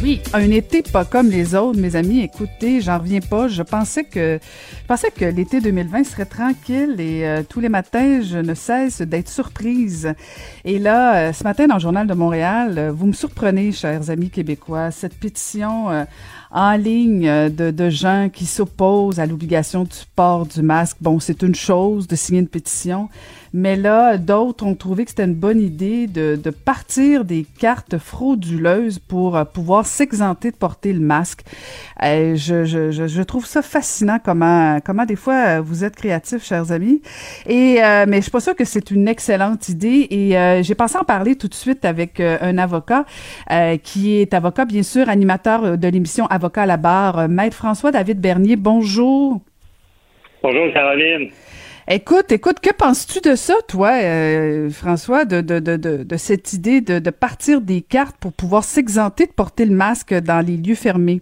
[0.00, 2.20] Oui, un été pas comme les autres, mes amis.
[2.20, 3.48] Écoutez, j'en reviens pas.
[3.48, 8.20] Je pensais que, je pensais que l'été 2020 serait tranquille et euh, tous les matins,
[8.22, 10.14] je ne cesse d'être surprise.
[10.64, 14.08] Et là, euh, ce matin dans le Journal de Montréal, euh, vous me surprenez, chers
[14.08, 14.92] amis québécois.
[14.92, 16.06] Cette pétition
[16.50, 20.98] en ligne de, de gens qui s'opposent à l'obligation du port du masque.
[21.00, 23.08] Bon, c'est une chose de signer une pétition,
[23.52, 28.98] mais là, d'autres ont trouvé que c'était une bonne idée de, partir des cartes frauduleuses
[28.98, 31.42] pour euh, pouvoir s'exenter de porter le masque.
[32.02, 37.02] Euh, je, trouve ça fascinant comment, comment des fois euh, vous êtes créatifs, chers amis.
[37.46, 40.06] Et mais je suis pas sûre que c'est une excellente idée.
[40.10, 43.04] Et j'ai pensé en parler tout de suite avec un avocat
[43.82, 48.20] qui est avocat, bien sûr, animateur de l'émission Avocat à la barre, Maître François David
[48.20, 48.56] Bernier.
[48.56, 49.40] Bonjour.
[50.42, 51.30] Bonjour Caroline.
[51.90, 56.82] Écoute, écoute, que penses-tu de ça, toi, euh, François, de, de, de, de, cette idée
[56.82, 60.74] de, de partir des cartes pour pouvoir s'exenter de porter le masque dans les lieux
[60.74, 61.20] fermés?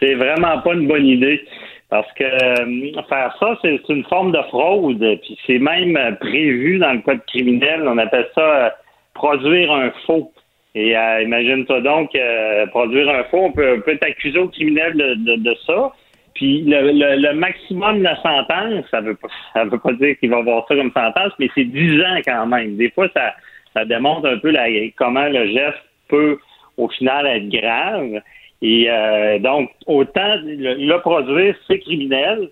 [0.00, 1.40] C'est vraiment pas une bonne idée.
[1.88, 4.98] Parce que euh, faire ça, c'est une forme de fraude.
[5.22, 7.86] Puis c'est même prévu dans le code criminel.
[7.86, 8.70] On appelle ça euh,
[9.14, 10.32] produire un faux.
[10.74, 12.10] Et imagine-toi donc,
[12.70, 15.92] produire un faux, on peut, peut être accusé au criminel de, de ça.
[16.38, 20.36] Puis le, maximum de la sentence, ça veut pas, ça veut pas dire qu'il va
[20.36, 22.76] avoir ça comme sentence, mais c'est 10 ans quand même.
[22.76, 23.34] Des fois, ça,
[23.74, 26.38] ça démontre un peu la, comment le geste peut,
[26.76, 28.22] au final, être grave.
[28.62, 32.50] Et euh, donc, autant le, produire, c'est criminel.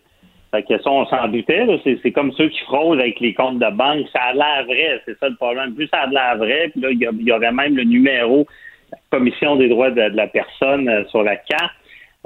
[0.50, 1.64] Fait que ça, on s'en doutait.
[2.02, 4.06] C'est, comme ceux qui fraudent avec les comptes de banque.
[4.12, 5.76] Ça a l'air vrai, c'est ça le problème.
[5.76, 8.48] Plus ça a l'air vrai, puis là, il y, aurait même le numéro
[8.90, 11.72] la Commission des droits de la personne euh, sur la carte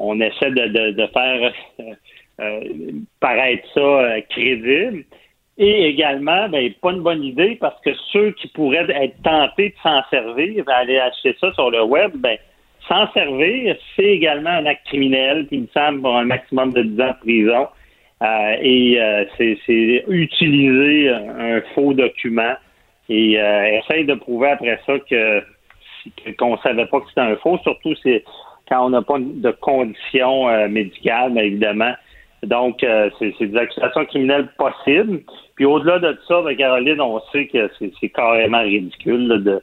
[0.01, 1.83] on essaie de, faire euh,
[2.41, 2.61] euh,
[3.21, 5.05] paraître ça euh, crédible.
[5.59, 9.75] Et également, ben, pas une bonne idée parce que ceux qui pourraient être tentés de
[9.83, 12.39] s'en servir, aller acheter ça sur le web, ben,
[12.89, 17.01] s'en servir, c'est également un acte criminel qui me semble pour un maximum de 10
[17.03, 17.69] ans de prison.
[18.63, 18.99] et
[19.37, 22.55] c'est utiliser un faux document
[23.11, 25.43] et essayer de prouver après ça que
[26.39, 27.59] qu'on savait pas que c'était un faux.
[27.59, 28.25] Surtout, c'est
[28.71, 31.93] quand on n'a pas de conditions euh, médicales, mais évidemment.
[32.45, 35.21] Donc, euh, c'est des accusations criminelles possibles.
[35.57, 39.61] Puis au-delà de ça, ben, Caroline, on sait que c'est carrément ridicule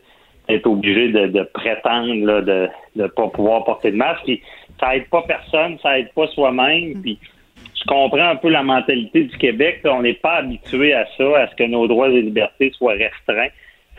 [0.48, 4.24] d'être obligé de, prétendre de ne pas pouvoir porter de masque.
[4.26, 4.42] Puis
[4.80, 6.98] ça aide pas personne, ça aide pas soi-même.
[6.98, 7.02] Mm.
[7.02, 7.20] Puis
[7.56, 9.80] je comprends un peu la mentalité du Québec.
[9.86, 13.50] on n'est pas habitué à ça, à ce que nos droits et libertés soient restreints.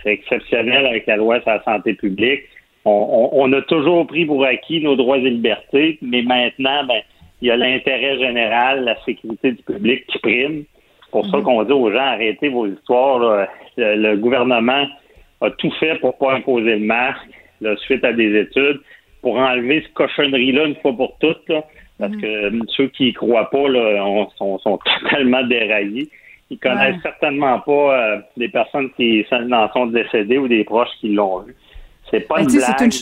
[0.02, 2.44] C'est exceptionnel avec la loi sur la santé publique
[2.88, 7.00] on, a toujours pris pour acquis nos droits et libertés, mais maintenant, ben,
[7.40, 10.64] il y a l'intérêt général, la sécurité du public qui prime.
[11.04, 11.42] C'est pour ça mhm.
[11.44, 13.46] qu'on dit aux gens arrêtez vos histoires.
[13.76, 14.86] Le, gouvernement
[15.40, 17.28] a tout fait pour pas imposer le masque,
[17.82, 18.80] suite à des études,
[19.22, 21.52] pour enlever ce cochonnerie-là une fois pour toutes.
[21.98, 22.20] parce mhm.
[22.20, 24.58] que euh, ceux qui y croient pas là, sont,
[25.02, 26.08] totalement déraillés.
[26.50, 31.10] Ils connaissent certainement pas euh, des personnes qui en sont décédées ou des proches qui
[31.10, 31.54] l'ont vu.
[32.10, 32.92] C'est pas une blague.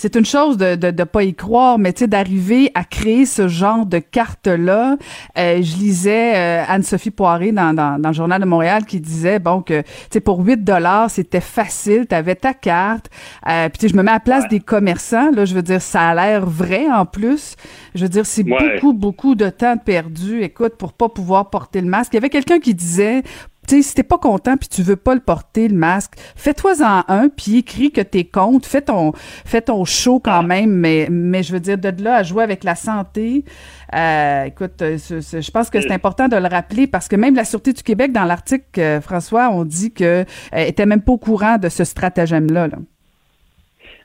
[0.00, 3.26] C'est une chose de de, de pas y croire, mais tu sais d'arriver à créer
[3.26, 4.96] ce genre de carte là.
[5.36, 9.40] Euh, je lisais euh, Anne-Sophie Poiré dans, dans, dans, le journal de Montréal qui disait
[9.40, 13.10] bon que tu sais pour 8 dollars c'était facile, tu avais ta carte.
[13.48, 16.10] Euh, puis je me mets à la place des commerçants là, je veux dire ça
[16.10, 17.56] a l'air vrai en plus.
[17.96, 20.42] Je veux dire c'est beaucoup beaucoup de temps perdu.
[20.42, 22.12] Écoute pour pas pouvoir porter le masque.
[22.12, 23.24] Il y avait quelqu'un qui disait
[23.76, 27.28] sais, si t'es pas content puis tu veux pas le porter, le masque, fais-toi-en un
[27.28, 31.52] puis écris que t'es contre, fais ton, fais ton show quand même, mais, mais je
[31.52, 33.44] veux dire, de là à jouer avec la santé,
[33.94, 37.44] euh, écoute, euh, je pense que c'est important de le rappeler parce que même la
[37.44, 40.24] Sûreté du Québec, dans l'article, euh, François, on dit que
[40.54, 42.68] était même pas au courant de ce stratagème-là.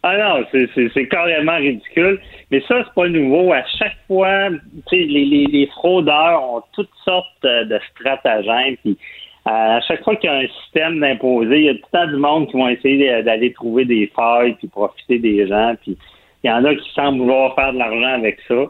[0.06, 2.20] Ah non, c'est carrément ridicule.
[2.52, 3.54] Mais ça, c'est pas nouveau.
[3.54, 4.50] À chaque fois,
[4.92, 8.76] les, les, les fraudeurs ont toutes sortes de stratagèmes.
[8.84, 8.98] Puis
[9.46, 12.08] à chaque fois qu'il y a un système d'imposer, il y a tout le temps
[12.08, 15.76] du monde qui vont essayer d'aller trouver des failles puis profiter des gens.
[15.82, 15.98] Puis
[16.44, 18.66] il y en a qui semblent vouloir faire de l'argent avec ça.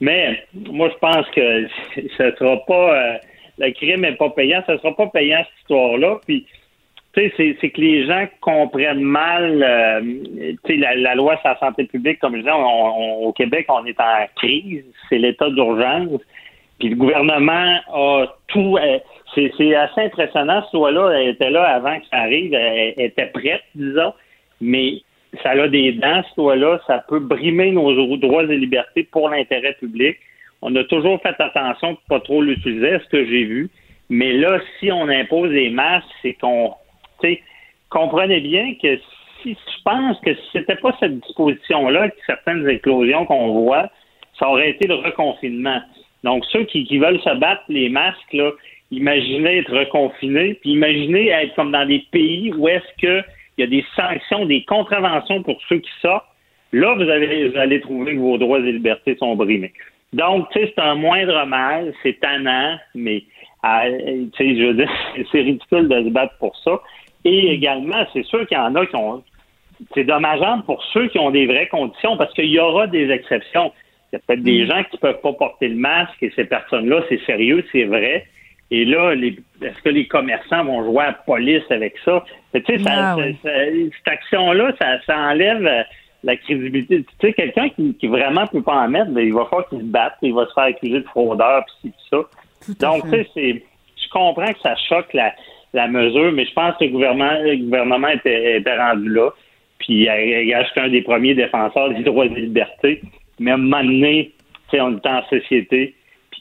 [0.00, 1.66] Mais moi, je pense que
[2.16, 3.18] ce sera pas euh,
[3.58, 6.18] le crime n'est pas payant, ce sera pas payant cette histoire-là.
[6.26, 6.44] Puis
[7.14, 11.84] tu sais, c'est que les gens comprennent mal euh, la, la, loi sur la santé
[11.84, 16.20] publique, comme je disais, au Québec, on est en crise, c'est l'état d'urgence.
[16.78, 18.76] Puis le gouvernement a tout.
[18.76, 18.98] Euh,
[19.36, 20.64] c'est assez impressionnant.
[20.70, 22.54] Ce loi-là, elle était là avant que ça arrive.
[22.54, 24.14] Elle, était prête, disons.
[24.60, 25.02] mais
[25.42, 29.74] ça a des dents, ce loi-là, ça peut brimer nos droits et libertés pour l'intérêt
[29.74, 30.16] public.
[30.62, 33.68] On a toujours fait attention de pas trop l'utiliser, ce que j'ai vu.
[34.08, 36.74] Mais là, si on impose des masques, c'est qu'on,
[37.90, 38.98] comprenez bien que
[39.42, 43.90] si je pense que si c'était pas cette disposition-là, certaines éclosions qu'on voit,
[44.38, 45.80] ça aurait été le reconfinement.
[46.24, 48.50] Donc, ceux qui, veulent se battre, les masques, là,
[48.90, 53.24] imaginez être reconfinés, puis imaginez être comme dans des pays où est-ce qu'il
[53.58, 56.26] y a des sanctions, des contraventions pour ceux qui sortent.
[56.72, 59.72] Là, vous, avez, vous allez trouver que vos droits et libertés sont brimés.
[60.12, 63.24] Donc, tu sais, c'est un moindre mal, c'est tannant, mais
[63.62, 64.90] tu sais, je veux dire,
[65.32, 66.80] c'est ridicule de se battre pour ça.
[67.24, 69.22] Et également, c'est sûr qu'il y en a qui ont.
[69.94, 73.72] C'est dommageable pour ceux qui ont des vraies conditions parce qu'il y aura des exceptions.
[74.10, 74.68] Il y a peut-être des mm.
[74.68, 78.26] gens qui ne peuvent pas porter le masque et ces personnes-là, c'est sérieux, c'est vrai.
[78.70, 82.24] Et là, est-ce que les commerçants vont jouer à la police avec ça?
[82.52, 85.68] Tu sais, ah cette action-là, ça, ça, enlève
[86.24, 87.04] la crédibilité.
[87.20, 89.78] Tu sais, quelqu'un qui, qui vraiment peut pas en mettre, ben, il va falloir qu'il
[89.78, 92.18] se batte, il va se faire accuser de fraudeur, puis ça.
[92.80, 93.62] Donc, tu sais, c'est,
[93.96, 95.32] je comprends que ça choque la,
[95.72, 99.30] la mesure, mais je pense que le gouvernement, le gouvernement était, était rendu là.
[99.78, 103.02] Puis, je suis un des premiers défenseurs des droits et des libertés.
[103.38, 104.32] Mais à un moment donné,
[104.72, 105.94] on est en société,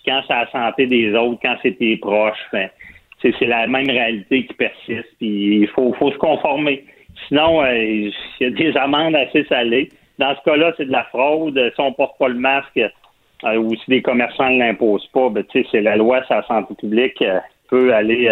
[0.05, 2.69] quand c'est la santé des autres, quand c'est tes proches, ben,
[3.21, 6.83] c'est la même réalité qui persiste, puis il faut, faut se conformer.
[7.27, 9.89] Sinon, euh, il y a des amendes assez salées.
[10.19, 11.59] Dans ce cas-là, c'est de la fraude.
[11.73, 15.43] Si on porte pas le masque euh, ou si les commerçants ne l'imposent pas, ben,
[15.51, 18.29] c'est la loi sur la santé publique euh, peut aller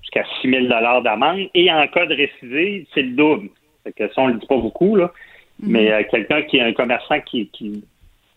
[0.00, 0.66] jusqu'à 6 000
[1.02, 1.48] d'amende.
[1.54, 3.48] Et en cas de récidive, c'est le double.
[3.96, 5.12] que ça, on le dit pas beaucoup, là.
[5.62, 5.68] Mm-hmm.
[5.68, 7.84] Mais quelqu'un qui est un commerçant qui, qui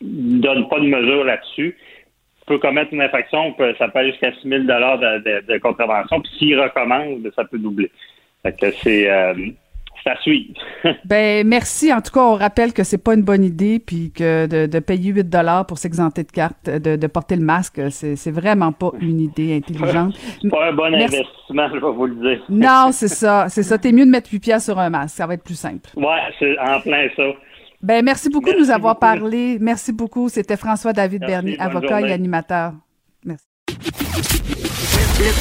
[0.01, 1.75] donne pas de mesure là-dessus
[2.45, 6.21] peut commettre une infraction, ça peut aller jusqu'à 6 000 de, de, contravention.
[6.21, 7.91] Puis s'il recommence, ça peut doubler.
[8.43, 9.09] Fait que c'est
[10.05, 10.53] ça suit.
[11.05, 11.91] ben merci.
[11.91, 15.11] En tout cas, on rappelle que c'est pas une bonne idée, puis que de, payer
[15.11, 19.55] 8 dollars pour s'exenter de carte, de, porter le masque, c'est vraiment pas une idée
[19.55, 20.15] intelligente.
[20.41, 22.43] C'est pas un bon investissement, je vais vous le dire.
[22.49, 23.77] non, c'est ça, c'est ça.
[23.77, 25.89] T'es mieux de mettre 8 pièces sur un masque, ça va être plus simple.
[25.95, 27.23] Ouais, c'est en plein ça.
[27.85, 29.59] Ben merci beaucoup de nous avoir parlé.
[29.61, 30.27] Merci beaucoup.
[30.27, 32.71] C'était François David Bernier, avocat et animateur.
[33.23, 33.45] Merci.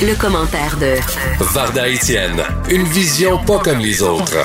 [0.02, 1.00] Le, commentaire de
[1.54, 4.44] Varda Etienne, une vision pas comme les autres.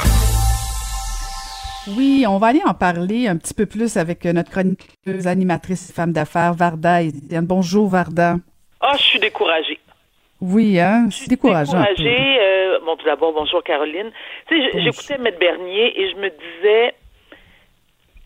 [1.98, 6.14] Oui, on va aller en parler un petit peu plus avec notre chroniqueuse, animatrice femme
[6.14, 7.46] d'affaires, Varda Etienne.
[7.46, 8.36] Bonjour, Varda.
[8.80, 9.78] Ah, je suis découragée.
[10.40, 11.76] Oui, hein, je suis découragée.
[11.76, 14.10] Euh, bon, tout d'abord, bonjour Caroline.
[14.48, 16.94] Tu sais, j'écoutais Maître Bernier et je me disais,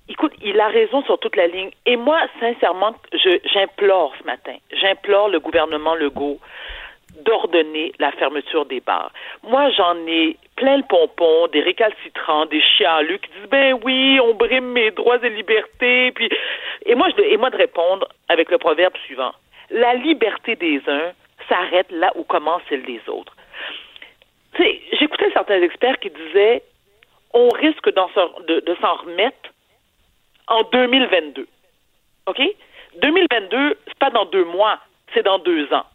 [0.09, 1.71] Écoute, il a raison sur toute la ligne.
[1.85, 2.95] Et moi, sincèrement,
[3.53, 6.39] j'implore ce matin, j'implore le gouvernement Legault
[7.25, 9.11] d'ordonner la fermeture des bars.
[9.43, 14.33] Moi, j'en ai plein le pompon, des récalcitrants, des chialus qui disent ben oui, on
[14.33, 16.29] brime mes droits et libertés, puis
[16.85, 19.31] et moi je et moi de répondre avec le proverbe suivant
[19.73, 21.11] la liberté des uns
[21.49, 23.35] s'arrête là où commence celle des autres.
[24.99, 26.63] J'écoutais certains experts qui disaient
[27.33, 29.49] on risque de s'en remettre
[30.47, 31.47] en 2022.
[32.27, 32.41] OK?
[33.01, 34.79] 2022, c'est pas dans deux mois,
[35.13, 35.85] c'est dans deux ans.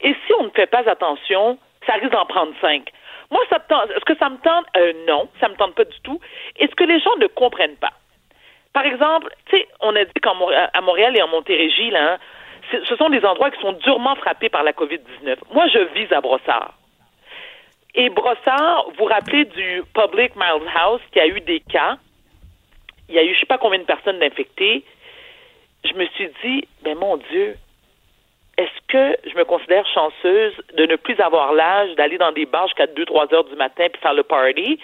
[0.00, 2.90] Et si on ne fait pas attention, ça risque d'en prendre cinq.
[3.30, 4.66] Moi, ça me Est-ce que ça me tente?
[4.76, 6.20] Euh, non, ça me tente pas du tout.
[6.58, 7.92] Est-ce que les gens ne comprennent pas?
[8.72, 10.32] Par exemple, tu sais, on a dit qu'à
[10.80, 12.18] Montréal et en Montérégie, là, hein,
[12.88, 15.36] ce sont des endroits qui sont durement frappés par la COVID-19.
[15.52, 16.74] Moi, je vis à Brossard.
[17.94, 21.96] Et Brossard, vous vous rappelez du Public Miles House qui a eu des cas
[23.10, 24.84] il y a eu je sais pas combien de personnes infectées.
[25.84, 27.56] Je me suis dit, ben mon Dieu,
[28.56, 32.66] est-ce que je me considère chanceuse de ne plus avoir l'âge d'aller dans des bars
[32.68, 34.78] jusqu'à 2-3 heures du matin puis faire le party?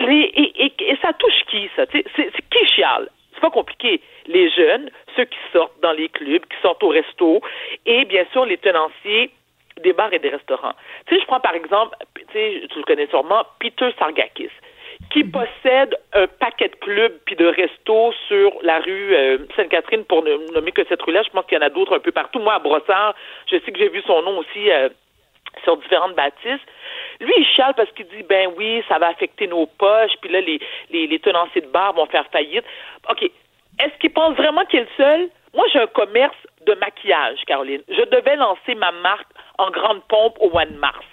[0.00, 1.84] et, ça touche qui, ça?
[1.92, 2.04] C'est,
[2.50, 3.08] qui chiale?
[3.34, 4.00] C'est pas compliqué.
[4.26, 7.40] Les jeunes, ceux qui sortent dans les clubs, qui sortent au resto,
[7.86, 9.30] et bien sûr les tenanciers
[9.82, 10.74] des bars et des restaurants.
[11.06, 11.96] Tu sais, je prends par exemple,
[12.32, 14.50] tu le connais sûrement, Peter Sargakis
[15.10, 20.22] qui possède un paquet de clubs puis de restos sur la rue euh, Sainte-Catherine, pour
[20.22, 21.22] ne nommer que cette rue-là.
[21.24, 22.38] Je pense qu'il y en a d'autres un peu partout.
[22.38, 23.14] Moi, à Brossard,
[23.50, 24.88] je sais que j'ai vu son nom aussi euh,
[25.64, 26.64] sur différentes bâtisses.
[27.20, 30.40] Lui, il chiale parce qu'il dit, ben oui, ça va affecter nos poches, puis là,
[30.40, 32.64] les, les, les tenanciers de bar vont faire faillite.
[33.08, 33.22] OK.
[33.24, 35.28] Est-ce qu'il pense vraiment qu'il est le seul?
[35.54, 36.36] Moi, j'ai un commerce
[36.66, 37.82] de maquillage, Caroline.
[37.88, 41.04] Je devais lancer ma marque en grande pompe au mois de mars.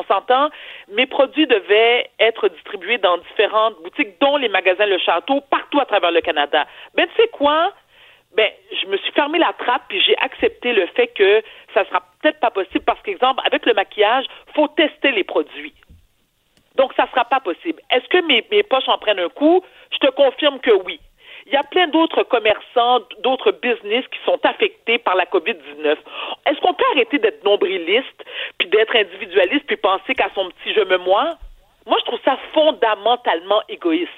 [0.00, 0.48] On s'entend,
[0.88, 5.84] mes produits devaient être distribués dans différentes boutiques, dont les magasins Le Château, partout à
[5.84, 6.66] travers le Canada.
[6.94, 7.72] Ben, tu sais quoi?
[8.34, 8.48] Ben,
[8.80, 11.42] je me suis fermé la trappe puis j'ai accepté le fait que
[11.74, 15.74] ça sera peut-être pas possible parce qu'exemple, avec le maquillage, faut tester les produits.
[16.76, 17.82] Donc, ça sera sera pas possible.
[17.90, 19.62] Est-ce que mes poches en prennent un coup?
[19.92, 20.98] Je te confirme que oui.
[21.50, 25.96] Il y a plein d'autres commerçants, d'autres business qui sont affectés par la COVID-19.
[26.46, 28.24] Est-ce qu'on peut arrêter d'être nombriliste,
[28.56, 31.34] puis d'être individualiste, puis penser qu'à son petit je me moi?
[31.86, 34.10] Moi, je trouve ça fondamentalement égoïste.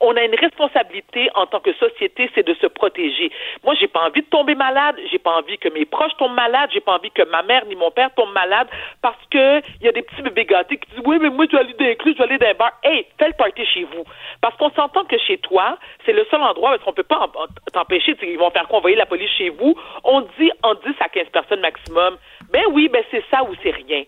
[0.00, 3.30] On a une responsabilité en tant que société, c'est de se protéger.
[3.64, 6.70] Moi, j'ai pas envie de tomber malade, j'ai pas envie que mes proches tombent malades,
[6.72, 8.68] j'ai pas envie que ma mère ni mon père tombent malades
[9.02, 11.56] parce que il y a des petits bébés gâtés qui disent oui, mais moi je
[11.56, 12.72] vais aller dans je vais aller dans un bar.
[12.82, 14.04] Hey, fais le party chez vous.
[14.40, 17.30] Parce qu'on s'entend que chez toi, c'est le seul endroit où on peut pas
[17.72, 18.16] t'empêcher.
[18.22, 18.78] Ils vont faire quoi?
[18.78, 19.74] Envoyer la police chez vous.
[20.04, 22.16] On dit en 10 à 15 personnes maximum.
[22.50, 24.04] Ben oui, ben c'est ça ou c'est rien.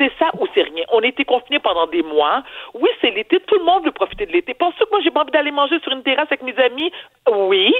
[0.00, 0.84] C'est ça ou c'est rien.
[0.92, 2.42] On a été confinés pendant des mois.
[2.72, 3.38] Oui, c'est l'été.
[3.40, 4.54] Tout le monde veut profiter de l'été.
[4.54, 6.90] Penses-tu que moi, j'ai pas envie d'aller manger sur une terrasse avec mes amis?
[7.30, 7.74] Oui.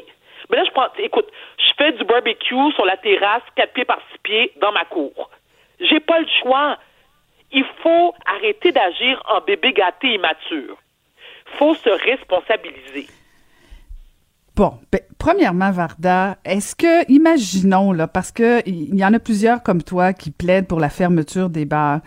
[0.50, 4.00] Mais là, je prends, écoute, je fais du barbecue sur la terrasse, quatre pieds par
[4.12, 5.30] six pieds, dans ma cour.
[5.80, 6.76] J'ai pas le choix.
[7.52, 10.76] Il faut arrêter d'agir en bébé gâté immature.
[11.56, 13.06] Faut se responsabiliser.
[14.60, 19.62] Bon, ben, premièrement, Varda, est-ce que, imaginons, là, parce que il y en a plusieurs
[19.62, 22.00] comme toi qui plaident pour la fermeture des bars,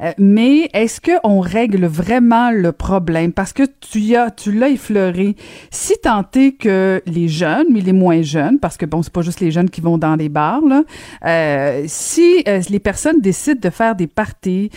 [0.00, 3.32] euh, mais est-ce qu'on règle vraiment le problème?
[3.32, 5.36] Parce que tu as, tu l'as effleuré.
[5.70, 9.22] Si tant est que les jeunes, mais les moins jeunes, parce que bon, c'est pas
[9.22, 10.82] juste les jeunes qui vont dans les bars, là,
[11.26, 14.70] euh, si euh, les personnes décident de faire des parties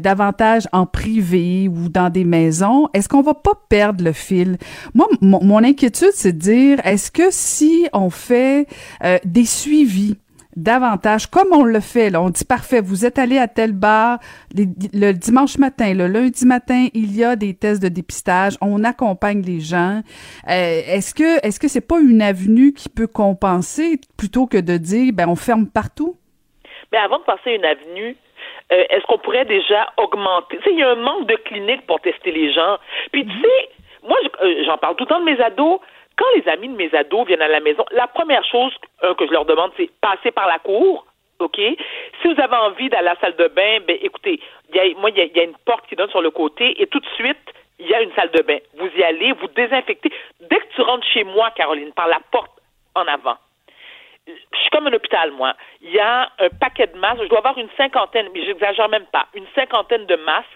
[0.00, 4.58] davantage en privé ou dans des maisons, est-ce qu'on va pas perdre le fil?
[4.92, 8.66] Moi, mon inquiétude, c'est de dire, est-ce que si on fait
[9.04, 10.16] euh, des suivis
[10.56, 14.18] davantage, comme on le fait, là, on dit parfait, vous êtes allé à tel bar
[14.54, 19.42] le dimanche matin, le lundi matin, il y a des tests de dépistage, on accompagne
[19.42, 20.00] les gens.
[20.48, 24.76] Euh, est-ce que est-ce que c'est pas une avenue qui peut compenser plutôt que de
[24.76, 26.16] dire ben on ferme partout?
[26.92, 28.16] Mais avant de passer une avenue,
[28.72, 30.58] euh, est-ce qu'on pourrait déjà augmenter?
[30.58, 32.78] Tu sais, il y a un manque de cliniques pour tester les gens.
[33.12, 33.42] Puis tu mm-hmm.
[33.42, 33.68] sais,
[34.06, 34.16] moi,
[34.66, 35.80] j'en parle tout le temps de mes ados.
[36.16, 39.26] Quand les amis de mes ados viennent à la maison, la première chose euh, que
[39.26, 41.06] je leur demande, c'est passer par la cour.
[41.40, 41.56] OK?
[41.56, 44.40] Si vous avez envie d'aller à la salle de bain, ben écoutez,
[44.72, 47.08] y moi, il y, a une porte qui donne sur le côté et tout de
[47.16, 48.58] suite, il y a une salle de bain.
[48.78, 50.12] Vous y allez, vous désinfectez.
[50.40, 52.52] Dès que tu rentres chez moi, Caroline, par la porte
[52.94, 53.36] en avant,
[54.26, 55.54] je suis comme un hôpital, moi.
[55.82, 57.22] Il y a un paquet de masques.
[57.24, 60.48] Je dois avoir une cinquantaine, mais j'exagère même pas, une cinquantaine de masques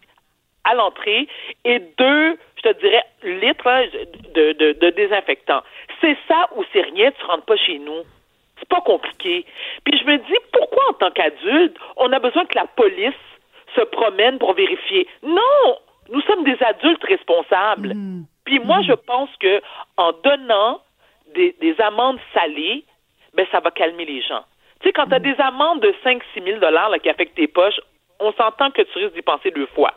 [0.65, 1.29] à l'entrée
[1.65, 3.85] et deux je te dirais, litres hein,
[4.35, 5.63] de, de, de désinfectant.
[6.01, 8.03] C'est ça ou c'est rien, tu rentres pas chez nous.
[8.59, 9.45] C'est pas compliqué.
[9.85, 13.15] Puis je me dis, pourquoi en tant qu'adulte, on a besoin que la police
[13.77, 15.07] se promène pour vérifier?
[15.23, 15.79] Non!
[16.11, 17.95] Nous sommes des adultes responsables.
[17.95, 18.25] Mm.
[18.45, 19.61] Puis moi, je pense que
[19.97, 20.81] en donnant
[21.35, 22.85] des, des amendes salées,
[23.35, 24.43] ben ça va calmer les gens.
[24.81, 25.23] Tu sais, quand tu as mm.
[25.23, 27.81] des amendes de 5-6 000 là, qui affectent tes poches,
[28.19, 29.95] on s'entend que tu risques d'y penser deux fois.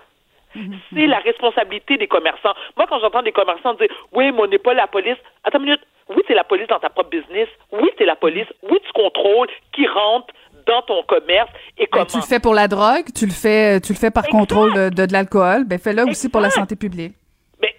[0.93, 2.53] C'est la responsabilité des commerçants.
[2.75, 5.17] Moi, quand j'entends des commerçants dire Oui, mais on n'est pas la police.
[5.43, 5.81] Attends une minute.
[6.10, 7.48] Oui, c'est la police dans ta propre business.
[7.72, 8.48] Oui, c'est la police.
[8.63, 10.34] Oui, tu contrôles qui rentre
[10.67, 12.05] dans ton commerce et comment.
[12.05, 14.89] tu le fais pour la drogue, tu le fais, tu le fais par contrôle de,
[14.89, 15.65] de, l'alcool.
[15.65, 17.13] Ben fais-le aussi pour la santé publique.
[17.62, 17.74] Mais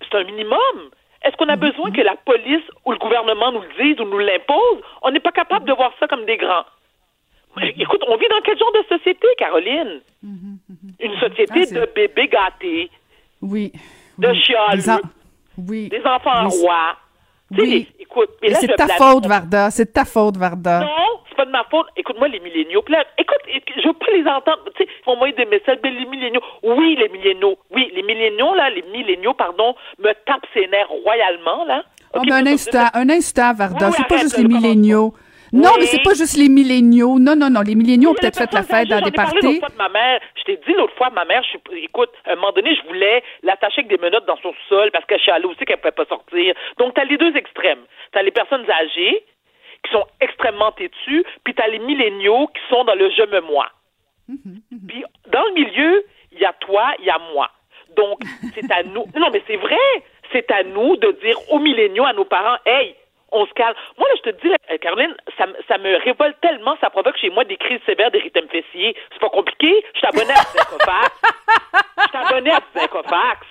[0.00, 0.90] c'est un minimum.
[1.24, 1.70] Est-ce qu'on a mm-hmm.
[1.70, 4.82] besoin que la police ou le gouvernement nous le dise ou nous l'impose?
[5.02, 6.64] On n'est pas capable de voir ça comme des grands.
[7.62, 10.00] Écoute, on vit dans quel genre de société, Caroline?
[10.24, 11.00] Mm-hmm.
[11.00, 12.90] Une société ah, de bébés gâtés.
[13.42, 13.72] Oui.
[14.18, 15.02] De chialeux.
[15.56, 15.88] Oui.
[15.88, 16.96] Des enfants rois.
[17.50, 17.88] Oui.
[17.98, 19.70] écoute, c'est ta faute, Varda.
[19.70, 20.80] C'est ta faute, Varda.
[20.80, 21.86] Non, c'est pas de ma faute.
[21.96, 22.84] Écoute-moi, les milléniaux.
[23.16, 24.64] écoute, je veux pas les entendre.
[24.76, 25.78] Tu sais, ils vont envoyer des messages.
[25.82, 26.42] Mais les milléniaux.
[26.62, 27.56] Oui, les milléniaux.
[27.74, 31.84] Oui, les milléniaux, là, les milléniaux, pardon, me tapent ses nerfs royalement, là.
[32.14, 33.92] Oh, mais un instant, un instant, Varda.
[33.92, 35.14] c'est pas juste les milléniaux.
[35.52, 37.18] Non, mais c'est pas juste les milléniaux.
[37.18, 37.60] Non, non, non.
[37.60, 39.60] Les milléniaux ont peut-être fait la fête dans des parties.
[39.60, 40.20] de ma mère.
[40.36, 43.22] Je t'ai dit l'autre fois, ma mère, je, écoute, à un moment donné, je voulais
[43.42, 46.54] l'attacher avec des menottes dans son sol parce qu'elle chialait aussi qu'elle pouvait pas sortir.
[46.78, 47.84] Donc, t'as les deux extrêmes.
[48.12, 49.24] T'as les personnes âgées
[49.84, 53.68] qui sont extrêmement têtues, puis t'as les milléniaux qui sont dans le je me moi.
[54.28, 54.86] Mhm, mhm.
[54.88, 57.50] Puis, dans le milieu, il y a toi, il y a moi.
[57.96, 58.20] Donc,
[58.54, 59.06] c'est à nous.
[59.16, 59.76] Non, mais c'est vrai.
[60.32, 62.94] C'est à nous de dire aux milléniaux, à nos parents, hey,
[63.32, 63.74] on se calme.
[63.98, 67.30] Moi, là, je te dis, euh, Caroline, ça, ça, me révolte tellement, ça provoque chez
[67.30, 68.96] moi des crises sévères des rythmes fessiers.
[69.12, 69.84] C'est pas compliqué.
[69.94, 71.20] Je t'abonnais à Syncofax.
[72.06, 73.46] Je t'abonnais à Syncofax.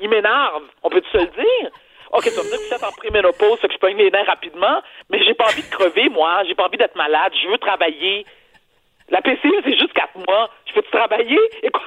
[0.00, 0.64] Il m'énerve.
[0.82, 1.70] On peut-tu se le dire?
[2.12, 4.26] OK, tu vas me dire que tu es en préménopause, que je peux les nerfs
[4.26, 6.44] rapidement, mais j'ai pas envie de crever, moi.
[6.46, 7.32] J'ai pas envie d'être malade.
[7.42, 8.24] Je veux travailler.
[9.10, 10.50] La PCU, c'est juste quatre mois.
[10.66, 11.38] Je peux-tu travailler?
[11.62, 11.82] Écoute,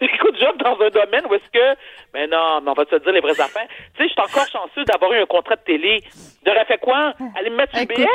[0.00, 1.78] écoute, job dans un domaine où est-ce que.
[2.14, 3.66] Mais non, mais on va te dire les vraies affaires.
[3.94, 6.02] Tu sais, je suis encore chanceux d'avoir eu un contrat de télé.
[6.46, 7.12] J'aurais fait quoi?
[7.36, 8.06] Aller me mettre sur BS?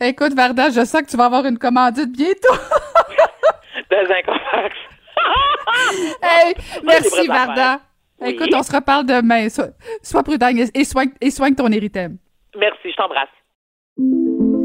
[0.00, 2.54] Écoute, Varda, je sais que tu vas avoir une commandite bientôt.
[3.90, 4.76] Des incompax.
[6.22, 7.80] hey, merci, Varda.
[8.24, 9.48] Écoute, on se reparle demain.
[9.48, 12.18] Sois, prudent et soigne, et soigne ton érythème.
[12.56, 13.28] Merci, je t'embrasse.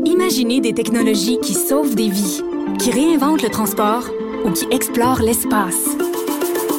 [0.05, 2.41] Imaginez des technologies qui sauvent des vies,
[2.79, 4.03] qui réinventent le transport
[4.46, 5.86] ou qui explorent l'espace.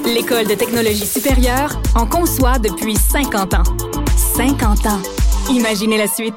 [0.04, 3.62] L'École de technologie supérieure en conçoit depuis 50 ans.
[4.36, 5.00] 50 ans.
[5.50, 6.36] Imaginez la suite.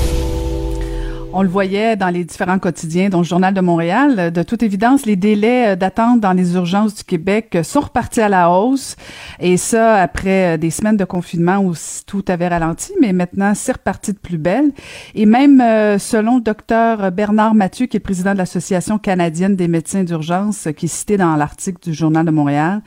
[1.33, 4.33] On le voyait dans les différents quotidiens, dont le Journal de Montréal.
[4.33, 8.19] De toute évidence, les délais euh, d'attente dans les urgences du Québec euh, sont repartis
[8.19, 8.97] à la hausse.
[9.39, 11.73] Et ça, après euh, des semaines de confinement où
[12.05, 14.71] tout avait ralenti, mais maintenant, c'est reparti de plus belle.
[15.15, 15.59] Et même
[15.99, 20.85] selon le docteur Bernard Mathieu, qui est président de l'Association canadienne des médecins d'urgence, qui
[20.85, 22.81] est cité dans l'article du Journal de Montréal,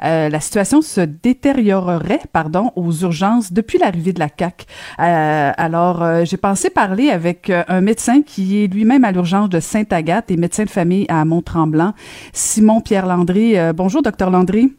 [0.00, 4.66] la situation se détériorerait, pardon, aux urgences depuis l'arrivée de la CAQ.
[4.98, 10.36] alors, j'ai pensé parler avec un médecin qui est lui-même à l'urgence de Sainte-Agathe et
[10.36, 11.92] médecin de famille à Mont-Tremblant,
[12.32, 13.56] Simon-Pierre Landry.
[13.56, 14.74] Euh, bonjour, docteur Landry.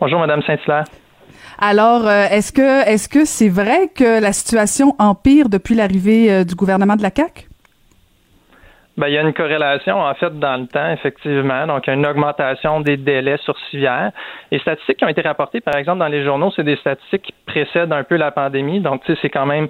[0.00, 0.84] Bonjour, Madame Saint-Hilaire.
[1.60, 6.44] Alors, euh, est-ce que est-ce que c'est vrai que la situation empire depuis l'arrivée euh,
[6.44, 7.47] du gouvernement de la CAQ?
[8.98, 11.68] Ben, il y a une corrélation, en fait, dans le temps, effectivement.
[11.68, 14.10] Donc, une augmentation des délais sur civière.
[14.50, 17.34] Les statistiques qui ont été rapportées, par exemple, dans les journaux, c'est des statistiques qui
[17.46, 18.80] précèdent un peu la pandémie.
[18.80, 19.68] Donc, tu sais, c'est quand même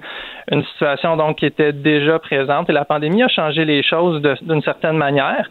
[0.51, 2.71] une situation, donc, qui était déjà présente.
[2.71, 5.47] Et la pandémie a changé les choses d'une certaine manière.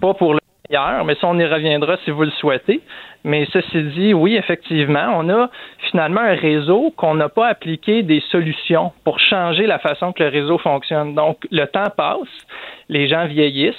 [0.00, 2.80] Pas pour le meilleur, mais ça, on y reviendra si vous le souhaitez.
[3.22, 5.50] Mais ceci dit, oui, effectivement, on a
[5.90, 10.30] finalement un réseau qu'on n'a pas appliqué des solutions pour changer la façon que le
[10.30, 11.14] réseau fonctionne.
[11.14, 12.28] Donc, le temps passe,
[12.88, 13.74] les gens vieillissent,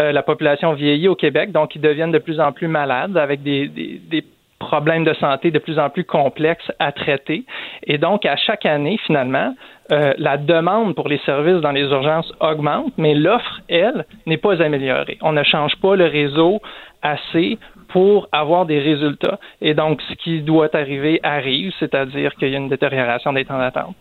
[0.00, 3.42] euh, la population vieillit au Québec, donc ils deviennent de plus en plus malades avec
[3.42, 4.24] des, des,
[4.60, 7.44] problèmes de santé de plus en plus complexes à traiter.
[7.84, 9.54] Et donc, à chaque année, finalement,
[9.90, 14.62] euh, la demande pour les services dans les urgences augmente, mais l'offre, elle, n'est pas
[14.62, 15.18] améliorée.
[15.22, 16.60] On ne change pas le réseau
[17.02, 19.38] assez pour avoir des résultats.
[19.60, 23.58] Et donc, ce qui doit arriver arrive, c'est-à-dire qu'il y a une détérioration des temps
[23.58, 23.96] d'attente.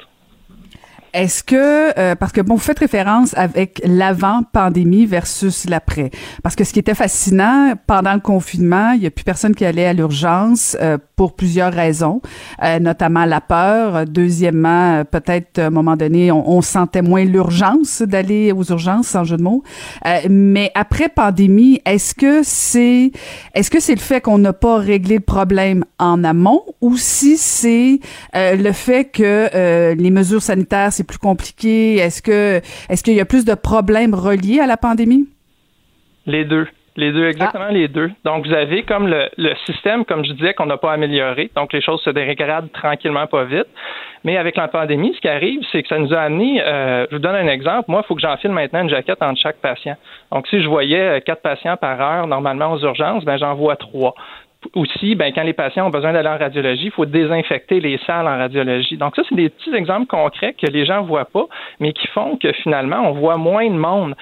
[1.13, 6.11] Est-ce que, euh, parce que bon, vous faites référence avec l'avant-pandémie versus l'après.
[6.43, 9.65] Parce que ce qui était fascinant, pendant le confinement, il n'y a plus personne qui
[9.65, 12.21] allait à l'urgence euh, pour plusieurs raisons,
[12.63, 14.05] euh, notamment la peur.
[14.05, 19.25] Deuxièmement, peut-être à un moment donné, on, on sentait moins l'urgence d'aller aux urgences, sans
[19.25, 19.63] jeu de mots.
[20.29, 23.11] mais après pandémie, est-ce que c'est,
[23.53, 27.37] est-ce que c'est le fait qu'on n'a pas réglé le problème en amont ou si
[27.37, 27.99] c'est
[28.33, 31.95] le fait que les mesures sanitaires c'est plus compliqué?
[31.95, 35.27] Est-ce que est-ce qu'il y a plus de problèmes reliés à la pandémie?
[36.27, 36.67] Les deux.
[36.97, 38.09] Les deux, exactement les deux.
[38.25, 41.51] Donc, vous avez comme le, système, comme je disais, qu'on n'a pas amélioré.
[41.55, 43.67] Donc, les choses se dégradent tranquillement, pas vite.
[44.23, 47.15] Mais avec la pandémie, ce qui arrive, c'est que ça nous a amené, euh, je
[47.15, 47.85] vous donne un exemple.
[47.87, 49.95] Moi, il faut que j'enfile maintenant une jaquette entre chaque patient.
[50.31, 53.75] Donc, si je voyais euh, quatre patients par heure, normalement aux urgences, ben, j'en vois
[53.75, 54.15] trois
[54.73, 58.27] aussi, ben, quand les patients ont besoin d'aller en radiologie, il faut désinfecter les salles
[58.27, 58.97] en radiologie.
[58.97, 61.45] Donc ça, c'est des petits exemples concrets que les gens ne voient pas,
[61.79, 64.15] mais qui font que finalement, on voit moins de monde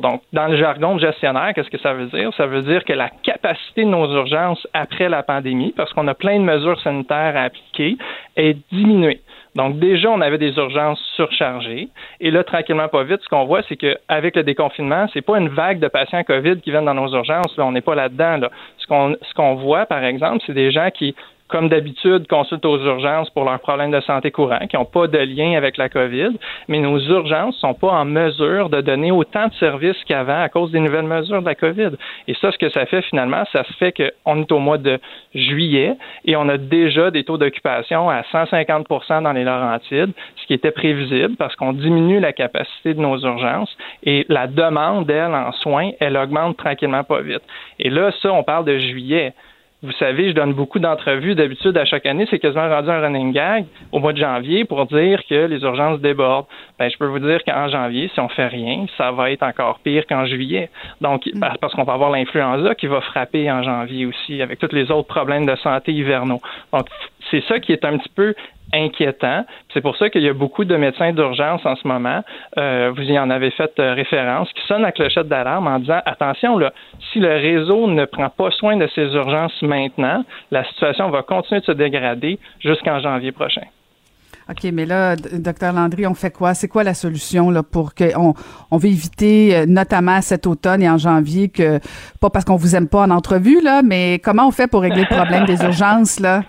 [0.00, 2.32] Donc, dans le jargon de gestionnaire, qu'est-ce que ça veut dire?
[2.36, 6.14] Ça veut dire que la capacité de nos urgences après la pandémie, parce qu'on a
[6.14, 7.96] plein de mesures sanitaires à appliquer,
[8.36, 9.20] est diminuée.
[9.54, 11.88] Donc déjà, on avait des urgences surchargées.
[12.20, 15.48] Et là, tranquillement, pas vite, ce qu'on voit, c'est qu'avec le déconfinement, c'est pas une
[15.48, 17.56] vague de patients COVID qui viennent dans nos urgences.
[17.56, 18.38] Là, on n'est pas là-dedans.
[18.38, 18.50] Là.
[18.78, 21.14] Ce qu'on ce qu'on voit, par exemple, c'est des gens qui
[21.48, 25.18] comme d'habitude, consultent aux urgences pour leurs problèmes de santé courants, qui n'ont pas de
[25.18, 26.32] lien avec la COVID,
[26.68, 30.48] mais nos urgences ne sont pas en mesure de donner autant de services qu'avant à
[30.48, 31.90] cause des nouvelles mesures de la COVID.
[32.28, 34.98] Et ça, ce que ça fait finalement, ça se fait qu'on est au mois de
[35.34, 40.54] juillet et on a déjà des taux d'occupation à 150% dans les Laurentides, ce qui
[40.54, 45.52] était prévisible parce qu'on diminue la capacité de nos urgences et la demande, elle, en
[45.52, 47.42] soins, elle augmente tranquillement pas vite.
[47.78, 49.34] Et là, ça, on parle de juillet
[49.84, 53.32] vous savez, je donne beaucoup d'entrevues d'habitude à chaque année, c'est quasiment rendu un running
[53.32, 56.46] gag au mois de janvier pour dire que les urgences débordent.
[56.78, 59.80] Ben, je peux vous dire qu'en janvier, si on fait rien, ça va être encore
[59.80, 60.70] pire qu'en juillet.
[61.02, 61.38] Donc, mm.
[61.60, 65.08] parce qu'on va avoir l'influenza qui va frapper en janvier aussi, avec tous les autres
[65.08, 66.40] problèmes de santé hivernaux.
[66.72, 66.86] Donc,
[67.30, 68.34] c'est ça qui est un petit peu
[68.74, 69.44] inquiétant.
[69.72, 72.22] C'est pour ça qu'il y a beaucoup de médecins d'urgence en ce moment,
[72.58, 76.00] euh, vous y en avez fait euh, référence, qui sonnent la clochette d'alarme en disant
[76.04, 76.72] attention, là,
[77.12, 81.60] si le réseau ne prend pas soin de ces urgences maintenant, la situation va continuer
[81.60, 83.62] de se dégrader jusqu'en janvier prochain.
[84.50, 86.52] OK, mais là, docteur Landry, on fait quoi?
[86.52, 88.34] C'est quoi la solution là pour qu'on
[88.70, 91.78] on veut éviter, euh, notamment cet automne et en janvier, que
[92.20, 95.06] pas parce qu'on vous aime pas en entrevue, là, mais comment on fait pour régler
[95.08, 96.42] le problème des urgences, là?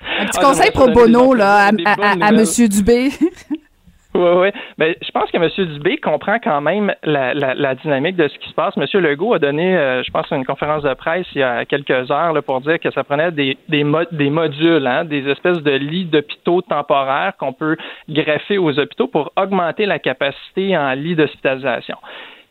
[0.00, 2.44] Un petit ah, conseil pro bono là, à, M.
[2.68, 3.10] Dubé.
[4.14, 4.48] Oui, oui.
[4.78, 5.66] Ben, je pense que M.
[5.74, 8.74] Dubé comprend quand même la, dynamique de ce qui se passe.
[8.76, 8.84] M.
[9.00, 12.32] Legault a donné, euh, je pense, une conférence de presse il y a quelques heures
[12.32, 16.06] là, pour dire que ça prenait des, des, des modules, hein, des espèces de lits
[16.06, 17.76] d'hôpitaux temporaires qu'on peut
[18.08, 21.98] greffer aux hôpitaux pour augmenter la capacité en lits d'hospitalisation.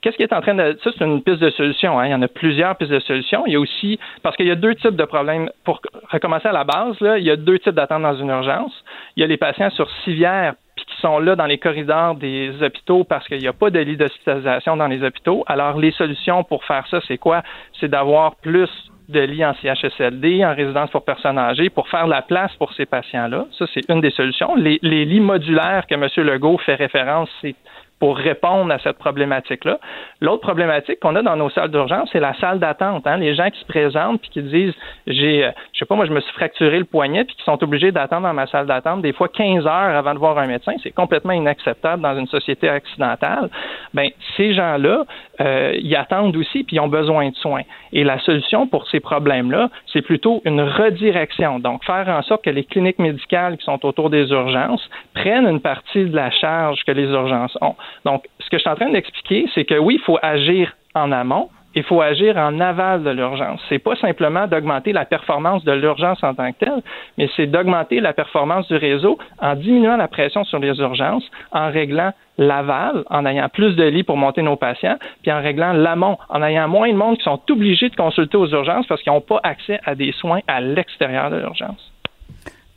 [0.01, 0.77] Qu'est-ce qui est en train de.
[0.83, 1.99] Ça, c'est une piste de solution.
[1.99, 2.07] Hein.
[2.07, 3.43] Il y en a plusieurs pistes de solution.
[3.47, 3.99] Il y a aussi.
[4.21, 5.49] Parce qu'il y a deux types de problèmes.
[5.63, 5.81] Pour
[6.11, 8.73] recommencer à la base, là, il y a deux types d'attentes dans une urgence.
[9.15, 12.51] Il y a les patients sur civière puis qui sont là dans les corridors des
[12.61, 15.43] hôpitaux parce qu'il n'y a pas de lit d'hospitalisation dans les hôpitaux.
[15.47, 17.41] Alors, les solutions pour faire ça, c'est quoi?
[17.79, 18.69] C'est d'avoir plus
[19.09, 22.85] de lits en CHSLD, en résidence pour personnes âgées, pour faire la place pour ces
[22.85, 23.45] patients-là.
[23.57, 24.55] Ça, c'est une des solutions.
[24.55, 26.07] Les, les lits modulaires que M.
[26.27, 27.55] Legault fait référence, c'est
[27.99, 29.79] pour répondre à cette problématique-là.
[30.21, 33.07] L'autre problématique qu'on a dans nos salles d'urgence, c'est la salle d'attente.
[33.07, 33.17] Hein?
[33.17, 34.73] Les gens qui se présentent puis qui disent
[35.07, 37.61] j'ai, euh, je sais pas, moi, je me suis fracturé le poignet puis qui sont
[37.63, 40.73] obligés d'attendre dans ma salle d'attente des fois 15 heures avant de voir un médecin,
[40.83, 43.49] c'est complètement inacceptable dans une société occidentale.
[43.93, 45.05] Ben, ces gens-là,
[45.41, 47.63] euh, ils attendent aussi puis ils ont besoin de soins.
[47.93, 51.59] Et la solution pour ces problèmes-là, c'est plutôt une redirection.
[51.59, 55.61] Donc, faire en sorte que les cliniques médicales qui sont autour des urgences prennent une
[55.61, 57.75] partie de la charge que les urgences ont.
[58.05, 61.11] Donc, ce que je suis en train d'expliquer, c'est que oui, il faut agir en
[61.11, 63.61] amont, il faut agir en aval de l'urgence.
[63.69, 66.81] C'est pas simplement d'augmenter la performance de l'urgence en tant que telle,
[67.19, 71.69] mais c'est d'augmenter la performance du réseau en diminuant la pression sur les urgences, en
[71.69, 76.17] réglant l'aval, en ayant plus de lits pour monter nos patients, puis en réglant l'amont,
[76.29, 79.21] en ayant moins de monde qui sont obligés de consulter aux urgences parce qu'ils n'ont
[79.21, 81.93] pas accès à des soins à l'extérieur de l'urgence.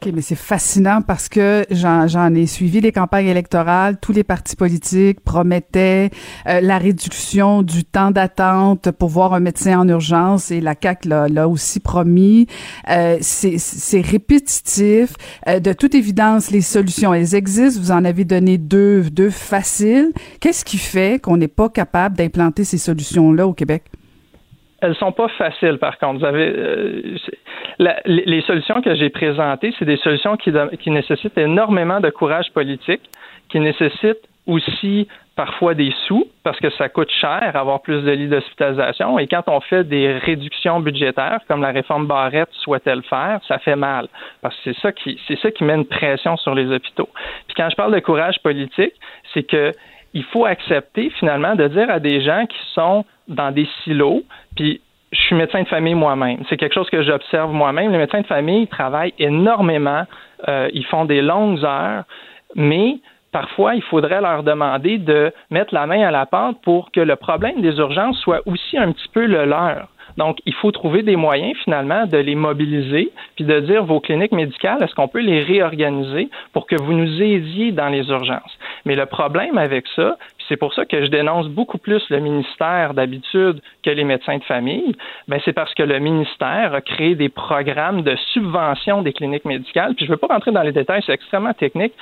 [0.03, 3.99] OK, mais c'est fascinant parce que j'en ai suivi les campagnes électorales.
[4.01, 6.11] Tous les partis politiques promettaient
[6.47, 11.09] euh, la réduction du temps d'attente pour voir un médecin en urgence et la CAQ
[11.09, 12.47] l'a aussi promis.
[12.89, 15.13] Euh, c'est répétitif.
[15.49, 17.79] Euh, de toute évidence, les solutions, elles existent.
[17.79, 20.13] Vous en avez donné deux, deux faciles.
[20.41, 23.85] Qu'est-ce qui fait qu'on n'est pas capable d'implanter ces solutions-là au Québec?
[24.81, 26.21] Elles sont pas faciles, par contre.
[26.21, 27.17] Vous avez euh,
[28.07, 33.03] les solutions que j'ai présentées, c'est des solutions qui, qui nécessitent énormément de courage politique,
[33.51, 38.29] qui nécessitent aussi parfois des sous parce que ça coûte cher avoir plus de lits
[38.29, 43.41] d'hospitalisation et quand on fait des réductions budgétaires comme la réforme Barrette souhaitait le faire,
[43.47, 44.09] ça fait mal
[44.43, 47.09] parce que c'est ça qui c'est ça qui met une pression sur les hôpitaux.
[47.47, 48.93] Puis quand je parle de courage politique,
[49.33, 49.73] c'est que
[50.13, 54.23] il faut accepter finalement de dire à des gens qui sont dans des silos,
[54.57, 54.81] puis
[55.13, 56.43] je suis médecin de famille moi-même.
[56.49, 57.91] C'est quelque chose que j'observe moi-même.
[57.91, 60.05] Les médecins de famille travaillent énormément,
[60.49, 62.05] euh, ils font des longues heures,
[62.55, 62.99] mais
[63.33, 67.17] parfois, il faudrait leur demander de mettre la main à la pâte pour que le
[67.17, 69.89] problème des urgences soit aussi un petit peu le leur.
[70.17, 74.33] Donc, il faut trouver des moyens finalement de les mobiliser, puis de dire vos cliniques
[74.33, 78.59] médicales, est-ce qu'on peut les réorganiser pour que vous nous aidiez dans les urgences?
[78.85, 80.17] Mais le problème avec ça,
[80.51, 84.43] c'est pour ça que je dénonce beaucoup plus le ministère d'habitude que les médecins de
[84.43, 84.97] famille.
[85.29, 89.95] Ben, c'est parce que le ministère a créé des programmes de subvention des cliniques médicales.
[89.95, 91.93] Puis je ne veux pas rentrer dans les détails, c'est extrêmement technique,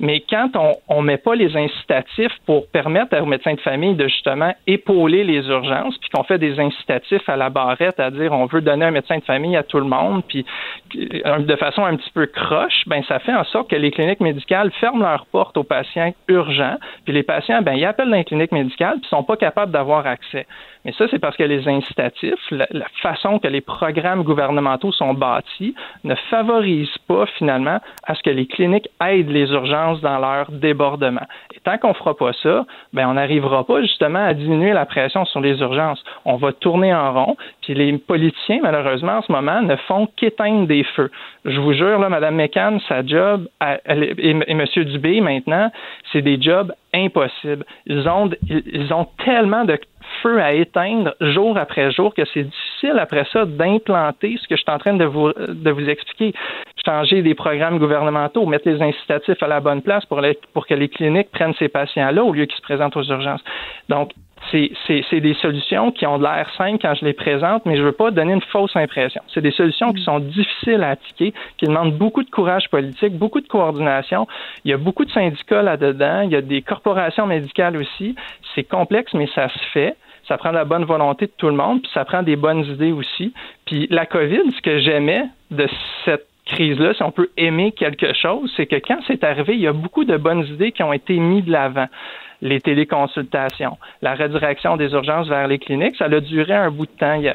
[0.00, 0.50] mais quand
[0.88, 5.24] on ne met pas les incitatifs pour permettre aux médecins de famille de justement épauler
[5.24, 8.86] les urgences, puis qu'on fait des incitatifs à la barrette à dire on veut donner
[8.86, 10.44] un médecin de famille à tout le monde, puis
[10.96, 14.20] euh, de façon un petit peu croche, ben ça fait en sorte que les cliniques
[14.20, 18.24] médicales ferment leurs portes aux patients urgents, puis les patients, ben ils appellent dans les
[18.24, 20.46] cliniques médicales, puis sont pas capables d'avoir accès.
[20.84, 22.66] Mais ça, c'est parce que les incitatifs, la,
[23.00, 28.46] façon que les programmes gouvernementaux sont bâtis, ne favorisent pas finalement à ce que les
[28.46, 31.26] cliniques aident les urgences dans leur débordement.
[31.54, 35.24] Et tant qu'on fera pas ça, ben on n'arrivera pas justement à diminuer la pression
[35.24, 36.04] sur les urgences.
[36.24, 40.66] On va tourner en rond, puis les politiciens, malheureusement, en ce moment, ne font qu'éteindre
[40.66, 41.10] des feux.
[41.44, 43.48] Je vous jure, là, Mme McCann, sa job,
[43.88, 44.64] et, et M.
[44.76, 45.70] Dubé, maintenant,
[46.12, 47.64] c'est des jobs impossible.
[47.86, 49.78] Ils ont, ils ont tellement de
[50.22, 54.62] feu à éteindre jour après jour que c'est difficile après ça d'implanter ce que je
[54.62, 56.32] suis en train de vous, de vous expliquer.
[56.84, 60.74] Changer des programmes gouvernementaux, mettre les incitatifs à la bonne place pour, les, pour que
[60.74, 63.42] les cliniques prennent ces patients-là au lieu qu'ils se présentent aux urgences.
[63.88, 64.12] Donc,
[64.50, 67.86] c'est des solutions qui ont de l'air simples quand je les présente, mais je ne
[67.86, 69.20] veux pas donner une fausse impression.
[69.32, 73.40] C'est des solutions qui sont difficiles à appliquer, qui demandent beaucoup de courage politique, beaucoup
[73.40, 74.26] de coordination.
[74.64, 78.14] Il y a beaucoup de syndicats là-dedans, il y a des corporations médicales aussi.
[78.54, 79.96] C'est complexe, mais ça se fait.
[80.28, 82.92] Ça prend la bonne volonté de tout le monde, puis ça prend des bonnes idées
[82.92, 83.34] aussi.
[83.66, 85.68] Puis la COVID, ce que j'aimais de
[86.04, 89.66] cette crise-là, si on peut aimer quelque chose, c'est que quand c'est arrivé, il y
[89.66, 91.88] a beaucoup de bonnes idées qui ont été mises de l'avant
[92.44, 96.92] les téléconsultations, la redirection des urgences vers les cliniques, ça a duré un bout de
[96.92, 97.14] temps.
[97.14, 97.28] Il y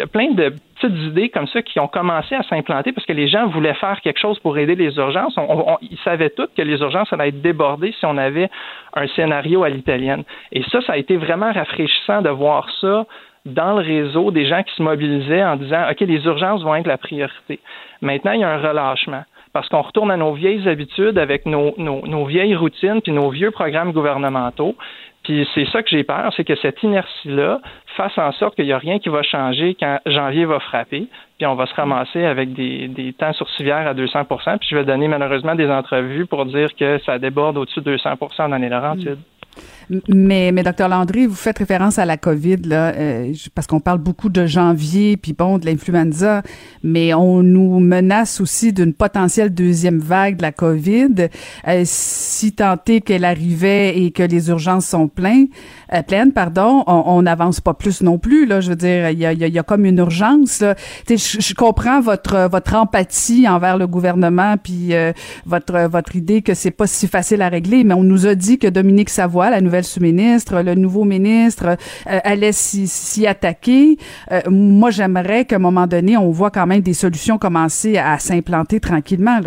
[0.00, 3.28] a, plein de petites idées comme ça qui ont commencé à s'implanter parce que les
[3.28, 5.38] gens voulaient faire quelque chose pour aider les urgences.
[5.82, 8.50] ils savaient tous que les urgences allaient être débordées si on avait
[8.94, 10.24] un scénario à l'italienne.
[10.50, 13.06] Et ça, ça a été vraiment rafraîchissant de voir ça
[13.44, 16.88] dans le réseau des gens qui se mobilisaient en disant OK, les urgences vont être
[16.88, 17.60] la priorité.
[18.06, 22.24] Maintenant, il y a un relâchement parce qu'on retourne à nos vieilles habitudes avec nos,
[22.26, 24.76] vieilles routines puis nos vieux programmes gouvernementaux.
[25.24, 27.60] Puis c'est ça que j'ai peur, c'est que cette inertie-là
[27.96, 31.46] fasse en sorte qu'il n'y a rien qui va changer quand janvier va frapper, puis
[31.46, 35.08] on va se ramasser avec des, des temps civière à 200% Puis je vais donner
[35.08, 38.10] malheureusement des entrevues pour dire que ça déborde au-dessus de 200
[38.48, 39.18] dans les Laurentides.
[40.08, 43.98] Mais, mais docteur Landry, vous faites référence à la COVID là, euh, parce qu'on parle
[43.98, 46.42] beaucoup de janvier, puis bon, de l'influenza,
[46.82, 51.28] mais on nous menace aussi d'une potentielle deuxième vague de la COVID.
[51.68, 55.46] Euh, si est qu'elle arrivait et que les urgences sont pleines,
[55.92, 58.44] euh, pleines, pardon, on n'avance pas plus non plus.
[58.44, 60.60] Là, je veux dire, il y a, y, y a, comme une urgence.
[60.60, 60.74] Là.
[61.08, 64.92] Je, je comprends votre votre empathie envers le gouvernement, puis
[65.44, 68.58] votre votre idée que c'est pas si facile à régler, mais on nous a dit
[68.58, 73.96] que Dominique Savoie, la nouvelle sous-ministre, le nouveau ministre euh, allait s'y attaquer.
[74.30, 78.18] Euh, moi, j'aimerais qu'à un moment donné, on voit quand même des solutions commencer à
[78.18, 79.40] s'implanter tranquillement.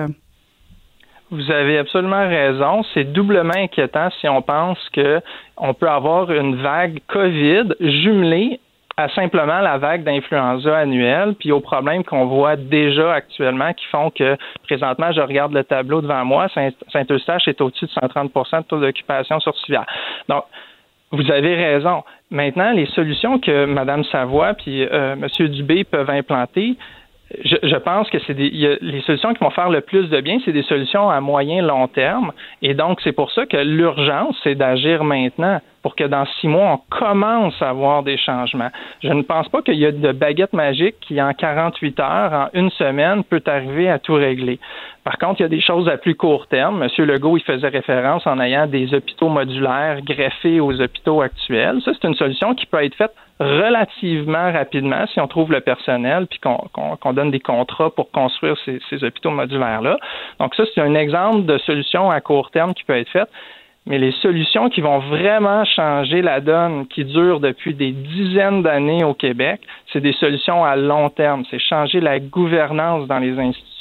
[1.32, 2.84] Vous avez absolument raison.
[2.94, 5.22] C'est doublement inquiétant si on pense que
[5.58, 8.60] on peut avoir une vague COVID jumelée
[9.00, 14.10] à simplement la vague d'influenza annuelle, puis aux problèmes qu'on voit déjà actuellement qui font
[14.10, 16.48] que présentement, je regarde le tableau devant moi,
[16.92, 19.86] Saint-Eustache est au-dessus de 130% de taux d'occupation sur civière.
[20.28, 20.44] Donc,
[21.12, 22.04] vous avez raison.
[22.30, 25.48] Maintenant, les solutions que Mme Savoie puis euh, M.
[25.48, 26.76] Dubé peuvent implanter,
[27.44, 30.64] je, pense que c'est les solutions qui vont faire le plus de bien, c'est des
[30.64, 32.32] solutions à moyen long terme.
[32.62, 36.74] Et donc, c'est pour ça que l'urgence, c'est d'agir maintenant pour que dans six mois,
[36.74, 38.70] on commence à voir des changements.
[39.02, 42.48] Je ne pense pas qu'il y a de baguette magique qui, en 48 heures, en
[42.54, 44.60] une semaine, peut arriver à tout régler.
[45.04, 46.80] Par contre, il y a des choses à plus court terme.
[46.80, 51.80] Monsieur Legault, il faisait référence en ayant des hôpitaux modulaires greffés aux hôpitaux actuels.
[51.86, 56.28] Ça, c'est une solution qui peut être faite relativement rapidement si on trouve le personnel
[56.28, 59.98] puis qu'on donne des contrats pour construire ces, hôpitaux modulaires-là.
[60.40, 63.30] Donc ça, c'est un exemple de solution à court terme qui peut être faite.
[63.86, 69.04] Mais les solutions qui vont vraiment changer la donne, qui durent depuis des dizaines d'années
[69.04, 71.44] au Québec, c'est des solutions à long terme.
[71.50, 73.79] C'est changer la gouvernance dans les institutions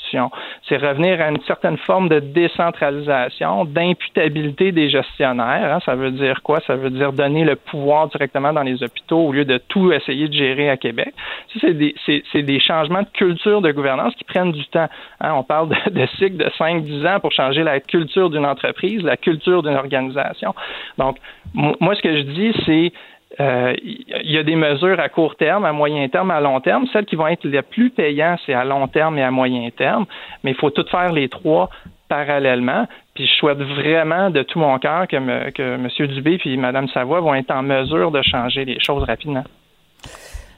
[0.69, 5.75] c'est revenir à une certaine forme de décentralisation, d'imputabilité des gestionnaires.
[5.75, 5.81] Hein.
[5.85, 6.61] Ça veut dire quoi?
[6.67, 10.29] Ça veut dire donner le pouvoir directement dans les hôpitaux au lieu de tout essayer
[10.29, 11.15] de gérer à Québec.
[11.61, 14.89] c'est des, changements de culture de gouvernance qui prennent du temps.
[15.21, 15.33] Hein.
[15.35, 19.17] On parle de, de cycles de 5-10 ans pour changer la culture d'une entreprise, la
[19.17, 20.55] culture d'une organisation.
[20.99, 21.17] Donc,
[21.55, 22.93] moi, ce que je dis, c'est
[23.41, 26.87] euh, il y a des mesures à court terme, à moyen terme, à long terme.
[26.93, 30.07] Celles qui vont être les plus payantes, c'est à long terme et à moyen terme.
[30.43, 31.71] Mais il faut tout faire les trois
[32.09, 32.87] parallèlement.
[33.15, 35.89] Puis je souhaite vraiment de tout mon cœur que, M.
[36.09, 39.45] Dubé et Mme Savoie vont être en mesure de changer les choses rapidement.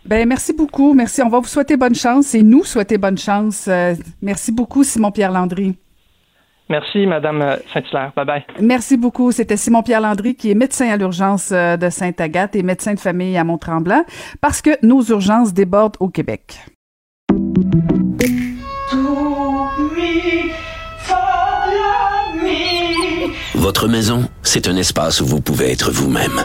[0.05, 1.21] Ben merci beaucoup, merci.
[1.23, 3.69] On va vous souhaiter bonne chance et nous souhaiter bonne chance.
[3.69, 5.77] Euh, merci beaucoup, Simon Pierre Landry.
[6.71, 8.13] Merci, Madame Saint-Hilaire.
[8.15, 8.45] Bye bye.
[8.61, 9.33] Merci beaucoup.
[9.33, 13.37] C'était Simon-Pierre Landry, qui est médecin à l'urgence euh, de Sainte-Agathe et médecin de famille
[13.37, 14.05] à Mont-Tremblant,
[14.41, 16.61] parce que nos urgences débordent au Québec.
[23.57, 26.45] Votre maison, c'est un espace où vous pouvez être vous-même.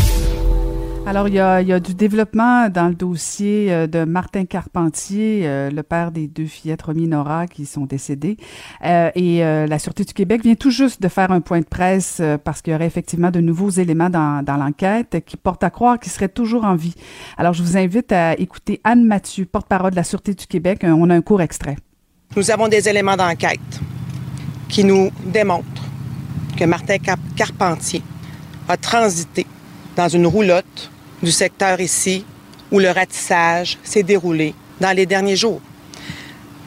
[1.11, 5.83] Alors, il y, a, du développement dans le dossier euh, de Martin Carpentier, euh, le
[5.83, 8.37] père des deux fillettes Romy Nora qui sont décédées.
[8.85, 12.21] Euh, et la Sûreté du Québec vient tout juste de faire un point de presse
[12.45, 15.99] parce qu'il y aurait effectivement de nouveaux éléments dans, dans l'enquête qui portent à croire
[15.99, 16.95] qu'il serait toujours en vie.
[17.37, 20.79] Alors, je vous invite à écouter Anne Mathieu, porte-parole de la Sûreté du Québec.
[20.83, 21.75] On a un court extrait.
[22.37, 23.81] Nous avons des éléments d'enquête
[24.69, 25.83] qui nous démontrent
[26.55, 26.99] que Martin
[27.35, 28.01] Carpentier
[28.69, 29.45] a transité
[29.97, 30.90] dans une roulotte
[31.21, 32.25] du secteur ici
[32.71, 35.61] où le ratissage s'est déroulé dans les derniers jours.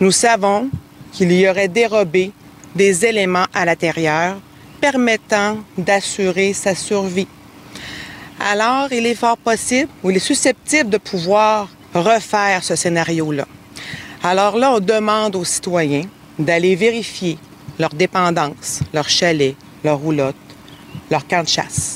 [0.01, 0.69] Nous savons
[1.13, 2.33] qu'il y aurait dérobé
[2.75, 4.37] des éléments à l'intérieur
[4.81, 7.29] permettant d'assurer sa survie.
[8.41, 13.47] Alors, il est fort possible ou il est susceptible de pouvoir refaire ce scénario-là.
[14.23, 16.07] Alors là, on demande aux citoyens
[16.39, 17.39] d'aller vérifier
[17.79, 20.35] leur dépendance, leur chalet, leur roulotte,
[21.11, 21.94] leur camp de chasse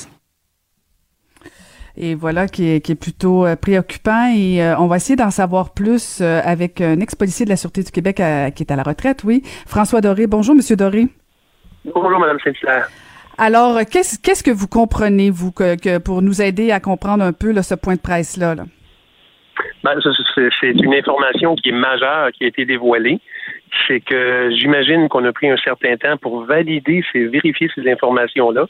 [1.99, 5.31] et voilà qui est, qui est plutôt euh, préoccupant et euh, on va essayer d'en
[5.31, 8.15] savoir plus euh, avec un ex-policier de la Sûreté du Québec
[8.55, 10.25] qui est à la retraite, oui, François Doré.
[10.25, 11.07] Bonjour, Monsieur Doré.
[11.83, 12.87] Bonjour, Madame Saint-Hilaire.
[13.37, 17.33] Alors, qu'est-ce qu'est-ce que vous comprenez, vous, que, que, pour nous aider à comprendre un
[17.33, 18.55] peu là, ce point de presse-là?
[18.55, 18.63] Là?
[19.83, 19.97] Ben,
[20.59, 23.19] c'est une information qui est majeure, qui a été dévoilée.
[23.87, 28.65] C'est que j'imagine qu'on a pris un certain temps pour valider, vérifier ces informations-là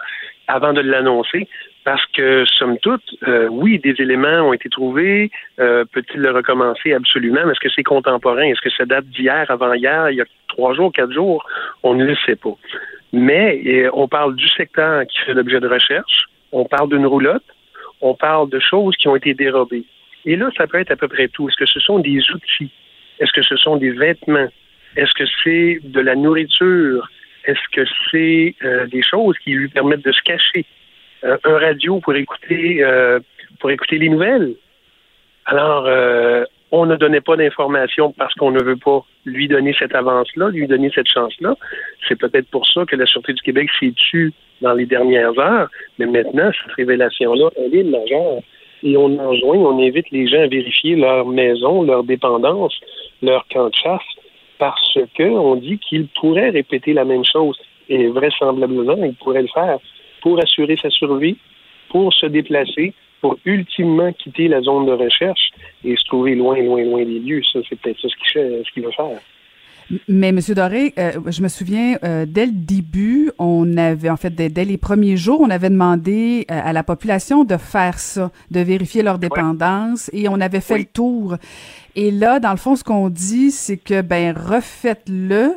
[0.48, 1.48] avant de l'annoncer.
[1.86, 5.32] Parce que, somme toute, euh, oui, des éléments ont été trouvés.
[5.60, 6.94] Euh, peut-il le recommencer?
[6.94, 7.50] Absolument.
[7.50, 8.44] Est-ce que c'est contemporain?
[8.44, 11.44] Est-ce que ça date d'hier, avant-hier, il y a trois jours, quatre jours?
[11.84, 12.56] On ne le sait pas.
[13.14, 16.26] Mais euh, on parle du secteur qui fait l'objet de recherche.
[16.52, 17.46] On parle d'une roulotte.
[18.02, 19.86] On parle de choses qui ont été dérobées.
[20.26, 21.48] Et là, ça peut être à peu près tout.
[21.48, 22.72] Est-ce que ce sont des outils?
[23.20, 24.50] Est-ce que ce sont des vêtements?
[24.96, 27.10] Est-ce que c'est de la nourriture?
[27.46, 28.56] Est-ce que c'est
[28.92, 30.66] des choses qui lui permettent de se cacher?
[31.24, 33.20] Euh, un radio pour écouter euh,
[33.60, 34.54] pour écouter les nouvelles.
[35.46, 39.96] Alors, euh, on ne donnait pas d'informations parce qu'on ne veut pas lui donner cette
[39.96, 41.56] avance-là, lui donner cette chance-là.
[42.08, 45.70] C'est peut-être pour ça que la Sûreté du Québec s'est tue dans les dernières heures,
[45.98, 48.42] mais maintenant, cette révélation-là, elle est majeure.
[48.84, 52.80] Et on enjoint, on invite les gens à vérifier leur maison, leur dépendance,
[53.22, 54.02] leur camp de chasse,
[54.58, 57.60] parce qu'on dit qu'ils pourraient répéter la même chose.
[57.90, 59.80] Et vraisemblablement, ils pourraient le faire
[60.22, 61.38] pour assurer sa survie,
[61.90, 65.52] pour se déplacer, pour ultimement quitter la zone de recherche
[65.84, 67.42] et se trouver loin, loin, loin des lieux.
[67.52, 69.20] Ça, c'est peut-être ça ce qu'il veut faire.
[70.08, 70.40] Mais M.
[70.50, 74.78] Doré, euh, je me souviens, euh, dès le début, on avait, en fait, dès, les
[74.78, 79.18] premiers jours, on avait demandé euh, à la population de faire ça, de vérifier leur
[79.18, 81.38] dépendance, et on avait fait le tour.
[81.96, 85.54] Et là, dans le fond, ce qu'on dit, c'est que, ben, refaites-le,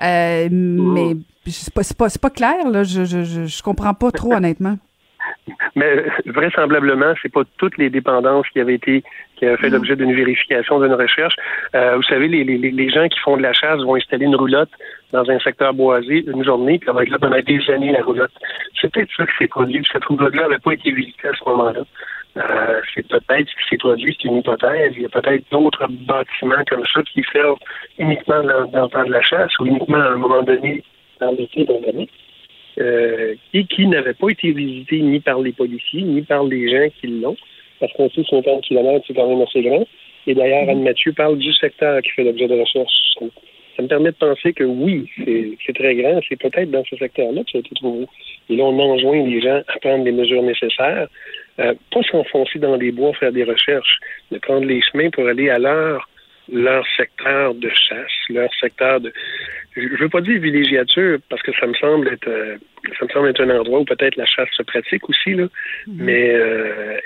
[0.00, 1.22] mais mmh.
[1.46, 2.84] C'est pas, pas, pas, clair, là.
[2.84, 4.76] Je, je, je, comprends pas trop, honnêtement.
[5.74, 9.02] Mais vraisemblablement, c'est pas toutes les dépendances qui avaient été
[9.36, 11.34] qui avaient fait l'objet d'une vérification, d'une recherche.
[11.74, 14.36] Euh, vous savez, les, les, les, gens qui font de la chasse vont installer une
[14.36, 14.70] roulotte
[15.12, 18.32] dans un secteur boisé une journée, puis être là pendant des années, la roulotte.
[18.80, 21.80] C'est peut-être ça qui s'est produit, cette roulotte-là n'avait pas été visitée à ce moment-là.
[22.36, 24.92] Euh, c'est peut-être ce qui s'est produit, c'est une hypothèse.
[24.96, 27.58] Il y a peut-être d'autres bâtiments comme ça qui servent
[27.98, 30.82] uniquement dans, dans le temps de la chasse ou uniquement à un moment donné
[31.22, 31.66] dans l'été
[32.78, 36.88] euh, et qui n'avait pas été visité ni par les policiers, ni par les gens
[37.00, 37.36] qui l'ont,
[37.80, 39.86] parce qu'on sait 50 km, c'est quand même assez grand.
[40.26, 42.92] Et d'ailleurs, Anne Mathieu parle du secteur qui fait l'objet de recherche.
[43.76, 45.08] Ça me permet de penser que oui,
[45.66, 48.06] c'est très grand, c'est peut-être dans ce secteur-là que ça a été trouvé.
[48.50, 51.08] Et là, on enjoint les gens à prendre les mesures nécessaires,
[51.58, 53.98] euh, pas s'enfoncer dans les bois, faire des recherches,
[54.30, 56.08] de prendre les chemins pour aller à leur
[56.52, 59.12] leur secteur de chasse, leur secteur de
[59.74, 62.56] je veux pas dire villégiature parce que ça me semble être euh,
[62.98, 65.44] ça me semble être un endroit où peut-être la chasse se pratique aussi là,
[65.86, 65.96] mhm.
[65.96, 66.98] mais euh,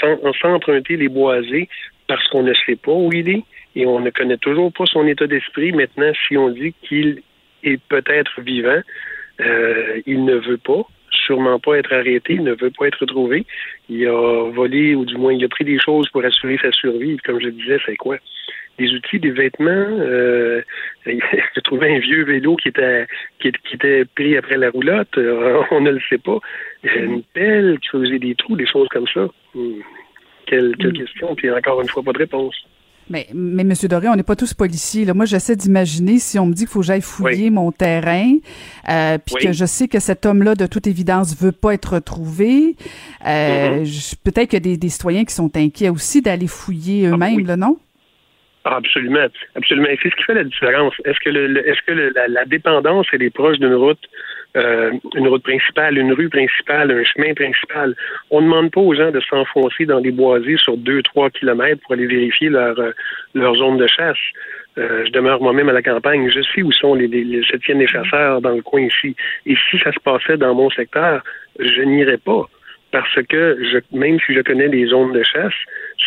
[0.00, 1.68] sans, sans, emprunter les boisés
[2.06, 5.06] parce qu'on ne sait pas où il est et on ne connaît toujours pas son
[5.06, 5.72] état d'esprit.
[5.72, 7.22] Maintenant, si on dit qu'il
[7.62, 8.80] est peut-être vivant,
[9.40, 13.46] euh, il ne veut pas sûrement pas être arrêté, il ne veut pas être trouvé.
[13.88, 17.16] Il a volé, ou du moins, il a pris des choses pour assurer sa survie.
[17.18, 18.16] Comme je disais, c'est quoi?
[18.78, 19.70] Des outils, des vêtements.
[19.70, 20.62] Euh,
[21.06, 23.06] J'ai trouvé un vieux vélo qui était
[23.40, 25.16] qui, était pris après la roulotte.
[25.18, 26.38] Euh, on ne le sait pas.
[26.82, 29.28] Une pelle qui faisait des trous, des choses comme ça.
[29.54, 29.80] Hmm.
[30.46, 30.98] Quelle, quelle hmm.
[30.98, 31.34] question.
[31.34, 32.56] Puis encore une fois, pas de réponse.
[33.10, 35.04] Mais, mais Monsieur Doré, on n'est pas tous policiers.
[35.04, 35.14] Là.
[35.14, 38.36] Moi, j'essaie d'imaginer si on me dit qu'il faut que j'aille fouiller mon terrain,
[38.88, 42.76] euh, puis que je sais que cet homme-là, de toute évidence, veut pas être retrouvé.
[43.26, 44.14] Euh, Mm-hmm.
[44.24, 47.56] Peut-être qu'il y a des, des citoyens qui sont inquiets aussi d'aller fouiller eux-mêmes, là,
[47.56, 47.78] non?
[48.64, 49.88] Ah, absolument, absolument.
[49.88, 50.94] Et c'est ce qui fait la différence.
[51.06, 54.04] Est-ce que, le, le- est-ce que le- la, la dépendance elle est proche d'une route,
[54.56, 57.94] euh, une route principale, une rue principale, un chemin principal?
[58.30, 61.80] On ne demande pas aux gens de s'enfoncer dans des boisés sur deux, trois kilomètres
[61.82, 62.92] pour aller vérifier leur euh,
[63.34, 64.18] leur zone de chasse.
[64.76, 66.30] Euh, je demeure moi-même à la campagne.
[66.30, 69.16] Je sais où sont les, les, les- se tiennent les chasseurs dans le coin ici.
[69.46, 71.22] Et si ça se passait dans mon secteur,
[71.58, 72.46] je n'irais pas.
[72.92, 75.54] Parce que je, même si je connais les zones de chasse,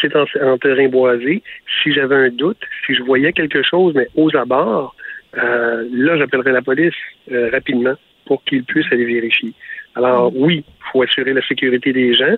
[0.02, 1.42] c'est en, en terrain boisé.
[1.82, 4.96] Si j'avais un doute, si je voyais quelque chose, mais aux abords,
[5.38, 6.94] euh, là, j'appellerais la police
[7.32, 9.54] euh, rapidement pour qu'ils puissent aller vérifier.
[9.96, 12.36] Alors, oui, il faut assurer la sécurité des gens.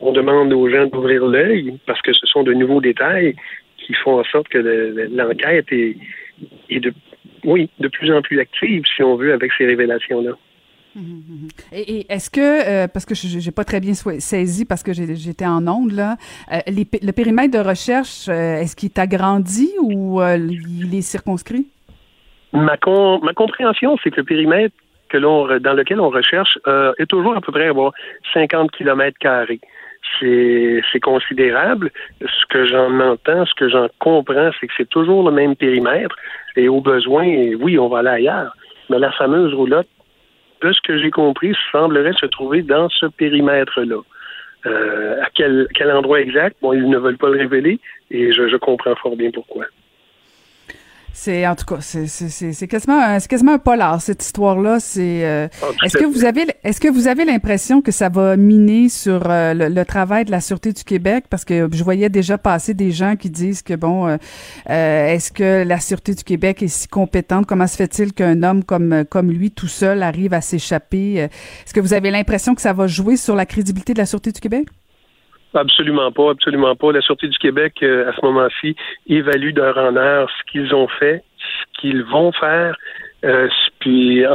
[0.00, 3.34] On demande aux gens d'ouvrir l'œil parce que ce sont de nouveaux détails
[3.78, 5.96] qui font en sorte que le- le- l'enquête est,
[6.68, 6.92] est de,
[7.44, 10.32] oui, de plus en plus active, si on veut, avec ces révélations-là.
[11.72, 15.46] Et, est-ce que, euh, parce que je j'ai pas très bien saisi parce que j'étais
[15.46, 16.16] en onde, là,
[16.52, 21.66] euh, le périmètre de recherche, euh, est-ce qu'il est agrandi ou il est circonscrit?
[22.52, 24.74] Ma, com- ma compréhension, c'est que le périmètre
[25.08, 26.58] que l'on dans lequel on recherche
[26.98, 27.92] est toujours à peu près à avoir
[28.32, 29.60] 50 kilomètres carrés.
[30.20, 31.90] C'est considérable.
[32.20, 36.16] Ce que j'en entends, ce que j'en comprends, c'est que c'est toujours le même périmètre.
[36.56, 37.24] Et au besoin,
[37.60, 38.56] oui, on va aller ailleurs.
[38.88, 39.88] Mais la fameuse roulotte,
[40.66, 44.00] de ce que j'ai compris, semblerait se trouver dans ce périmètre-là.
[44.66, 46.56] Euh, à quel, endroit exact?
[46.60, 47.78] Bon, ils ne veulent pas le révéler
[48.10, 49.66] et je comprends fort bien pourquoi.
[51.18, 54.22] C'est en tout cas, c'est c'est- c'est- c'est quasiment, un- c'est quasiment un polar cette
[54.22, 54.80] histoire-là.
[54.80, 55.24] C'est.
[55.24, 58.90] euh, Ah, est-ce que vous avez, est-ce que vous avez l'impression que ça va miner
[58.90, 61.24] sur euh, le, le travail de la sûreté du Québec?
[61.30, 64.18] Parce que je voyais déjà passer des gens qui disent que bon, euh,
[64.68, 67.46] est-ce que la sûreté du Québec est si compétente?
[67.46, 71.14] Comment se fait-il qu'un homme comme comme lui tout seul arrive à s'échapper?
[71.14, 74.32] Est-ce que vous avez l'impression que ça va jouer sur la crédibilité de la sûreté
[74.32, 74.66] du Québec?
[75.56, 76.92] Absolument pas, absolument pas.
[76.92, 78.76] La Sûreté du Québec, euh, à ce moment-ci,
[79.06, 82.76] évalue d'heure en heure ce qu'ils ont fait, ce qu'ils vont faire,
[83.24, 83.48] euh,
[83.80, 84.32] puis en,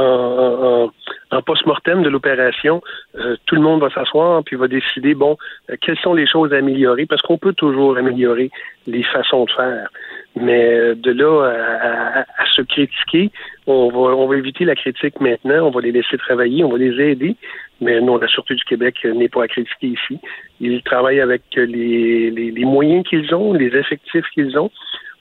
[0.84, 0.92] en,
[1.30, 2.82] en post-mortem de l'opération,
[3.16, 5.36] euh, tout le monde va s'asseoir puis va décider, bon,
[5.70, 8.50] euh, quelles sont les choses à améliorer, parce qu'on peut toujours améliorer
[8.86, 9.88] les façons de faire.
[10.34, 13.30] Mais euh, de là à, à- à se critiquer,
[13.66, 16.78] on va, on va éviter la critique maintenant, on va les laisser travailler, on va
[16.78, 17.36] les aider.
[17.80, 20.18] Mais non, la Sûreté du Québec euh, n'est pas à critiquer ici.
[20.60, 24.70] Ils travaillent avec euh, les, les, les moyens qu'ils ont, les effectifs qu'ils ont.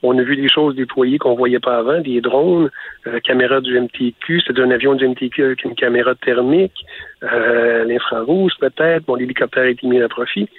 [0.04, 2.72] On a vu des choses déployées qu'on voyait pas avant, des drones,
[3.06, 6.86] euh, caméras du MTQ, c'est un avion du MTQ avec une caméra thermique,
[7.22, 10.50] euh, l'infrarouge peut-être, bon, l'hélicoptère a été mis à profit.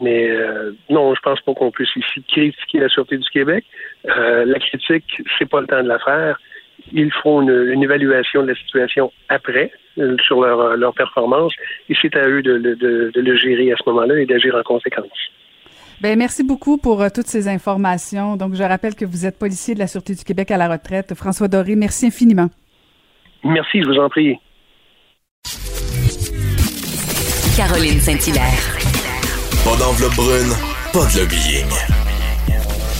[0.00, 3.64] Mais euh, non, je pense pas qu'on puisse ici critiquer la Sûreté du Québec.
[4.08, 6.38] Euh, la critique, c'est pas le temps de la faire.
[6.92, 11.52] Ils feront une, une évaluation de la situation après euh, sur leur, leur performance
[11.88, 14.56] et c'est à eux de, de- de- de le gérer à ce moment-là et d'agir
[14.56, 15.06] en conséquence.
[16.00, 18.36] Ben merci beaucoup pour euh, toutes ces informations.
[18.36, 21.14] Donc je rappelle que vous êtes policier de la sûreté du Québec à la retraite,
[21.14, 21.76] François Doré.
[21.76, 22.48] Merci infiniment.
[23.44, 24.36] Merci, je vous en prie.
[27.56, 28.91] Caroline Saint-Hilaire.
[29.64, 30.52] Pas d'enveloppe brune,
[30.92, 31.70] pas de lobbying.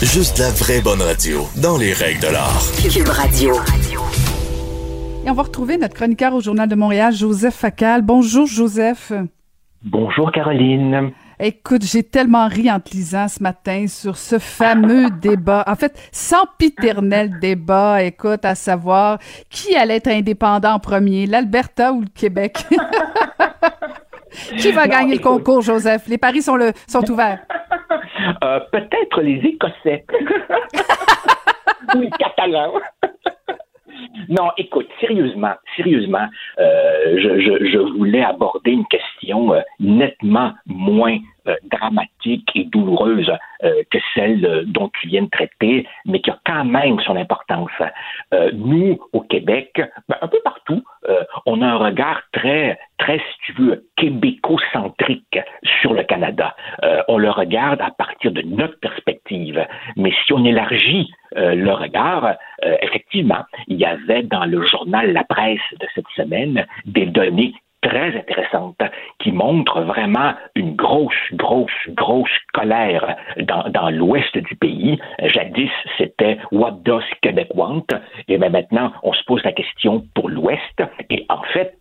[0.01, 2.63] Juste la vraie bonne radio, dans les règles de l'art.
[2.89, 3.57] Cube Radio.
[5.27, 8.03] Et on va retrouver notre chroniqueur au Journal de Montréal, Joseph Facal.
[8.03, 9.13] Bonjour, Joseph.
[9.83, 11.11] Bonjour, Caroline.
[11.41, 15.65] Écoute, j'ai tellement ri en te lisant ce matin sur ce fameux débat.
[15.67, 19.19] En fait, sempiternel débat, écoute, à savoir
[19.51, 22.65] qui allait être indépendant en premier, l'Alberta ou le Québec?
[24.59, 26.07] qui va Non, gagner le concours, Joseph?
[26.09, 27.41] Les paris sont, le, sont ouverts.
[28.45, 30.05] Euh, Peut-être les Écossais.
[31.95, 32.75] Ou les Catalans.
[34.29, 36.27] Non, écoute, sérieusement, sérieusement,
[36.59, 43.31] euh, je, je, je voulais aborder une question euh, nettement moins euh, dramatique et douloureuse
[43.65, 47.17] euh, que celle euh, dont tu viens de traiter, mais qui a quand même son
[47.17, 47.71] importance.
[48.33, 50.83] Euh, nous, au Québec, ben, un peu partout,
[51.47, 55.39] on a un regard très, très, si tu veux, québéco-centrique
[55.81, 56.55] sur le Canada.
[57.09, 59.67] On le regarde à partir de notre perspective.
[59.97, 65.13] Mais si on élargit euh, le regard, euh, effectivement, il y avait dans le journal
[65.13, 68.81] La Presse de cette semaine des données très intéressantes
[69.19, 74.99] qui montrent vraiment une grosse, grosse, grosse colère dans, dans l'ouest du pays.
[75.23, 77.87] Jadis, c'était What does Québec want?
[78.29, 80.83] Et bien maintenant, on se pose la question pour l'ouest.
[81.11, 81.77] Et en fait,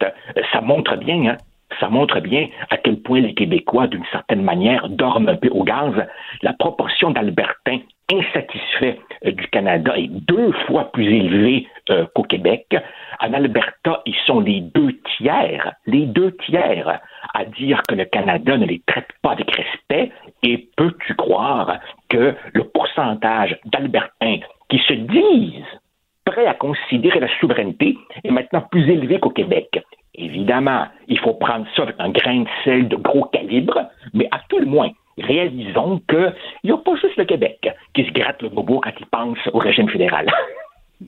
[0.52, 1.38] ça montre bien, hein,
[1.80, 5.64] ça montre bien à quel point les Québécois, d'une certaine manière, dorment un peu au
[5.64, 5.94] gaz.
[6.42, 7.80] La proportion d'Albertains
[8.12, 12.76] insatisfait euh, du Canada est deux fois plus élevé euh, qu'au Québec.
[13.20, 17.00] En Alberta, ils sont les deux tiers, les deux tiers
[17.34, 20.12] à dire que le Canada ne les traite pas avec respect.
[20.44, 24.40] Et peux-tu croire que le pourcentage d'Albertains
[24.70, 25.80] qui se disent
[26.26, 29.82] prêts à considérer la souveraineté est maintenant plus élevé qu'au Québec?
[30.16, 33.80] Évidemment, il faut prendre ça avec un grain de sel de gros calibre,
[34.14, 36.34] mais à tout le moins, réalisons qu'il
[36.64, 39.60] n'y a pas juste le Québec qui se gratte le bobo quand il pense au
[39.60, 40.28] régime fédéral.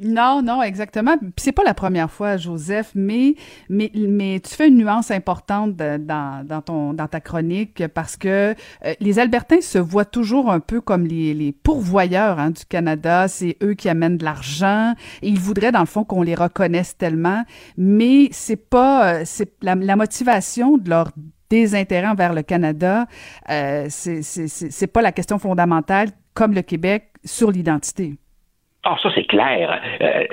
[0.01, 1.15] Non, non, exactement.
[1.37, 3.35] C'est pas la première fois, Joseph, mais,
[3.69, 8.55] mais, mais tu fais une nuance importante dans, dans, ton, dans ta chronique parce que
[8.85, 13.27] euh, les Albertains se voient toujours un peu comme les, les pourvoyeurs hein, du Canada.
[13.27, 14.93] C'est eux qui amènent de l'argent.
[15.21, 17.43] Ils voudraient, dans le fond, qu'on les reconnaisse tellement,
[17.77, 19.23] mais c'est pas, euh,
[19.61, 21.11] la motivation de leur
[21.53, 23.05] désintérêt envers le Canada,
[23.49, 28.13] euh, c'est pas la question fondamentale comme le Québec sur l'identité.
[28.83, 29.79] Ah, ça c'est clair.
[30.01, 30.23] Euh,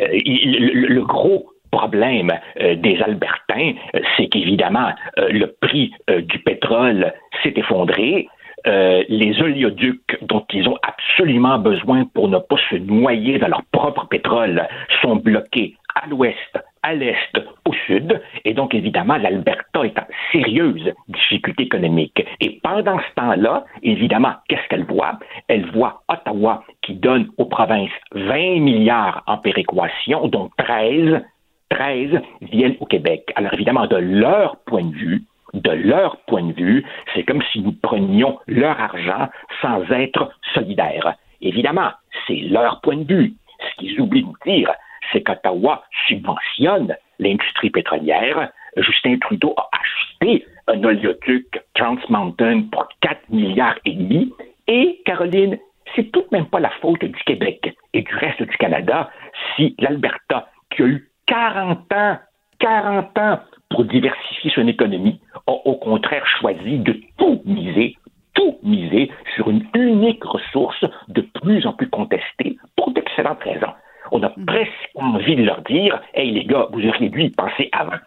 [0.88, 7.12] le, gros problème euh, des Albertains, euh, c'est qu'évidemment, le prix du pétrole
[7.42, 8.28] s'est effondré.
[8.64, 14.06] les oléoducs dont ils ont absolument besoin pour ne pas se noyer dans leur propre
[14.06, 14.66] pétrole
[15.00, 16.52] sont bloqués à l'ouest,
[16.82, 22.24] à l'est, au sud, et donc évidemment l'Alberta est en sérieuse difficulté économique.
[22.40, 25.18] Et pendant ce temps-là, évidemment, qu'est-ce qu'elle voit?
[25.48, 31.22] Elle voit Ottawa qui donne aux provinces 20 milliards en péréquation, dont 13,
[31.70, 33.30] 13 viennent au Québec.
[33.36, 35.24] Alors évidemment, de leur point de vue,
[35.54, 39.28] de leur point de vue, c'est comme si nous prenions leur argent
[39.60, 41.14] sans être solidaires.
[41.40, 41.90] Évidemment,
[42.26, 43.34] c'est leur point de vue.
[43.58, 44.70] Ce qu'ils oublient de dire,
[45.12, 48.50] c'est qu'Ottawa subventionne l'industrie pétrolière.
[48.76, 54.32] Justin Trudeau a acheté un oléoduc Trans Mountain pour 4 milliards et demi.
[54.68, 55.58] Et, Caroline,
[55.94, 59.10] c'est tout de même pas la faute du Québec et du reste du Canada
[59.56, 62.18] si l'Alberta, qui a eu 40 ans,
[62.60, 63.40] 40 ans
[63.70, 67.96] pour diversifier son économie, a au contraire choisi de tout miser,
[68.34, 73.72] tout miser sur une unique ressource de plus en plus contestée pour d'excellentes raisons.
[74.12, 74.46] On a mhm.
[74.46, 77.98] presque envie de leur dire Hey les gars, vous auriez dû y penser avant.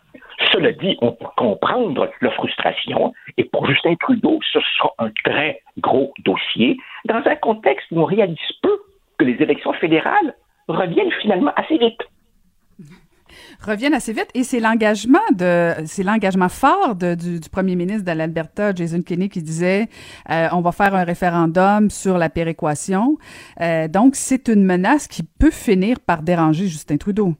[0.51, 5.61] Cela dit, on peut comprendre leur frustration et pour Justin Trudeau, ce sera un très
[5.77, 8.77] gros dossier dans un contexte où on réalise peu
[9.17, 10.35] que les élections fédérales
[10.67, 12.01] reviennent finalement assez vite
[13.65, 14.27] reviennent assez vite.
[14.33, 19.29] Et c'est l'engagement de c'est l'engagement fort de, du, premier ministre de l'Alberta Jason Kenney
[19.29, 19.89] qui disait
[20.29, 23.17] euh, on va faire un référendum sur la péréquation.
[23.61, 27.35] Euh, donc c'est une menace qui peut finir par déranger Justin Trudeau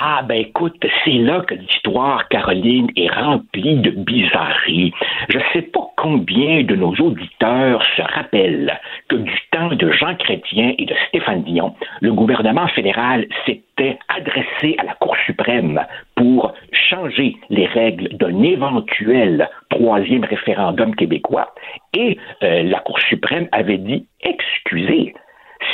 [0.00, 4.92] ah, ben écoute, c'est là que l'histoire, Caroline, est remplie de bizarreries.
[5.28, 8.78] Je ne sais pas combien de nos auditeurs se rappellent
[9.08, 14.76] que du temps de Jean Chrétien et de Stéphane Dion, le gouvernement fédéral s'était adressé
[14.78, 15.84] à la Cour suprême
[16.14, 21.52] pour changer les règles d'un éventuel troisième référendum québécois.
[21.96, 25.14] Et euh, la Cour suprême avait dit, excusez,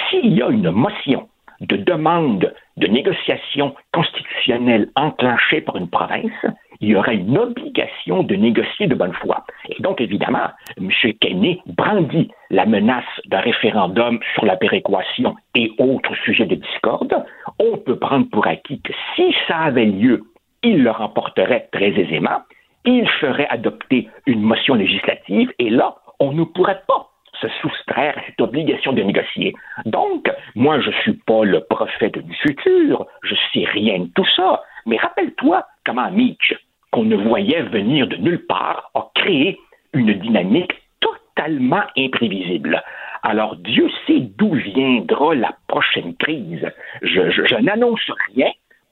[0.09, 1.29] s'il y a une motion
[1.67, 6.47] de demande de négociation constitutionnelle enclenchée par une province,
[6.81, 9.45] il y aurait une obligation de négocier de bonne foi.
[9.69, 10.91] Et donc, évidemment, M.
[11.21, 17.25] Kenney brandit la menace d'un référendum sur la péréquation et autres sujets de discorde.
[17.59, 20.25] On peut prendre pour acquis que si ça avait lieu,
[20.63, 22.43] il le remporterait très aisément.
[22.85, 27.09] Il ferait adopter une motion législative et là, on ne pourrait pas
[27.49, 29.55] se soustraire à cette obligation de négocier.
[29.85, 34.27] Donc, moi, je ne suis pas le prophète du futur, je sais rien de tout
[34.37, 36.55] ça, mais rappelle-toi comment Mitch,
[36.91, 39.59] qu'on ne voyait venir de nulle part, a créé
[39.93, 42.83] une dynamique totalement imprévisible.
[43.23, 46.71] Alors, Dieu sait d'où viendra la prochaine crise.
[47.03, 48.51] Je, je n'annonce rien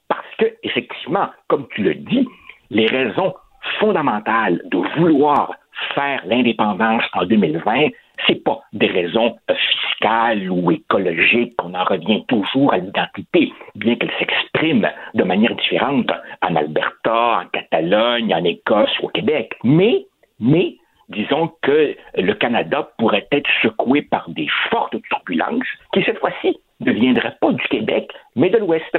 [0.09, 2.27] parce que, effectivement, comme tu le dis,
[2.71, 3.35] les raisons
[3.79, 5.55] fondamentales de vouloir
[5.95, 7.89] faire l'indépendance en 2020,
[8.27, 13.97] c'est pas des raisons euh, fiscales ou écologiques qu'on en revient toujours à l'identité, bien
[13.97, 16.11] qu'elle s'exprime de manière différente
[16.43, 19.55] en Alberta, en Catalogne, en Écosse ou au Québec.
[19.65, 20.07] Mais,
[20.41, 20.77] mais,
[21.09, 26.93] disons que le Canada pourrait être secoué par des fortes turbulences qui, cette fois-ci, ne
[26.93, 28.97] viendraient pas du Québec, mais de l'Ouest.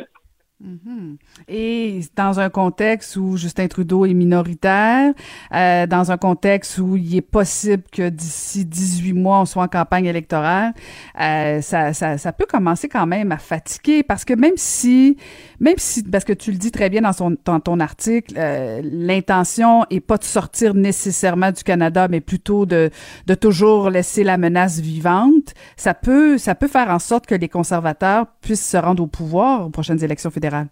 [0.64, 1.18] Mhm.
[1.50, 5.14] Et dans un contexte où Justin Trudeau est minoritaire,
[5.54, 9.68] euh, dans un contexte où il est possible que d'ici 18 mois, on soit en
[9.68, 10.74] campagne électorale,
[11.20, 15.18] euh, ça, ça, ça, peut commencer quand même à fatiguer parce que même si,
[15.64, 20.02] même si, parce que tu le dis très bien dans, ton article, euh, l'intention est
[20.02, 22.90] pas de sortir nécessairement du Canada, mais plutôt de,
[23.28, 27.48] de toujours laisser la menace vivante, ça peut, ça peut faire en sorte que les
[27.48, 30.68] conservateurs puissent se rendre au pouvoir aux prochaines élections fédérales.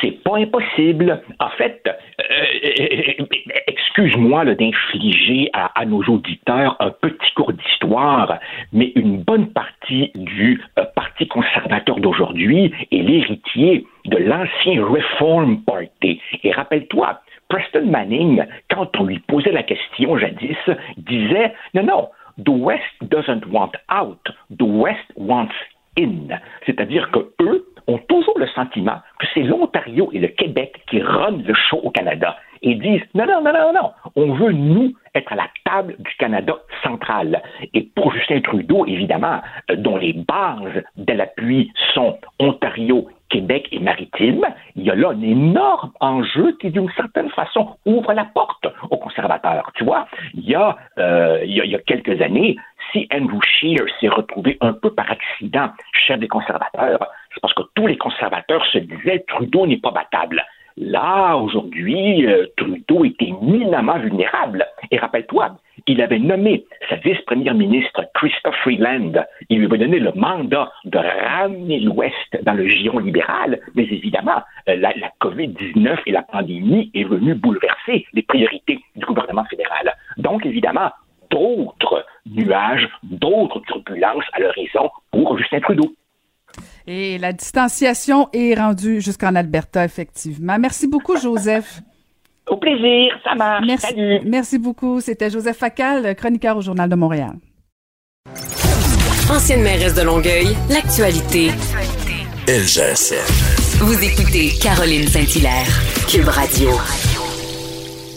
[0.00, 1.20] C'est pas impossible.
[1.40, 3.24] En fait, euh,
[3.66, 8.38] excuse-moi d'infliger à, nos auditeurs un petit cours d'histoire,
[8.72, 16.20] mais une bonne partie du euh, Parti conservateur d'aujourd'hui est l'héritier de l'ancien Reform Party.
[16.44, 20.56] Et rappelle-toi, Preston Manning, quand on lui posait la question jadis,
[20.96, 22.08] disait non, non,
[22.38, 24.20] the West doesn't want out,
[24.56, 25.52] the West wants
[25.98, 26.28] in.
[26.66, 31.42] C'est-à-dire que eux ont toujours le sentiment que c'est l'Ontario et le Québec qui runnent
[31.42, 35.32] le show au Canada et disent non, non, non, non, non, on veut nous être
[35.32, 37.42] à la table du Canada central.
[37.74, 43.78] Et pour Justin Trudeau, évidemment, euh, dont les bases de l'appui sont Ontario, Québec et
[43.78, 44.44] Maritime,
[44.76, 48.98] il y a là un énorme enjeu qui, d'une certaine façon, ouvre la porte aux
[48.98, 49.70] conservateurs.
[49.74, 52.56] Tu vois, il y a, euh, il, y a, quelques années,
[52.92, 57.62] si Andrew Scheer s'est retrouvé un peu par accident chef des conservateurs, c'est parce que
[57.74, 60.42] tous les conservateurs se disaient Trudeau n'est pas battable.
[60.76, 64.66] Là, aujourd'hui, euh, Trudeau était éminemment vulnérable.
[64.90, 65.56] Et rappelle-toi,
[65.86, 69.12] il avait nommé sa vice-première ministre, Christophe Freeland.
[69.50, 73.60] Il lui avait donné le mandat de ramener l'Ouest dans le giron libéral.
[73.74, 79.04] Mais évidemment, euh, la, la COVID-19 et la pandémie est venue bouleverser les priorités du
[79.04, 79.92] gouvernement fédéral.
[80.16, 80.90] Donc, évidemment,
[81.30, 85.92] d'autres nuages, d'autres turbulences à l'horizon pour Justin Trudeau.
[86.86, 90.58] Et la distanciation est rendue jusqu'en Alberta, effectivement.
[90.58, 91.80] Merci beaucoup, Joseph.
[92.48, 93.64] Au plaisir, ça marche.
[93.66, 95.00] Merci, merci beaucoup.
[95.00, 97.34] C'était Joseph Facal, chroniqueur au Journal de Montréal.
[99.30, 101.50] Ancienne mairesse de Longueuil, l'actualité.
[102.48, 103.84] LGSN.
[103.84, 105.68] Vous écoutez Caroline Saint-Hilaire,
[106.08, 106.70] Cube Radio.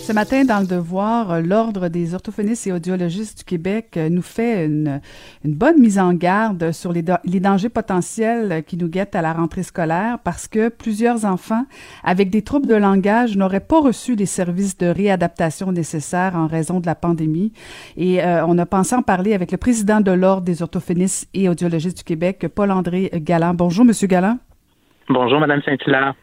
[0.05, 4.21] Ce matin, dans le Devoir, euh, l'Ordre des orthophonistes et audiologistes du Québec euh, nous
[4.21, 5.01] fait une,
[5.43, 10.19] bonne mise en garde sur les, dangers potentiels qui nous guettent à la rentrée scolaire
[10.23, 11.65] parce que plusieurs enfants
[12.03, 16.79] avec des troubles de langage n'auraient pas reçu les services de réadaptation nécessaires en raison
[16.79, 17.51] de la pandémie.
[17.97, 21.49] Et euh, on a pensé en parler avec le président de l'Ordre des orthophonistes et
[21.49, 23.55] audiologistes du Québec, Paul-André Galland.
[23.55, 24.37] Bonjour, Monsieur Galland.
[25.09, 26.13] Bonjour, Madame Saint-Hilaire.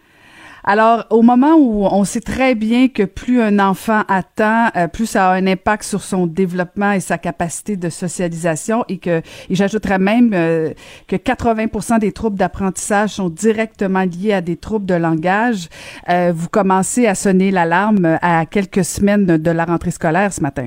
[0.64, 5.06] Alors, au moment où on sait très bien que plus un enfant attend, euh, plus
[5.06, 9.18] ça a un impact sur son développement et sa capacité de socialisation et que,
[9.50, 10.72] et j'ajouterais même euh,
[11.08, 15.68] que 80% des troubles d'apprentissage sont directement liés à des troubles de langage,
[16.08, 20.66] euh, vous commencez à sonner l'alarme à quelques semaines de la rentrée scolaire ce matin.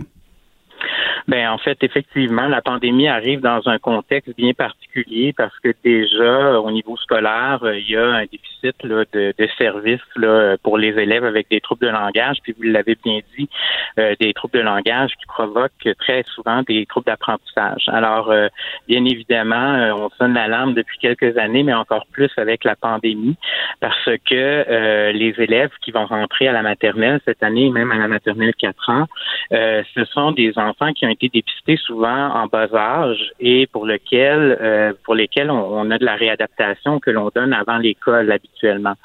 [1.27, 6.59] Ben en fait, effectivement, la pandémie arrive dans un contexte bien particulier parce que déjà
[6.59, 10.97] au niveau scolaire, il y a un déficit là, de, de services là, pour les
[10.99, 12.37] élèves avec des troubles de langage.
[12.43, 13.49] Puis vous l'avez bien dit,
[13.97, 17.85] euh, des troubles de langage qui provoquent très souvent des troubles d'apprentissage.
[17.87, 18.47] Alors, euh,
[18.87, 23.37] bien évidemment, euh, on sonne l'alarme depuis quelques années, mais encore plus avec la pandémie,
[23.79, 28.07] parce que les élèves qui vont rentrer à la maternelle cette année, même à la
[28.07, 29.05] maternelle 4 ans,
[29.51, 34.57] ce sont des enfants qui ont été dépistés souvent en bas âge et pour lequel
[34.61, 38.95] euh, pour lesquels on, a de la réadaptation que l'on donne avant l'école habituellement.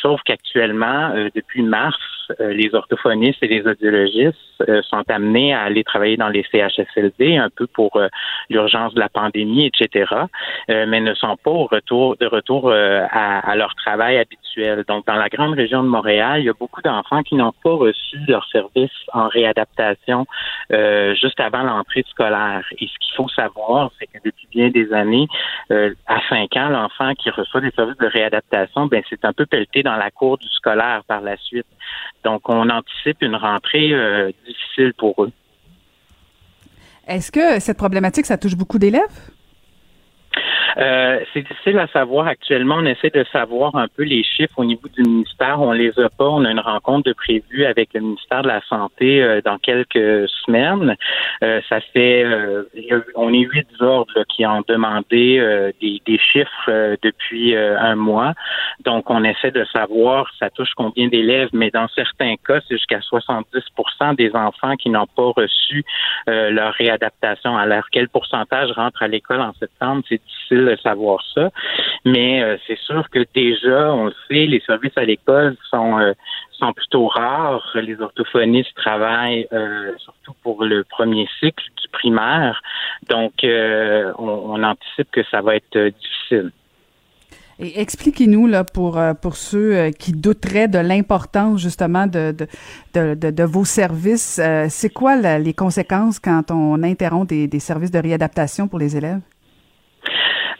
[0.00, 1.98] Sauf qu'actuellement, euh, depuis mars,
[2.40, 4.36] euh, les orthophonistes et les audiologistes
[4.82, 8.00] sont amenés à aller travailler dans les CHSLD un peu pour
[8.50, 10.12] l'urgence de la pandémie, etc.,
[10.68, 14.84] mais ne sont pas au retour de retour à, à, leur travail habituel.
[14.88, 17.70] Donc, dans la grande région de Montréal, il y a beaucoup d'enfants qui n'ont pas
[17.70, 20.26] reçu leur service en réadaptation
[20.70, 22.64] juste avant l'entrée scolaire.
[22.78, 25.26] Et ce qu'il faut savoir, c'est que depuis bien des années,
[25.70, 29.46] euh, à 5 ans, l'enfant qui reçoit des services de réadaptation, ben c'est un peu
[29.46, 31.66] pelleté dans la cour du scolaire par la suite.
[32.24, 35.32] Donc, on anticipe une rentrée euh, difficile pour eux.
[37.06, 39.30] Est-ce que cette problématique, ça touche beaucoup d'élèves?
[40.76, 42.76] Euh, c'est difficile à savoir actuellement.
[42.76, 45.60] On essaie de savoir un peu les chiffres au niveau du ministère.
[45.60, 46.28] On les a pas.
[46.28, 50.28] On a une rencontre de prévue avec le ministère de la Santé euh, dans quelques
[50.44, 50.96] semaines.
[51.42, 52.24] Euh, ça fait,
[53.14, 55.38] on est huit ordres qui ont demandé
[55.80, 58.34] des, des, chiffres depuis un mois.
[58.84, 62.98] Donc, on essaie de savoir ça touche combien d'élèves, mais dans certains cas, c'est jusqu'à
[62.98, 65.84] 70% des enfants qui n'ont pas reçu
[66.28, 67.56] euh, leur réadaptation.
[67.56, 70.02] Alors, quel pourcentage rentre à l'école en septembre?
[70.08, 71.50] C'est difficile savoir ça.
[72.04, 76.12] Mais euh, c'est sûr que déjà, on le sait, les services à l'école sont euh,
[76.58, 77.70] sont plutôt rares.
[77.74, 79.46] Les orthophonistes travaillent
[79.98, 82.60] surtout pour le premier cycle du primaire.
[83.08, 86.50] Donc, on, anticipe que ça va être difficile.
[87.60, 92.34] Et expliquez-nous là pour euh, pour ceux euh, qui douteraient de l'importance justement de
[92.94, 94.38] de, vos services.
[94.40, 99.20] Euh, c'est quoi les conséquences quand on interrompt des services de réadaptation pour les élèves?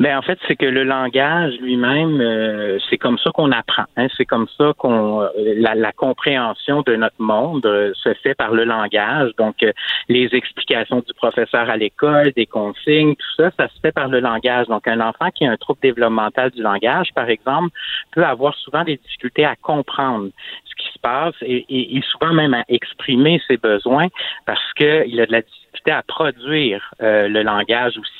[0.00, 3.84] Ben en fait, c'est que le langage lui-même, euh, c'est comme ça qu'on apprend.
[3.96, 4.06] Hein?
[4.16, 8.52] C'est comme ça qu'on euh, la, la, compréhension de notre monde euh, se fait par
[8.52, 9.32] le langage.
[9.38, 9.56] Donc,
[10.08, 14.20] les explications du professeur à l'école, des consignes, tout ça, ça se fait par le
[14.20, 14.68] langage.
[14.68, 17.70] Donc, un enfant qui a un trouble développemental du langage, par exemple,
[18.12, 20.28] peut avoir souvent des difficultés à comprendre
[20.64, 24.06] ce qui se passe et, et, et souvent même à exprimer ses besoins
[24.46, 28.12] parce qu'il a de la difficulté à produire le langage aussi.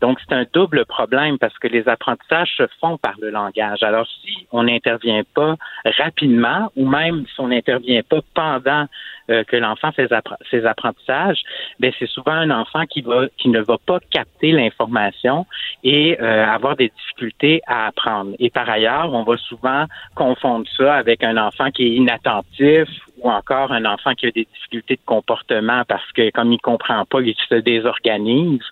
[0.00, 3.82] Donc, c'est un double problème parce que les apprentissages se font par le langage.
[3.82, 5.56] Alors, si on n'intervient pas
[5.98, 8.86] rapidement ou même si on n'intervient pas pendant
[9.32, 10.08] euh, que l'enfant fait
[10.50, 11.40] ses apprentissages,
[11.80, 15.46] ben c'est souvent un enfant qui va qui ne va pas capter l'information
[15.82, 18.32] et euh, avoir des difficultés à apprendre.
[18.38, 23.30] Et par ailleurs, on va souvent confondre ça avec un enfant qui est inattentif ou
[23.30, 27.20] encore un enfant qui a des difficultés de comportement parce que comme il comprend pas,
[27.20, 28.62] il se désorganise.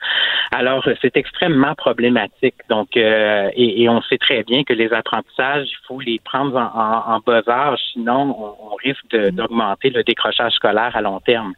[0.50, 2.56] Alors c'est extrêmement problématique.
[2.68, 7.20] Donc et, on sait très bien que les apprentissages, il faut les prendre en, en,
[7.20, 11.55] bas âge, sinon on, on risque d'augmenter le décrochage scolaire à long terme.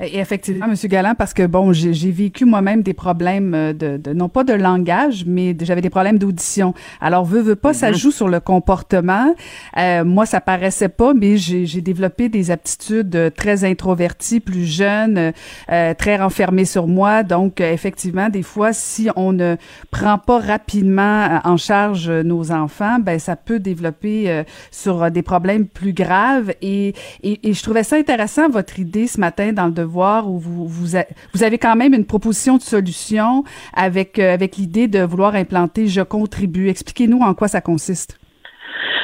[0.00, 4.12] Et effectivement, Monsieur Galland, parce que bon, j'ai vécu moi-même des problèmes euh, de, de,
[4.12, 6.74] non pas de langage, mais j'avais des problèmes d'audition.
[7.00, 7.96] Alors, veut, veut pas, ça mhm.
[7.96, 9.34] joue sur le comportement.
[9.76, 15.32] Euh, moi, ça paraissait pas, mais j'ai développé des aptitudes euh, très introverties, plus jeunes,
[15.70, 17.22] euh, très renfermées sur moi.
[17.22, 19.56] Donc, euh, effectivement, des fois, si on ne
[19.90, 25.92] prend pas rapidement en charge nos enfants, ben ça peut développer sur des problèmes plus
[25.92, 26.52] graves.
[26.62, 31.58] Et, et, et je trouvais ça intéressant votre idée ce matin dans le vous avez
[31.58, 36.68] quand même une proposition de solution avec, euh, avec l'idée de vouloir implanter Je contribue.
[36.68, 38.18] Expliquez-nous en quoi ça consiste.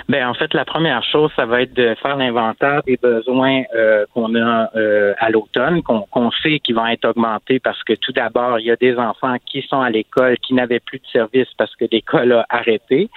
[0.09, 4.05] Ben en fait, la première chose, ça va être de faire l'inventaire des besoins euh,
[4.13, 8.59] qu'on a euh, à l'automne, qu'on sait qui vont être augmentés parce que tout d'abord,
[8.59, 11.75] il y a des enfants qui sont à l'école qui n'avaient plus de service parce
[11.77, 13.09] que l'école a arrêté.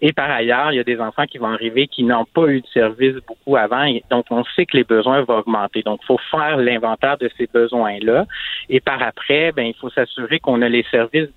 [0.00, 2.60] Et par ailleurs, il y a des enfants qui vont arriver qui n'ont pas eu
[2.60, 3.86] de service beaucoup avant.
[4.10, 5.82] donc, on sait que les besoins vont augmenter.
[5.82, 8.26] Donc, il faut faire l'inventaire de ces besoins-là.
[8.68, 11.30] Et par après, ben, il faut s'assurer qu'on a les services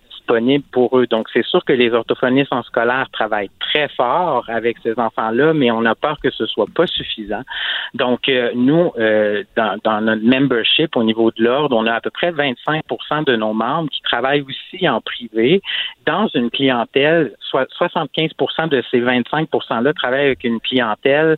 [0.72, 1.08] pour eux.
[1.08, 5.72] Donc, c'est sûr que les orthophonistes en scolaire travaillent très fort avec ces enfants-là, mais
[5.72, 7.42] on a peur que ce soit pas suffisant.
[7.94, 12.02] Donc, euh, nous, euh, dans, dans, notre membership au niveau de l'ordre, on a à
[12.02, 15.62] peu près 25% de nos membres qui travaillent aussi en privé
[16.06, 21.38] dans une clientèle, soit 75% de ces 25 %-là travaillent avec une clientèle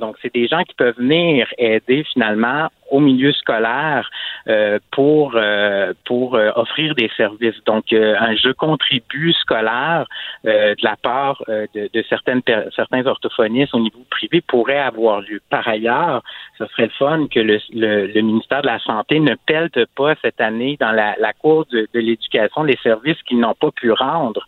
[0.00, 4.10] Donc, c'est des gens qui peuvent venir aider finalement au milieu scolaire
[4.48, 7.62] euh, pour euh, pour euh, offrir des services.
[7.66, 10.06] Donc, un jeu contribue scolaire
[10.44, 12.42] de la part de, de, certaines
[12.74, 15.40] certains orthophonistes au niveau privé pourrait avoir lieu.
[15.50, 16.22] Par ailleurs,
[16.58, 20.40] ce serait le fun que le, le, ministère de la Santé ne pelte pas cette
[20.40, 24.44] année dans la, la cour de, de l'éducation les services qu'ils n'ont pas pu rendre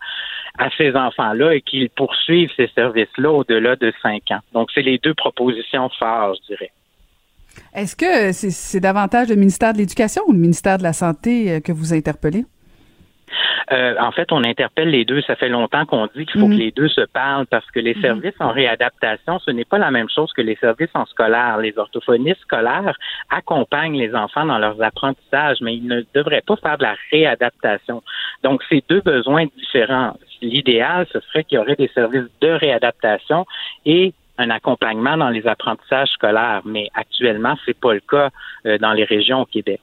[0.59, 4.41] à ces enfants-là et qu'ils poursuivent ces services-là au-delà de cinq ans.
[4.53, 6.71] Donc, c'est les deux propositions phares, je dirais.
[7.75, 11.61] Est-ce que c'est davantage le ministère de l'Éducation ou le ministère de la Santé euh,
[11.61, 12.45] que vous interpellez?
[13.73, 15.23] Euh, en fait, on interpelle les deux.
[15.23, 16.59] Ça fait longtemps qu'on dit qu'il faut que mhm.
[16.59, 18.03] les deux se parlent parce que les mhm.
[18.03, 21.59] services en réadaptation, ce n'est pas la même chose que les services en scolaire.
[21.59, 22.97] Les orthophonistes scolaires
[23.31, 28.03] accompagnent les enfants dans leurs apprentissages, mais ils ne devraient pas faire de la réadaptation.
[28.43, 30.15] Donc, c'est deux besoins différents.
[30.43, 33.47] L'idéal, ce serait qu'il y aurait des services de réadaptation
[33.87, 38.31] et un accompagnement dans les apprentissages scolaires, mais actuellement, c'est pas le cas
[38.67, 39.81] euh, dans les régions au Québec.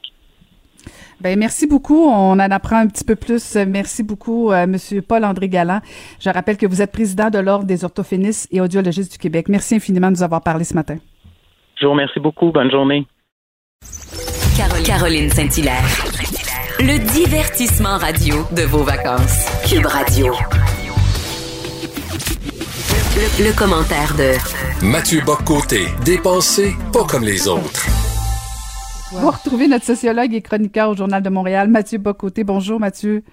[1.21, 2.05] Ben merci beaucoup.
[2.05, 3.55] On en apprend un petit peu plus.
[3.67, 5.81] Merci beaucoup, euh, Monsieur Paul-André Galland.
[6.19, 9.47] Je rappelle que vous êtes président de l'Ordre des orthophonistes et audiologistes du Québec.
[9.49, 10.97] Merci infiniment de nous avoir parlé ce matin.
[11.79, 12.51] Je vous remercie beaucoup.
[12.51, 13.05] Bonne journée.
[14.85, 16.18] Caroline Saint-Hilaire.
[16.81, 19.45] Le divertissement radio de vos vacances.
[19.69, 20.33] Cube Radio.
[23.37, 27.85] Le, commentaire de Mathieu Boccoté, dépensé pas comme les autres.
[29.11, 32.45] Vous retrouvez notre sociologue et chroniqueur au Journal de Montréal, Mathieu Bocoté.
[32.45, 33.23] Bonjour, Mathieu.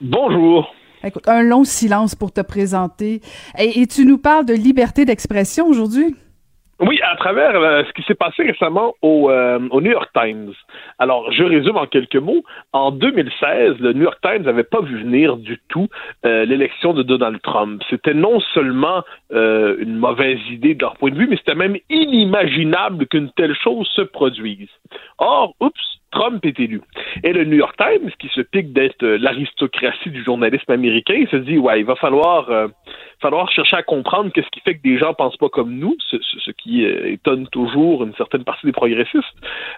[0.00, 0.68] Bonjour.
[1.02, 3.20] Écoute, un long silence pour te présenter.
[3.58, 6.14] Et, et tu nous parles de liberté d'expression aujourd'hui?
[6.80, 10.52] Oui, à travers euh, ce qui s'est passé récemment au, euh, au, New York Times.
[10.98, 12.42] Alors, je résume en quelques mots.
[12.72, 15.88] En 2016, le New York Times n'avait pas vu venir du tout
[16.24, 17.82] euh, l'élection de Donald Trump.
[17.88, 23.06] C'était non seulement une mauvaise idée de leur point de vue, mais c'était même inimaginable
[23.06, 24.68] qu'une telle chose se produise.
[25.18, 26.82] Or, oups, Trump est élu.
[27.24, 31.56] Et le New York Times, qui se pique d'être l'aristocratie du journalisme américain, se dit
[31.56, 32.50] ouais, il va falloir
[33.22, 36.16] falloir chercher à comprendre qu'est-ce qui fait que des gens pensent pas comme nous, ce,
[36.20, 39.24] ce, qui euh, étonne toujours une certaine partie des progressistes.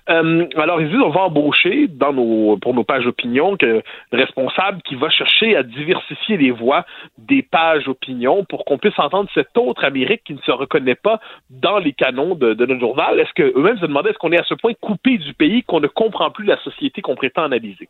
[0.09, 3.82] Euh, alors ils disent on va embaucher dans nos pour nos pages opinion que
[4.12, 6.84] responsable qui va chercher à diversifier les voix
[7.18, 11.20] des pages opinion pour qu'on puisse entendre cette autre Amérique qui ne se reconnaît pas
[11.51, 13.20] dans les canons de, de notre journal.
[13.20, 15.80] Est-ce que eux-mêmes se demandaient est-ce qu'on est à ce point coupé du pays qu'on
[15.80, 17.88] ne comprend plus la société qu'on prétend analyser?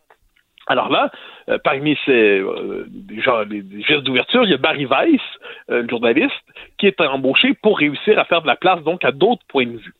[0.67, 1.11] Alors là,
[1.49, 2.85] euh, parmi ces euh,
[3.49, 5.21] les, gestes d'ouverture, il y a Barry Weiss,
[5.69, 6.33] euh, un journaliste,
[6.77, 9.77] qui est embauché pour réussir à faire de la place donc à d'autres points de
[9.77, 9.93] vue.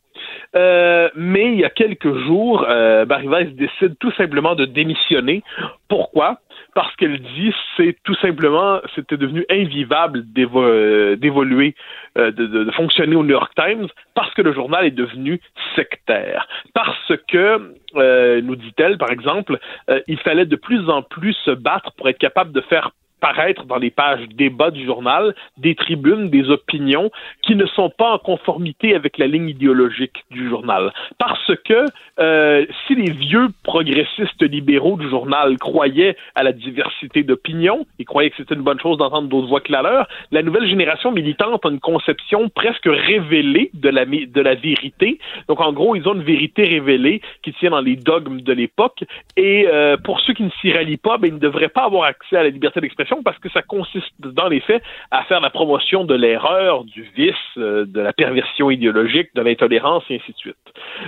[1.14, 2.66] mais il y a quelques jours,
[3.06, 5.42] Barry Weiss décide tout simplement de démissionner.
[5.88, 6.38] Pourquoi?
[6.76, 11.74] Parce qu'elle dit c'est tout simplement c'était devenu invivable d'évoluer,
[12.18, 15.40] euh, de, fonctionner au New York Times parce que le journal est devenu
[15.74, 19.58] sectaire, parce que euh, nous dit-elle par exemple,
[19.88, 22.90] euh, il fallait de plus en plus se battre pour être capable de faire
[23.20, 27.10] paraître dans les pages débat du journal des tribunes, des opinions
[27.42, 30.92] qui ne sont pas en conformité avec la ligne idéologique du journal.
[31.18, 31.86] Parce que
[32.18, 38.30] euh, si les vieux progressistes libéraux du journal croyaient à la diversité d'opinions, ils croyaient
[38.30, 41.64] que c'était une bonne chose d'entendre d'autres voix que la leur, la nouvelle génération militante
[41.64, 45.18] a une conception presque révélée de la, de la vérité.
[45.48, 49.04] Donc en gros, ils ont une vérité révélée qui tient dans les dogmes de l'époque
[49.36, 52.04] et euh, pour ceux qui ne s'y rallient pas, ben, ils ne devraient pas avoir
[52.04, 55.50] accès à la liberté d'expression parce que ça consiste dans les faits à faire la
[55.50, 60.38] promotion de l'erreur, du vice, euh, de la perversion idéologique, de l'intolérance et ainsi de
[60.38, 60.56] suite.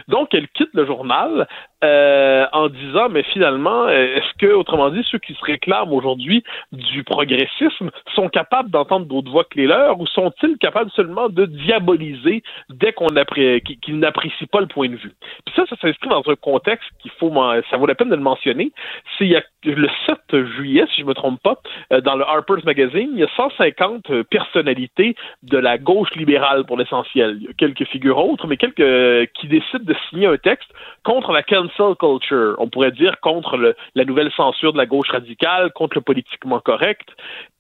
[0.08, 1.46] Donc elle quitte le journal
[1.84, 6.42] euh, en disant mais finalement euh, est-ce que autrement dit ceux qui se réclament aujourd'hui
[6.72, 11.46] du progressisme sont capables d'entendre d'autres voix que les leurs ou sont-ils capables seulement de
[11.46, 15.12] diaboliser dès qu'on qu'ils n'apprécient pas le point de vue?
[15.44, 17.32] Puis ça ça s'inscrit dans un contexte qu'il faut
[17.70, 18.72] ça vaut la peine de le mentionner,
[19.16, 19.26] c'est
[19.64, 21.58] le 7 juillet si je me trompe pas
[21.90, 26.76] dans le Harper's Magazine, il y a 150 euh, personnalités de la gauche libérale pour
[26.76, 27.38] l'essentiel.
[27.40, 30.70] Il y a quelques figures autres, mais quelques euh, qui décident de signer un texte
[31.04, 32.56] contre la cancel culture.
[32.58, 36.60] On pourrait dire contre le, la nouvelle censure de la gauche radicale, contre le politiquement
[36.60, 37.08] correct,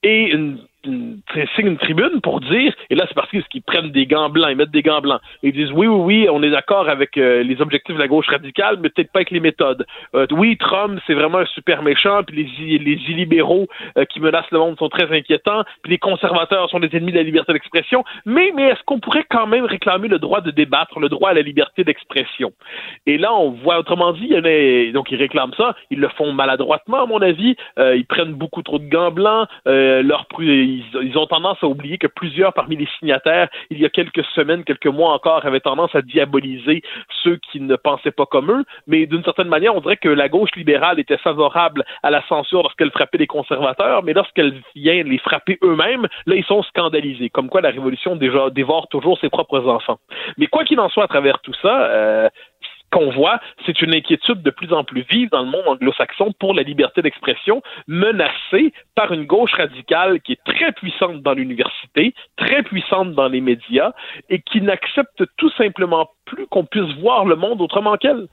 [0.02, 1.20] et une une,
[1.56, 4.56] signe une tribune pour dire, et là c'est parce qu'ils prennent des gants blancs, ils
[4.56, 7.60] mettent des gants blancs, ils disent oui, oui, oui, on est d'accord avec euh, les
[7.60, 9.86] objectifs de la gauche radicale, mais peut-être pas avec les méthodes.
[10.14, 13.66] Euh, oui, Trump, c'est vraiment un super méchant, puis les, les illibéraux
[13.96, 17.18] euh, qui menacent le monde sont très inquiétants, puis les conservateurs sont des ennemis de
[17.18, 21.00] la liberté d'expression, mais, mais est-ce qu'on pourrait quand même réclamer le droit de débattre,
[21.00, 22.52] le droit à la liberté d'expression?
[23.06, 25.98] Et là, on voit, autrement dit, il y en a, donc ils réclament ça, ils
[25.98, 30.26] le font maladroitement, à mon avis, ils prennent beaucoup trop de gants blancs, leur
[30.68, 34.64] ils, ont tendance à oublier que plusieurs parmi les signataires, il y a quelques semaines,
[34.64, 36.82] quelques mois encore, avaient tendance à diaboliser
[37.22, 38.64] ceux qui ne pensaient pas comme eux.
[38.86, 42.62] Mais d'une certaine manière, on dirait que la gauche libérale était favorable à la censure
[42.62, 47.30] lorsqu'elle frappait les conservateurs, mais lorsqu'elle vient les frapper eux-mêmes, là, ils sont scandalisés.
[47.30, 49.98] Comme quoi, la révolution dévore toujours ses propres enfants.
[50.36, 52.28] Mais quoi qu'il en soit, à travers tout ça, euh,
[52.90, 56.54] qu'on voit, c'est une inquiétude de plus en plus vive dans le monde anglo-saxon pour
[56.54, 62.62] la liberté d'expression, menacée par une gauche radicale qui est très puissante dans l'université, très
[62.62, 63.92] puissante dans les médias,
[64.28, 68.26] et qui n'accepte tout simplement plus qu'on puisse voir le monde autrement qu'elle.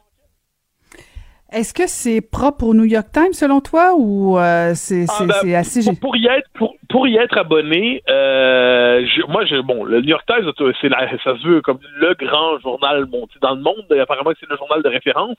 [1.56, 5.56] Est-ce que c'est propre au New York Times selon toi ou euh, c'est ah, ben,
[5.56, 10.02] assez pour, pour, y être pour, pour y être abonné, euh, moi je bon le
[10.02, 10.52] New York Times
[10.82, 13.06] c'est ça se veut comme le grand journal
[13.42, 15.38] dans le monde apparemment c'est le journal de référence.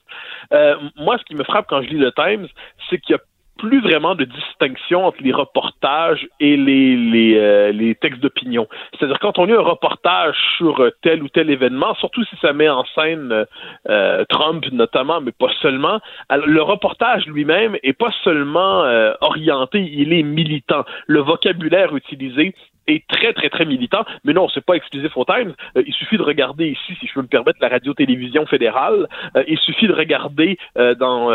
[0.55, 2.47] Euh, moi ce qui me frappe quand je lis le Times
[2.89, 3.21] c'est qu'il y a
[3.59, 8.67] plus vraiment de distinction entre les reportages et les, euh, textes d'opinion.
[8.93, 12.53] C'est-à-dire quand on lit un reportage sur euh, tel ou tel événement, surtout si ça
[12.53, 13.47] met en scène
[13.89, 16.01] euh, Trump notamment, mais pas seulement,
[16.31, 18.85] le reportage lui-même est pas seulement
[19.21, 20.85] orienté, il est militant.
[21.07, 22.55] Le vocabulaire utilisé
[22.87, 24.05] est très, très, très militant.
[24.25, 25.55] Mais non, c'est pas exclusif au Times.
[25.77, 29.09] Euh, il suffit de regarder ici, si je peux me permettre, la radio-télévision fédérale.
[29.37, 31.27] Euh, il suffit de regarder euh, dans,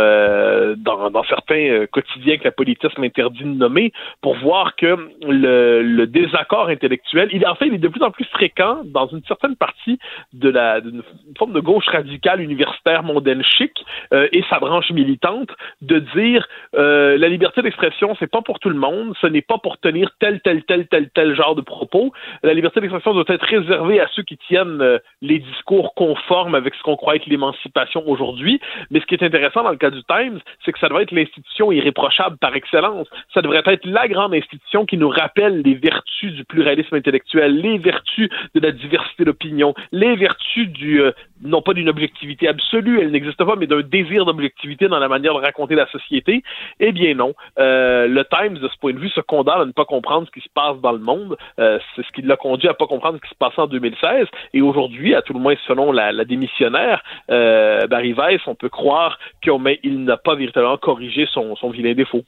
[0.77, 3.91] dans, dans, certains quotidiens que la politisme interdit de nommer
[4.21, 8.11] pour voir que le, le désaccord intellectuel, il, en fait, il est de plus en
[8.11, 9.99] plus fréquent dans une certaine partie
[10.33, 11.03] de la d'une
[11.37, 13.71] forme de gauche radicale universitaire mondaine chic
[14.11, 15.49] et sa branche militante
[15.81, 19.77] de dire la liberté d'expression, c'est pas pour tout le monde, ce n'est pas pour
[19.77, 22.13] tenir tel, tel, tel, tel, tel genre de propos.
[22.43, 26.75] La liberté d'expression doit être réservée à ceux qui tiennent euh, les discours conformes avec
[26.75, 28.59] ce qu'on croit être l'émancipation aujourd'hui.
[28.89, 31.11] Mais ce qui est intéressant dans le cas du Times, c'est que ça devrait être
[31.11, 33.07] l'institution irréprochable par excellence.
[33.33, 37.77] Ça devrait être la grande institution qui nous rappelle les vertus du pluralisme intellectuel, les
[37.77, 41.11] vertus de la diversité d'opinion, les vertus du, euh,
[41.43, 45.33] non pas d'une objectivité absolue, elle n'existe pas, mais d'un désir d'objectivité dans la manière
[45.33, 46.43] de raconter la société.
[46.79, 47.33] Eh bien non.
[47.59, 50.31] Euh, le Times, de ce point de vue, se condamne à ne pas comprendre ce
[50.31, 51.30] qui se passe dans le monde.
[51.59, 54.27] Euh, c'est ce qui l'a conduit à pas comprendre ce qui se passait en 2016.
[54.53, 59.17] Et aujourd'hui, à tout le moins selon la, démissionnaire, euh, Barry Weiss, on peut croire
[59.41, 62.21] qu'il n'a pas véritablement corrigé son, vilain défaut.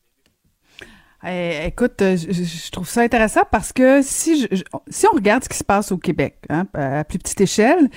[1.25, 5.63] Eh, écoute, euh, je, trouve ça intéressant parce que si on regarde ce qui se
[5.63, 7.87] passe au Québec, hein, à plus petite échelle,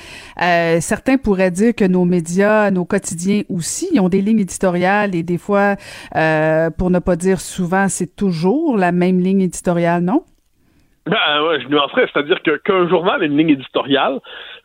[0.81, 5.39] certains pourraient dire que nos médias, nos quotidiens aussi, ont des lignes éditoriales et des
[5.39, 5.75] fois,
[6.79, 10.23] pour ne pas dire souvent, c'est toujours la même ligne éditoriale, non?
[11.07, 14.19] Ben ouais, je nuancerais, c'est-à-dire que qu'un journal ait une ligne éditoriale,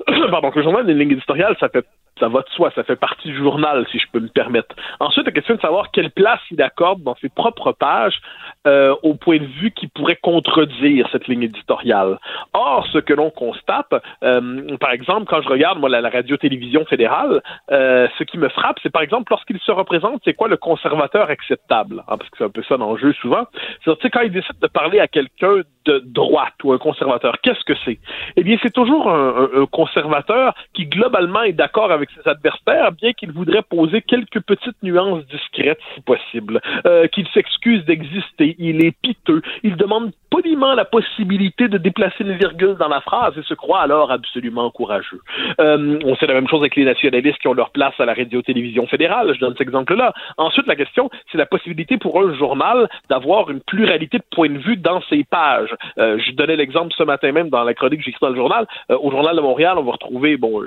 [0.32, 1.86] pardon, qu'un journal ait une ligne éditoriale, ça fait
[2.20, 4.76] ça va de soi, ça fait partie du journal, si je peux me permettre.
[5.00, 8.20] Ensuite, la question de savoir quelle place il accorde dans ses propres pages
[8.68, 12.20] euh, au point de vue qui pourrait contredire cette ligne éditoriale.
[12.54, 13.94] Or, ce que l'on constate,
[14.24, 17.42] euh, par exemple, quand je regarde moi la, radio-télévision fédérale,
[17.72, 21.30] euh, ce qui me frappe, c'est par exemple lorsqu'il se représente, c'est quoi le conservateur
[21.30, 23.46] acceptable, hein, parce que c'est un peu ça l'enjeu souvent.
[23.86, 27.74] C'est quand il décide de parler à quelqu'un de droite ou un conservateur, qu'est-ce que
[27.86, 28.00] c'est?
[28.36, 33.14] Eh bien, c'est toujours un, un conservateur qui globalement est d'accord avec ses adversaires, bien
[33.14, 38.96] qu'il voudrait poser quelques petites nuances discrètes si possible, euh, qu'il s'excuse d'exister, il est
[39.02, 43.54] piteux, il demande poliment la possibilité de déplacer une virgule dans la phrase et se
[43.54, 45.20] croit alors absolument courageux.
[45.60, 48.14] Euh, on sait la même chose avec les nationalistes qui ont leur place à la
[48.14, 50.14] radio-télévision fédérale, je donne cet exemple-là.
[50.38, 54.58] Ensuite, la question, c'est la possibilité pour un journal d'avoir une pluralité de points de
[54.58, 55.76] vue dans ses pages.
[55.98, 58.66] Euh, je donnais l'exemple ce matin même dans la chronique que j'écris dans le journal.
[58.90, 60.64] Au Journal de Montréal, on va retrouver, bon,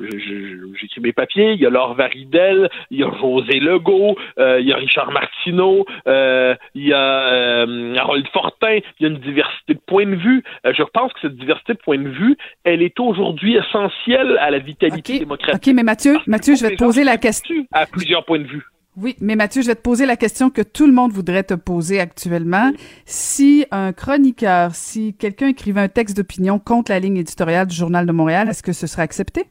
[0.79, 4.73] j'écris mes il y a Laure Varidel, il y a José Legault, euh, il y
[4.73, 9.75] a Richard Martineau, euh, il y a euh, Harold Fortin, il y a une diversité
[9.75, 10.43] de points de vue.
[10.65, 14.59] je pense que cette diversité de points de vue, elle est aujourd'hui essentielle à la
[14.59, 15.69] vitalité démocratique.
[15.69, 17.55] OK, mais Mathieu, Mathieu, je vais te poser la question.
[17.73, 18.65] À plusieurs points de vue.
[18.97, 21.55] Oui, mais Mathieu, je vais te poser la question que tout le monde voudrait te
[21.55, 22.71] poser actuellement.
[23.07, 28.07] Si un chroniqueur, si quelqu'un écrivait un texte d'opinion contre la ligne éditoriale du Journal
[28.07, 29.47] de Montréal, est-ce que ce serait accepté?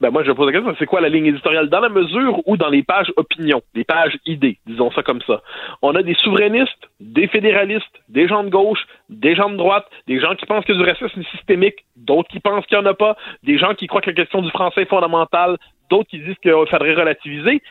[0.00, 1.68] Ben moi, je pose la question, c'est quoi la ligne éditoriale?
[1.68, 5.40] Dans la mesure où dans les pages opinion, les pages idées, disons ça comme ça,
[5.82, 10.20] on a des souverainistes, des fédéralistes, des gens de gauche, des gens de droite, des
[10.20, 13.16] gens qui pensent que du racisme systémique, d'autres qui pensent qu'il n'y en a pas,
[13.44, 15.56] des gens qui croient que la question du français est fondamentale,
[15.90, 17.62] d'autres qui disent qu'il faudrait relativiser.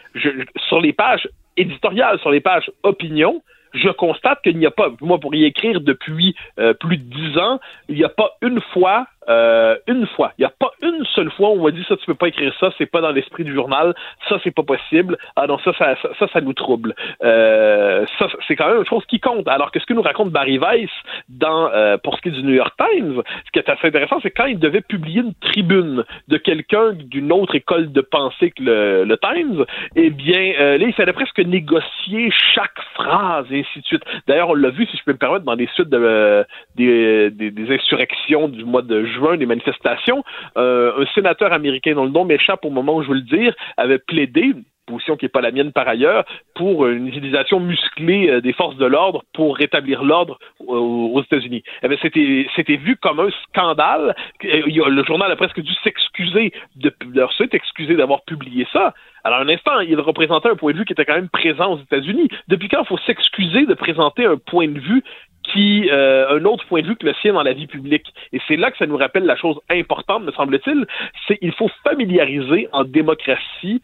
[0.68, 3.42] sur les pages éditoriales, sur les pages opinion,
[3.74, 7.38] je constate qu'il n'y a pas, moi pour y écrire depuis euh, plus de dix
[7.38, 7.60] ans,
[7.90, 10.34] il n'y a pas une fois euh, une fois.
[10.38, 12.28] Il n'y a pas une seule fois où on m'a dit ça, tu peux pas
[12.28, 13.94] écrire ça, c'est pas dans l'esprit du journal,
[14.30, 15.18] ça, c'est pas possible.
[15.36, 16.96] Ah non, ça, ça, ça, ça, nous trouble.
[17.24, 19.48] Euh, ça, c'est quand même une chose qui compte.
[19.48, 20.90] Alors que ce que nous raconte Barry Weiss
[21.30, 24.20] dans, euh, pour ce qui est du New York Times, ce qui est assez intéressant,
[24.22, 28.64] c'est quand il devait publier une tribune de quelqu'un d'une autre école de pensée que
[28.64, 29.66] le, le Times,
[29.96, 34.04] eh bien, euh, là, il fallait presque négocier chaque phrase et ainsi de suite.
[34.28, 36.44] D'ailleurs, on l'a vu, si je peux me permettre, dans les suites de, euh,
[36.76, 40.24] des, des, des insurrections du mois de juin des manifestations,
[40.58, 43.54] euh, un sénateur américain dont le nom m'échappe au moment où je veux le dire
[43.78, 44.54] avait plaidé
[44.86, 48.76] position qui n'est pas la mienne par ailleurs, pour une utilisation musclée euh, des forces
[48.78, 51.64] de l'ordre pour rétablir l'ordre aux États-Unis.
[51.84, 54.16] Eh c'était, vu comme un scandale.
[54.42, 58.94] Le journal a presque dû s'excuser de, de s'être excusé d'avoir publié ça.
[59.24, 61.80] Alors, un instant, il représentait un point de vue qui était quand même présent aux
[61.80, 62.28] États-Unis.
[62.50, 65.04] Depuis quand il faut s'excuser de présenter un point de vue
[65.44, 68.14] qui euh, un autre point de vue que le sien dans la vie publique.
[68.32, 70.86] Et c'est là que ça nous rappelle la chose importante, me semble-t-il,
[71.28, 73.82] c'est il faut familiariser en démocratie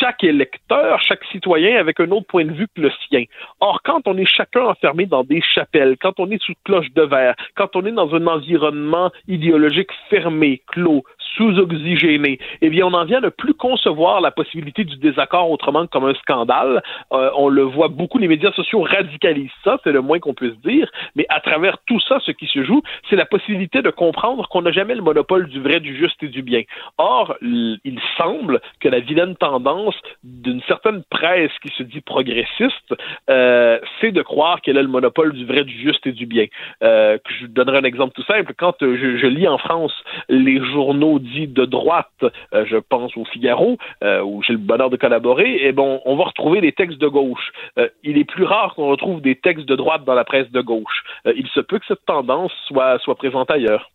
[0.00, 3.24] chaque électeur, chaque citoyen avec un autre point de vue que le sien.
[3.60, 7.02] Or, quand on est chacun enfermé dans des chapelles, quand on est sous cloche de
[7.02, 11.04] verre, quand on est dans un environnement idéologique fermé, clos,
[11.36, 12.38] sous-oxygéné.
[12.60, 16.04] Eh bien, on en vient ne plus concevoir la possibilité du désaccord autrement que comme
[16.06, 16.82] un scandale.
[17.12, 20.58] Euh, on le voit beaucoup, les médias sociaux radicalisent ça, c'est le moins qu'on puisse
[20.60, 24.48] dire, mais à travers tout ça, ce qui se joue, c'est la possibilité de comprendre
[24.48, 26.62] qu'on n'a jamais le monopole du vrai, du juste et du bien.
[26.98, 32.94] Or, il semble que la vilaine tendance d'une certaine presse qui se dit progressiste,
[33.28, 36.46] euh, c'est de croire qu'elle a le monopole du vrai, du juste et du bien.
[36.82, 38.52] Euh, je donnerai un exemple tout simple.
[38.56, 39.92] Quand je, je lis en France
[40.28, 44.90] les journaux dits de droite, euh, je pense au Figaro, euh, où j'ai le bonheur
[44.90, 47.52] de collaborer, et eh bon, on va retrouver des textes de gauche.
[47.78, 50.60] Euh, il est plus rare qu'on retrouve des textes de droite dans la presse de
[50.60, 51.04] gauche.
[51.24, 53.90] il se peut que cette tendance soit, soit présente ailleurs.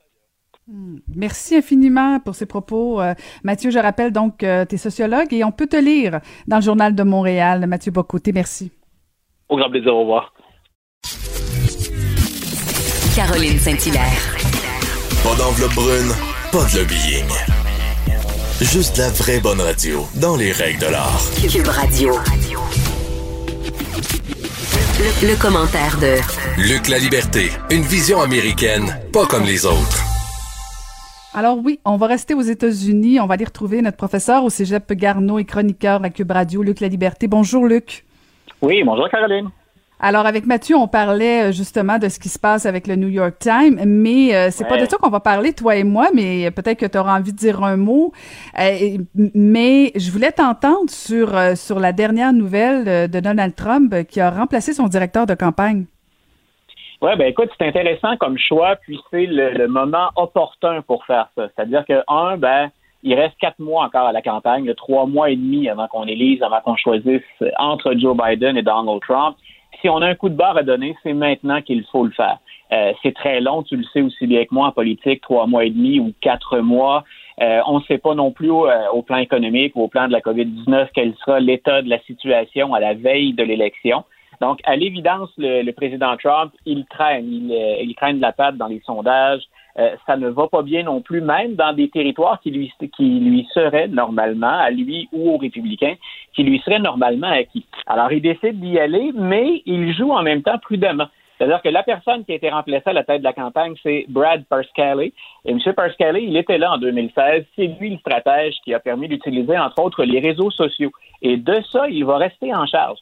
[0.67, 0.97] Hmm.
[1.15, 2.99] Merci infiniment pour ces propos.
[3.43, 6.63] Mathieu, je rappelle donc que tu es sociologue et on peut te lire dans le
[6.63, 7.65] Journal de Montréal.
[7.67, 8.71] Mathieu Bocoté, merci.
[9.47, 10.34] Au grand plaisir, au revoir.
[13.15, 14.36] Caroline Saint-Hilaire.
[15.23, 16.11] Pas d'enveloppe brune,
[16.56, 17.28] pas de lobbying.
[18.62, 21.20] Juste la vraie bonne radio, dans les règles de l'art.
[21.51, 22.14] Cube Radio.
[25.22, 26.16] Le, commentaire de
[26.62, 29.99] Luc La Liberté, une vision américaine, pas comme les autres.
[31.34, 33.20] Alors oui, on va rester aux États-Unis.
[33.20, 36.80] On va aller retrouver notre professeur au Cégep Garneau et chroniqueur à Cube Radio, Luc
[36.80, 37.28] La Liberté.
[37.28, 38.06] Bonjour Luc.
[38.62, 39.49] Oui, bonjour Caroline.
[40.00, 43.08] Alors avec Mathieu, on parlait euh, justement de ce qui se passe avec le New
[43.08, 46.52] York Times, mais euh, c'est pas de ça qu'on va parler toi et moi, mais
[46.52, 48.12] peut-être que tu auras envie de dire un mot.
[48.60, 54.30] Euh, mais je voulais t'entendre sur sur la dernière nouvelle de Donald Trump qui a
[54.30, 55.86] remplacé son directeur de campagne.
[57.02, 61.48] Oui, ben écoute, c'est intéressant comme choix, puis c'est le, moment opportun pour faire ça.
[61.56, 62.70] C'est-à-dire que un, ben
[63.04, 66.41] il reste quatre mois encore à la campagne, trois mois et demi avant qu'on élise,
[66.41, 67.22] avant qu'on choisisse
[67.60, 69.38] entre Joe Biden et Donald Trump
[69.82, 72.39] si on a un coup de barre à donner, c'est maintenant qu'il faut le faire.
[72.71, 75.65] Euh, c'est très long, tu le sais aussi bien que moi en politique, trois mois
[75.65, 77.03] et demi ou quatre mois.
[77.41, 80.13] Euh, on ne sait pas non plus euh, au plan économique ou au plan de
[80.13, 84.03] la COVID-19 quel sera l'état de la situation à la veille de l'élection.
[84.41, 87.51] Donc, à l'évidence, le, président Trump, il traîne, il,
[87.82, 89.43] il traîne de la patte dans les sondages.
[89.78, 93.19] Euh, ça ne va pas bien non plus, même dans des territoires qui lui, qui
[93.19, 95.95] lui seraient normalement, à lui ou aux républicains,
[96.34, 97.65] qui lui seraient normalement acquis.
[97.86, 101.07] Alors, il décide d'y aller, mais il joue en même temps prudemment.
[101.38, 104.05] C'est-à-dire que la personne qui a été remplacée à la tête de la campagne, c'est
[104.07, 105.01] Brad Parscale.
[105.01, 105.13] Et
[105.45, 105.59] M.
[105.76, 107.43] Parscale, il était là en 2016.
[107.57, 110.91] C'est lui le stratège qui a permis d'utiliser, entre autres, les réseaux sociaux.
[111.21, 112.99] Et de ça, il va rester en charge.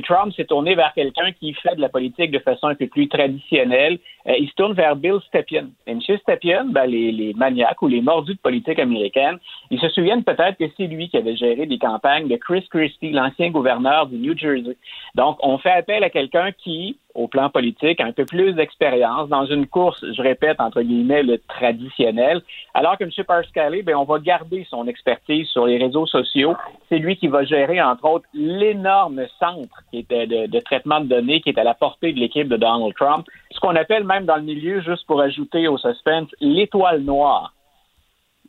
[0.00, 3.08] Trump s'est tourné vers quelqu'un qui fait de la politique de façon un peu plus
[3.08, 3.98] traditionnelle.
[4.26, 5.68] Euh, il se tourne vers Bill Stepien.
[5.86, 6.00] Et M.
[6.00, 9.38] Stepien, ben, les, les, maniaques ou les mordus de politique américaine,
[9.70, 13.10] ils se souviennent peut-être que c'est lui qui avait géré des campagnes de Chris Christie,
[13.10, 14.76] l'ancien gouverneur du New Jersey.
[15.14, 19.46] Donc, on fait appel à quelqu'un qui, au plan politique, un peu plus d'expérience dans
[19.46, 22.42] une course, je répète, entre guillemets, le traditionnel,
[22.74, 23.10] alors que M.
[23.26, 26.56] Parscale, ben, on va garder son expertise sur les réseaux sociaux.
[26.88, 31.40] C'est lui qui va gérer, entre autres, l'énorme centre qui était de, traitement de données
[31.40, 34.36] qui est à la portée de l'équipe de Donald Trump, ce qu'on appelle même dans
[34.36, 37.54] le milieu, juste pour ajouter au suspense, l'étoile noire.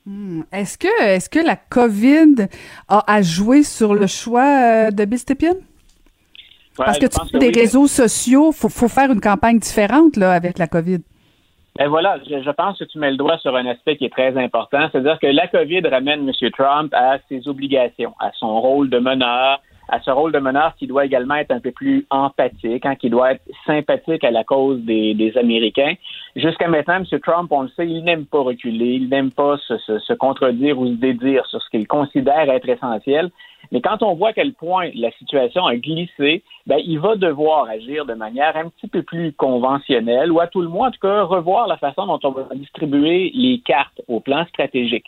[0.06, 0.42] Hmm.
[0.52, 2.48] Est-ce que, est-ce que la COVID
[2.88, 5.54] a, joué sur le choix euh, de Bill Stepien?
[6.78, 10.68] Parce que tu des réseaux sociaux, faut, faut faire une campagne différente là avec la
[10.68, 11.00] COVID.
[11.78, 14.38] Ben voilà, je, pense que tu mets le doigt sur un aspect qui est très
[14.38, 16.52] important, c'est-à-dire que la COVID ramène M.
[16.52, 19.60] Trump à ses obligations, à son rôle de meneur,
[19.90, 23.10] à ce rôle de meneur qui doit également être un peu plus empathique, hein, qui
[23.10, 25.94] doit être sympathique à la cause des, des Américains.
[26.36, 27.20] Jusqu'à maintenant, M.
[27.22, 30.78] Trump, on le sait, il n'aime pas reculer, il n'aime pas se, se, se, contredire
[30.78, 33.32] ou se dédire sur ce qu'il considère être essentiel.
[33.72, 37.70] Mais quand on voit à quel point la situation a glissé, ben, il va devoir
[37.70, 41.00] agir de manière un petit peu plus conventionnelle ou à tout le moins, en tout
[41.00, 45.06] cas, revoir la façon dont on va distribuer les cartes au plan stratégique.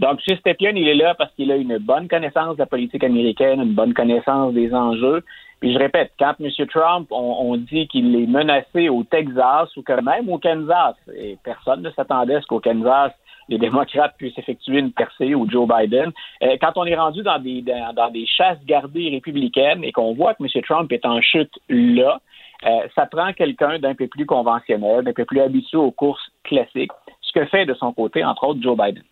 [0.00, 0.38] Donc, M.
[0.38, 3.74] Stepien, il est là parce qu'il a une bonne connaissance de la politique américaine, une
[3.74, 5.22] bonne connaissance des enjeux.
[5.60, 6.48] Puis je répète, quand M.
[6.68, 11.82] Trump, on, dit qu'il est menacé au Texas ou que même au Kansas, et personne
[11.82, 13.12] ne s'attendait à ce qu'au Kansas,
[13.50, 16.12] les démocrates puissent effectuer une percée ou Joe Biden.
[16.42, 20.34] Euh, quand on est rendu dans des, dans, des chasses gardées républicaines et qu'on voit
[20.34, 20.62] que M.
[20.62, 22.20] Trump est en chute là,
[22.66, 26.92] euh, ça prend quelqu'un d'un peu plus conventionnel, d'un peu plus habitué aux courses classiques,
[27.20, 29.02] ce que fait de son côté, entre autres, Joe Biden.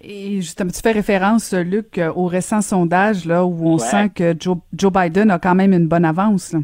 [0.00, 4.58] Et justement, tu fais référence, Luc, au récent sondage là, où on sent que Joe,
[4.72, 6.54] Joe, Biden a quand même une bonne avance.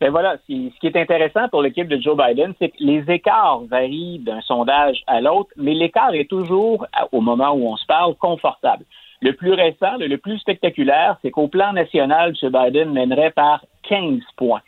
[0.00, 3.60] Ben voilà, ce qui est intéressant pour l'équipe de Joe Biden, c'est que les écarts
[3.70, 8.14] varient d'un sondage à l'autre, mais l'écart est toujours, au moment où on se parle,
[8.16, 8.84] confortable.
[9.22, 12.52] Le plus récent, le plus spectaculaire, c'est qu'au plan national, M.
[12.52, 14.60] Biden mènerait par 15 points.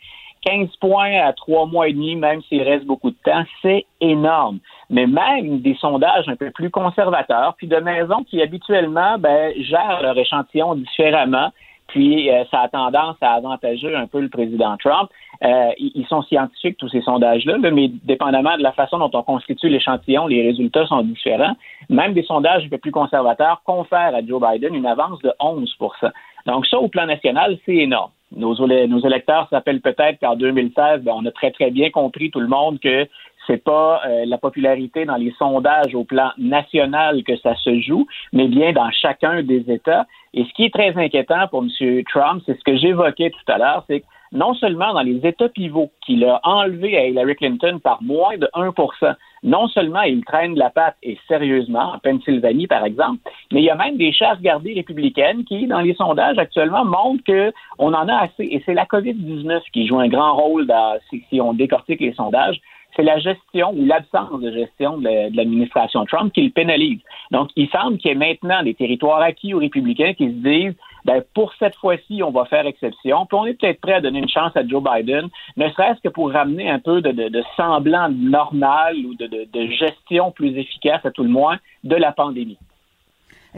[0.45, 4.59] 15 points à trois mois et demi, même s'il reste beaucoup de temps, c'est énorme.
[4.89, 10.01] Mais même des sondages un peu plus conservateurs, puis de maisons qui habituellement ben, gèrent
[10.01, 11.51] leur échantillon différemment,
[11.87, 15.09] puis euh, ça a tendance à avantager un peu le président Trump.
[15.43, 19.69] Euh, ils sont scientifiques, tous ces sondages-là, mais dépendamment de la façon dont on constitue
[19.69, 21.55] l'échantillon, les résultats sont différents.
[21.89, 26.11] Même des sondages un peu plus conservateurs confèrent à Joe Biden une avance de 11%
[26.45, 28.11] Donc ça, au plan national, c'est énorme.
[28.35, 32.41] Nos, nos électeurs s'appellent peut-être qu'en 2016, ben, on a très, très bien compris, tout
[32.41, 33.07] le monde, que
[33.47, 38.05] c'est pas euh, la popularité dans les sondages au plan national que ça se joue,
[38.33, 40.05] mais bien dans chacun des États.
[40.33, 42.03] Et ce qui est très inquiétant pour M.
[42.11, 45.49] Trump, c'est ce que j'évoquais tout à l'heure, c'est que non seulement dans les États
[45.49, 50.55] pivots qu'il a enlevé à Hillary Clinton par moins de 1% non seulement il traîne
[50.55, 53.19] la patte et sérieusement, en Pennsylvanie par exemple,
[53.51, 57.23] mais il y a même des chars gardées républicaines qui, dans les sondages actuellement, montrent
[57.25, 58.43] qu'on en a assez.
[58.43, 62.59] Et c'est la COVID-19 qui joue un grand rôle dans, si on décortique les sondages
[62.97, 66.99] c'est la gestion ou l'absence de gestion de l'administration Trump qui le pénalise.
[67.31, 70.75] Donc, il semble qu'il y ait maintenant des territoires acquis aux républicains qui se disent
[71.05, 73.25] ben, pour cette fois-ci, on va faire exception.
[73.27, 76.09] Puis on est peut-être prêt à donner une chance à Joe Biden, ne serait-ce que
[76.09, 81.29] pour ramener un peu de, semblant normal ou de gestion plus efficace, à tout le
[81.29, 82.57] moins, de la pandémie.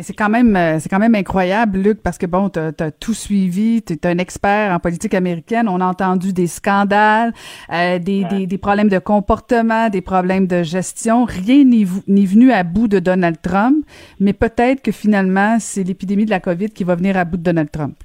[0.01, 3.13] C'est quand même euh, c'est quand même incroyable, Luc, parce que bon, tu as, tout
[3.13, 5.67] suivi, tu es un expert en politique américaine.
[5.67, 7.33] On a entendu des scandales,
[7.71, 11.25] euh, des, des, des, problèmes de comportement, des problèmes de gestion.
[11.25, 13.85] Rien n'est venu à bout de Donald Trump,
[14.19, 17.43] mais peut-être que finalement, c'est l'épidémie de la COVID qui va venir à bout de
[17.43, 17.95] Donald Trump.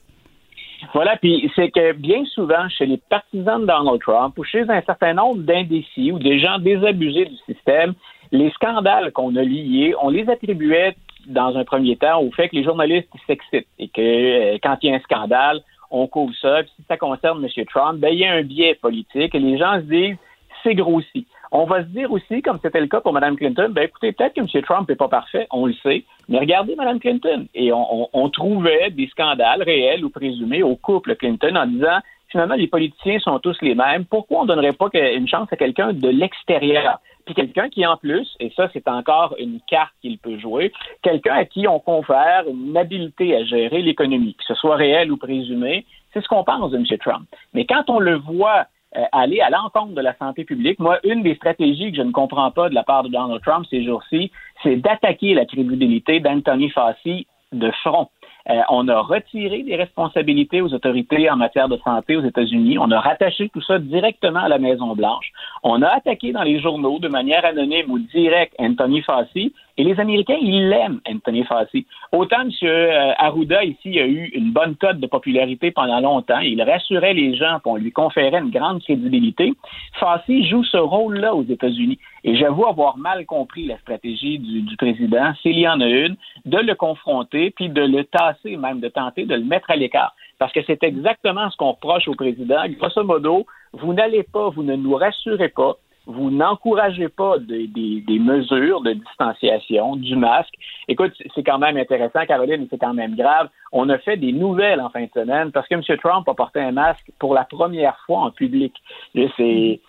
[0.93, 4.83] Voilà, puis c'est que bien souvent, chez les partisans de Donald Trump ou chez un
[4.83, 7.95] certain nombre d'indécis ou des gens désabusés du système,
[8.33, 12.56] les scandales qu'on a liés, on les attribuait dans un premier temps au fait que
[12.56, 15.60] les journalistes s'excitent et que euh, quand il y a un scandale,
[15.90, 16.62] on couvre ça.
[16.62, 17.64] Puis si ça concerne M.
[17.66, 20.16] Trump, ben, il y a un biais politique et les gens se disent
[20.62, 21.26] c'est grossi.
[21.52, 24.34] On va se dire aussi, comme c'était le cas pour Mme Clinton, ben écoutez, peut-être
[24.34, 24.62] que M.
[24.62, 27.46] Trump n'est pas parfait, on le sait, mais regardez Mme Clinton.
[27.55, 31.98] Et on, on trouvait des scandales réels ou présumés au couple Clinton en disant
[32.35, 34.05] finalement les politiciens sont tous les mêmes.
[34.05, 36.98] Pourquoi on ne donnerait pas une chance à quelqu'un de l'extérieur?
[37.24, 41.35] puis quelqu'un qui, en plus, et ça, c'est encore une carte qu'il peut jouer, quelqu'un
[41.35, 45.86] à qui on confère une habileté à gérer l'économie, que ce soit réel ou présumé,
[46.12, 46.85] c'est ce qu'on pense de M.
[46.98, 47.27] Trump.
[47.55, 48.66] Mais quand on le voit
[48.97, 52.12] euh, aller à l'encontre de la santé publique, moi, une des stratégies que je ne
[52.12, 54.31] comprends pas de la part de Donald Trump ces jours-ci,
[54.62, 58.09] c'est d'attaquer la crédibilité d'Anthony Fauci de front.
[58.51, 62.79] Euh, on a retiré des responsabilités aux autorités en matière de santé aux États-Unis.
[62.79, 65.33] On a rattaché tout ça directement à la Maison-Blanche.
[65.62, 69.53] On a attaqué dans les journaux de manière anonyme ou directe Anthony Fauci.
[69.77, 71.87] Et les Américains, ils l'aiment, Anthony Fauci.
[72.12, 72.51] Autant M.
[72.62, 76.39] Euh, Arruda, ici, a eu une bonne cote de popularité pendant longtemps.
[76.39, 79.53] Il rassurait les gens, puis on lui conférait une grande crédibilité.
[79.99, 81.99] Fauci joue ce rôle-là aux États-Unis.
[82.26, 86.59] Et j'avoue avoir mal compris la stratégie du, président, s'il y en a une, de
[86.59, 90.14] le confronter, puis de le tasser, même de tenter de le mettre à l'écart.
[90.38, 92.66] Parce que c'est exactement ce qu'on reproche au président.
[92.78, 95.76] Grosso modo, vous n'allez pas, vous ne nous rassurez pas,
[96.06, 100.55] vous n'encouragez pas des, mesures de distanciation, du masque.
[100.89, 103.48] Écoute, c'est quand même intéressant, Caroline, c'est quand même grave.
[103.72, 105.82] On a fait des nouvelles en fin de semaine parce que M.
[105.98, 108.74] Trump a porté un masque pour la première fois en public.
[109.36, 109.81] C'est,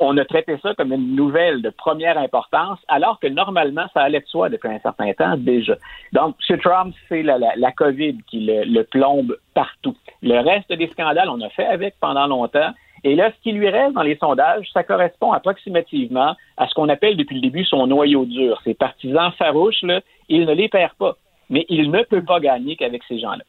[0.00, 4.20] on, a traité ça comme une nouvelle de première importance, alors que normalement, ça allait
[4.20, 5.76] de soi depuis un certain temps déjà.
[6.12, 6.58] Donc, M.
[6.58, 9.96] Trump, c'est la, la, COVID qui le plombe partout.
[10.22, 12.72] Le reste des scandales, on a fait avec pendant longtemps.
[13.04, 16.88] Et là, ce qui lui reste dans les sondages, ça correspond approximativement à ce qu'on
[16.88, 18.60] appelle depuis le début son noyau dur.
[18.64, 21.16] Ses partisans farouches, là, il ne les perd pas.
[21.48, 23.42] Mais il ne peut pas gagner qu'avec ces gens-là.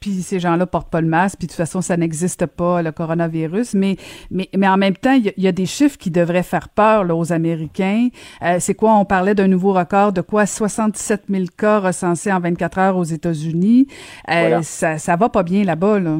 [0.00, 2.92] Puis ces gens-là portent pas le masque, puis de toute façon, ça n'existe pas, le
[2.92, 3.74] coronavirus.
[3.74, 3.96] Mais,
[4.30, 7.14] mais, mais en même temps, il y, a des chiffres qui devraient faire peur là,
[7.14, 8.08] aux Américains.
[8.42, 8.94] Euh, c'est quoi?
[8.94, 10.46] On parlait d'un nouveau record de quoi?
[10.46, 13.86] 77 000 cas recensés en 24 heures aux États-Unis.
[14.30, 16.18] Euh, ça, ça va pas bien là-bas, là.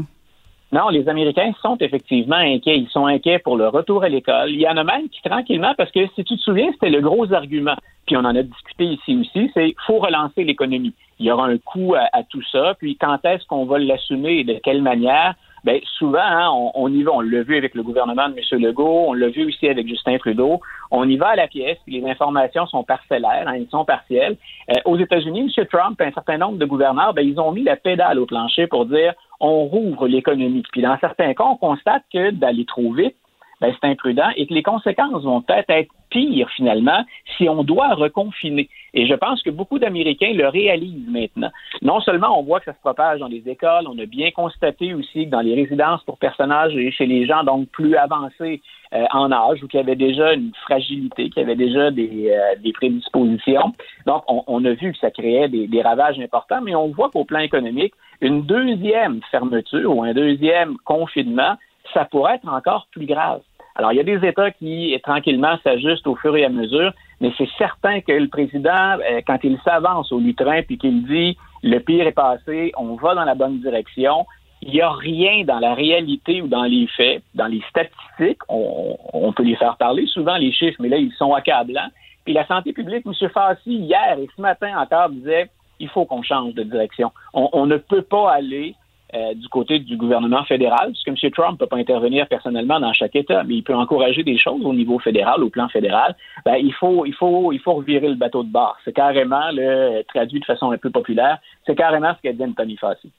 [0.72, 2.78] Non, les Américains sont effectivement inquiets.
[2.78, 4.50] Ils sont inquiets pour le retour à l'école.
[4.50, 7.00] Il y en a même qui, tranquillement, parce que si tu te souviens, c'était le
[7.00, 7.76] gros argument,
[8.06, 10.94] puis on en a discuté ici aussi, c'est faut relancer l'économie.
[11.18, 14.44] Il y aura un coût à, tout ça, puis quand est-ce qu'on va l'assumer et
[14.44, 15.34] de quelle manière?
[15.64, 17.12] Bien, souvent, hein, on, y va.
[17.12, 18.62] On l'a vu avec le gouvernement de M.
[18.62, 20.60] Legault, on l'a vu aussi avec Justin Trudeau.
[20.92, 24.36] On y va à la pièce, puis les informations sont parcellaires, hein, elles sont partielles.
[24.70, 25.66] Euh, aux États-Unis, M.
[25.66, 28.68] Trump et un certain nombre de gouverneurs, ben, ils ont mis la pédale au plancher
[28.68, 30.62] pour dire on rouvre l'économie.
[30.72, 33.16] Puis dans certains cas, on constate que d'aller trop vite,
[33.60, 37.04] ben, c'est imprudent et que les conséquences vont peut-être être pires finalement
[37.36, 38.68] si on doit reconfiner.
[38.94, 41.50] Et je pense que beaucoup d'Américains le réalisent maintenant.
[41.82, 44.94] Non seulement on voit que ça se propage dans les écoles, on a bien constaté
[44.94, 48.62] aussi que dans les résidences pour personnages et chez les gens donc plus avancés
[48.92, 52.72] euh, en âge ou qui avaient déjà une fragilité, qui avaient déjà des, euh, des
[52.72, 53.74] prédispositions.
[54.06, 57.10] Donc, on, on, a vu que ça créait des, des ravages importants, mais on voit
[57.10, 61.56] qu'au plan économique, une deuxième fermeture ou un deuxième confinement
[61.92, 63.40] ça pourrait être encore plus grave.
[63.76, 67.30] Alors, il y a des États qui, tranquillement, s'ajustent au fur et à mesure, mais
[67.36, 71.78] c'est certain que le président, euh, quand il s'avance au lutrin puis qu'il dit le
[71.78, 74.26] pire est passé, on va dans la bonne direction,
[74.62, 79.32] il n'y a rien dans la réalité ou dans les faits, dans les statistiques, on,
[79.32, 81.90] peut les faire parler souvent, les chiffres, mais là, ils sont accablants.
[82.24, 83.28] Puis la santé publique, M.
[83.28, 87.12] Fassi, hier et ce matin encore, disait il faut qu'on change de direction.
[87.34, 88.74] On, on ne peut pas aller
[89.14, 91.30] euh, du côté du gouvernement fédéral, puisque M.
[91.30, 94.64] Trump ne peut pas intervenir personnellement dans chaque État, mais il peut encourager des choses
[94.64, 96.16] au niveau fédéral, au plan fédéral.
[96.44, 98.76] Ben, il faut, il faut, il faut revirer le bateau de bord.
[98.84, 102.76] C'est carrément, le, traduit de façon un peu populaire, c'est carrément ce qu'a dit Anthony
[102.76, 103.12] Fassi.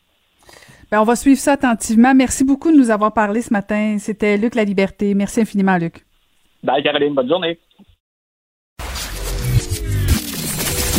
[0.91, 2.13] Ben, on va suivre ça attentivement.
[2.13, 3.97] Merci beaucoup de nous avoir parlé ce matin.
[3.97, 5.13] C'était Luc La Liberté.
[5.13, 6.05] Merci infiniment, Luc.
[6.63, 7.13] Bye, Caroline.
[7.13, 7.57] Bonne journée.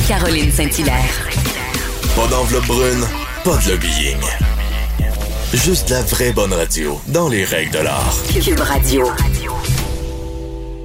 [0.08, 1.28] Caroline Saint-Hilaire.
[2.16, 3.04] Pas d'enveloppe brune,
[3.44, 4.47] pas de lobbying.
[5.54, 8.12] Juste la vraie bonne radio, dans les règles de l'art.
[8.44, 9.06] Cube Radio.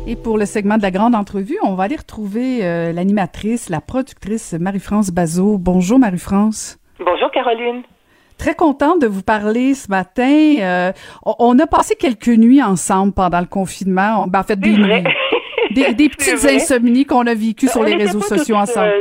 [0.08, 3.82] Et pour le segment de la grande entrevue, on va aller retrouver euh, l'animatrice, la
[3.82, 5.58] productrice Marie-France Bazot.
[5.58, 6.78] Bonjour Marie-France.
[7.00, 7.84] Bonjour Caroline.
[8.38, 10.56] Très contente de vous parler ce matin.
[10.60, 10.94] Euh,
[11.26, 14.28] on a passé quelques nuits ensemble pendant le confinement.
[14.28, 14.78] Ben, en fait, des,
[15.72, 18.94] des, des petites insomnies qu'on a vécues sur les réseaux sociaux ensemble.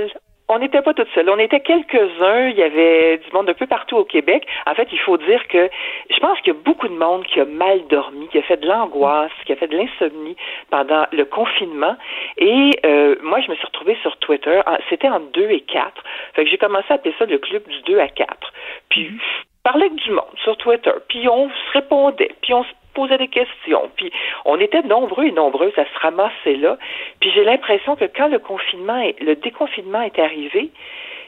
[0.48, 1.31] On n'était pas toutes seules.
[1.31, 2.48] On était quelques-uns.
[2.48, 4.47] Il y avait du monde un peu partout au Québec.
[4.66, 5.70] En fait, il faut dire que
[6.10, 8.59] je pense qu'il y a beaucoup de monde qui a mal dormi, qui a fait
[8.59, 10.36] de l'angoisse, qui a fait de l'insomnie
[10.70, 11.97] pendant le confinement.
[12.36, 14.60] Et euh, moi, je me suis retrouvée sur Twitter.
[14.90, 16.02] C'était en 2 et 4.
[16.35, 18.52] Fait que j'ai commencé à appeler ça le club du 2 à 4.
[18.90, 20.93] Puis, je parlais avec du monde sur Twitter.
[21.09, 22.31] Puis, on se répondait.
[22.43, 23.90] Puis, on se posait des questions.
[23.97, 24.12] Puis
[24.44, 26.78] on était nombreux et nombreuses à se ramasser là.
[27.20, 30.70] Puis j'ai l'impression que quand le confinement, est, le déconfinement est arrivé,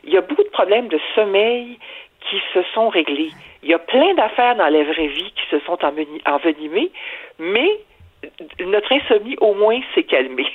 [0.05, 1.79] il y a beaucoup de problèmes de sommeil
[2.29, 3.31] qui se sont réglés.
[3.63, 5.79] Il y a plein d'affaires dans la vraie vie qui se sont
[6.27, 6.91] envenimées,
[7.39, 7.69] mais
[8.61, 10.47] notre insomnie au moins s'est calmée.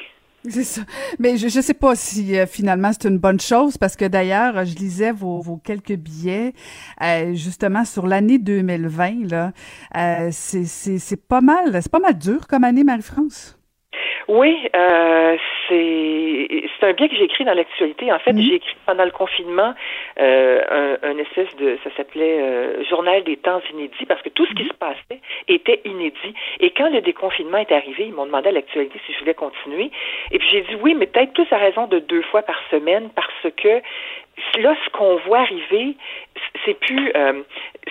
[0.49, 0.81] C'est ça.
[1.19, 4.63] Mais je ne sais pas si euh, finalement c'est une bonne chose parce que d'ailleurs,
[4.65, 6.53] je lisais vos, quelques billets
[7.01, 9.29] euh, justement sur l'année 2020.
[9.29, 9.51] Là,
[9.97, 13.57] euh, c'est pas mal, c'est pas mal dur comme année, Marie-France.
[14.29, 15.37] Oui, euh,
[15.67, 16.47] c'est
[16.79, 18.13] c'est un bien que j'ai écrit dans l'actualité.
[18.13, 18.41] En fait, mhm.
[18.43, 19.73] j'ai écrit pendant le confinement
[20.19, 24.45] euh, un, un, espèce de ça s'appelait euh, journal des temps inédits parce que tout
[24.45, 24.69] ce qui mhm.
[24.69, 26.35] se passait était inédit.
[26.59, 29.89] Et quand le déconfinement est arrivé, ils m'ont demandé à l'actualité si je voulais continuer.
[30.29, 33.09] Et puis j'ai dit oui, mais peut-être plus à raison de deux fois par semaine
[33.15, 33.81] parce que
[34.59, 35.95] là, ce qu'on voit arriver,
[36.65, 37.41] c'est plus euh,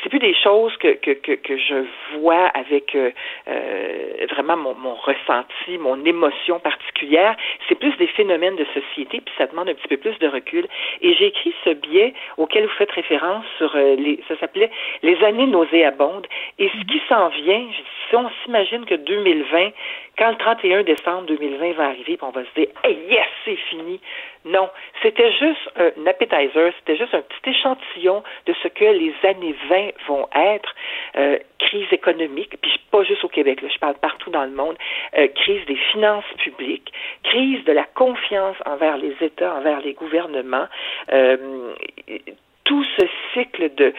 [0.03, 1.85] c'est plus des choses que, que, que, que je
[2.19, 3.11] vois avec euh,
[3.49, 6.28] euh, vraiment mon, mon, ressenti, mon émotion
[7.69, 10.67] C'est plus des phénomènes de société, puis ça demande un petit peu plus de recul.
[11.01, 14.71] Et j'ai écrit ce biais auquel vous faites référence sur les ça s'appelait
[15.03, 16.27] Les années nauséabondes.
[16.59, 17.65] Et ce qui s'en vient,
[18.09, 19.71] si on s'imagine que 2020,
[20.19, 23.57] quand le 31 décembre 2020 va arriver, puis on va se dire hey, yes, c'est
[23.71, 24.01] fini.
[24.49, 24.71] Non,
[25.03, 29.91] c'était juste un appetizer, c'était juste un petit échantillon de ce que les années 20
[30.07, 30.75] vont être.
[31.17, 34.77] Euh, crise économique, puis pas juste au Québec, je parle partout dans le monde,
[35.19, 36.93] euh, crise des finances publiques,
[37.25, 40.67] crise de la confiance envers les États, envers les gouvernements.
[41.13, 41.75] Euh,
[42.69, 43.95] tout ce cycle de,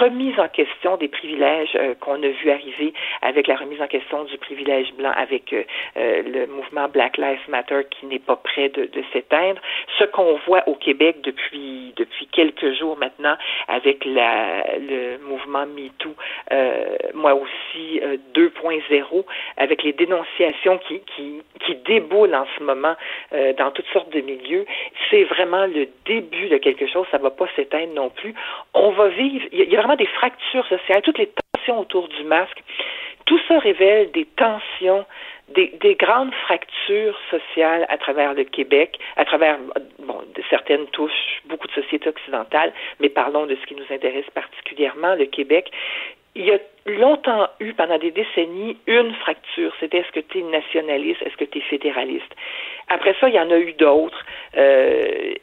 [0.00, 4.24] remise en question des privilèges euh, qu'on a vu arriver avec la remise en question
[4.24, 5.64] du privilège blanc, avec euh,
[5.98, 9.60] euh, le mouvement Black Lives Matter qui n'est pas prêt de, s'éteindre,
[9.98, 11.94] ce qu'on voit au Québec depuis
[12.32, 13.36] quelques jours maintenant
[13.68, 16.14] avec le mouvement MeToo,
[17.14, 18.00] moi aussi
[18.34, 19.24] 2.0,
[19.58, 21.42] avec les dénonciations qui, qui,
[21.86, 22.94] déboulent en ce moment
[23.58, 24.64] dans toutes sortes de milieux,
[25.10, 28.34] c'est vraiment le début de quelque chose, ça va pas s'éteindre non plus.
[28.74, 32.24] On va vivre, il y a vraiment des fractures sociales, toutes les tensions autour du
[32.24, 32.62] masque.
[33.24, 35.04] Tout ça révèle des tensions,
[35.48, 39.58] des, des grandes fractures sociales à travers le Québec, à travers,
[39.98, 45.14] bon, certaines touchent beaucoup de sociétés occidentales, mais parlons de ce qui nous intéresse particulièrement,
[45.16, 45.72] le Québec
[46.36, 49.72] il y a longtemps eu, pendant des décennies, une fracture.
[49.80, 52.34] C'était est-ce que tu es nationaliste, est-ce que tu es fédéraliste?
[52.88, 54.24] Après ça, il y en a eu d'autres.
[54.56, 55.34] Euh,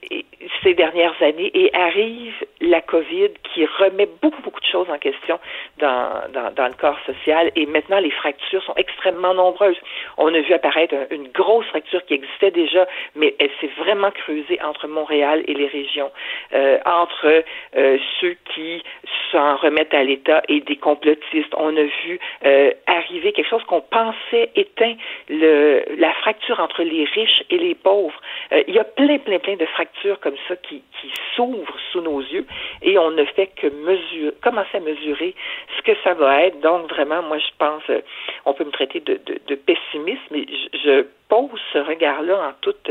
[0.63, 5.39] ces dernières années et arrive la COVID qui remet beaucoup, beaucoup de choses en question
[5.79, 9.77] dans, dans, le corps social et maintenant les fractures sont extrêmement nombreuses.
[10.17, 14.59] On a vu apparaître une grosse fracture qui existait déjà, mais elle s'est vraiment creusée
[14.61, 16.11] entre Montréal et les régions,
[16.53, 17.43] euh, entre
[17.75, 18.83] euh, ceux qui
[19.31, 21.32] s'en remettent à l'État et des complotistes.
[21.55, 24.95] On a vu euh, arriver quelque chose qu'on pensait éteint,
[25.29, 28.19] le, la fracture entre les riches et les pauvres.
[28.51, 32.01] Euh, il y a plein, plein, plein de fractures comme ça qui, qui s'ouvrent sous
[32.01, 32.45] nos yeux
[32.81, 35.35] et on ne fait que mesurer, commencer à mesurer
[35.77, 36.59] ce que ça va être.
[36.61, 38.01] Donc, vraiment, moi, je pense, euh,
[38.45, 42.53] on peut me traiter de, de, de pessimiste, mais je, je pose ce regard-là en
[42.61, 42.89] toute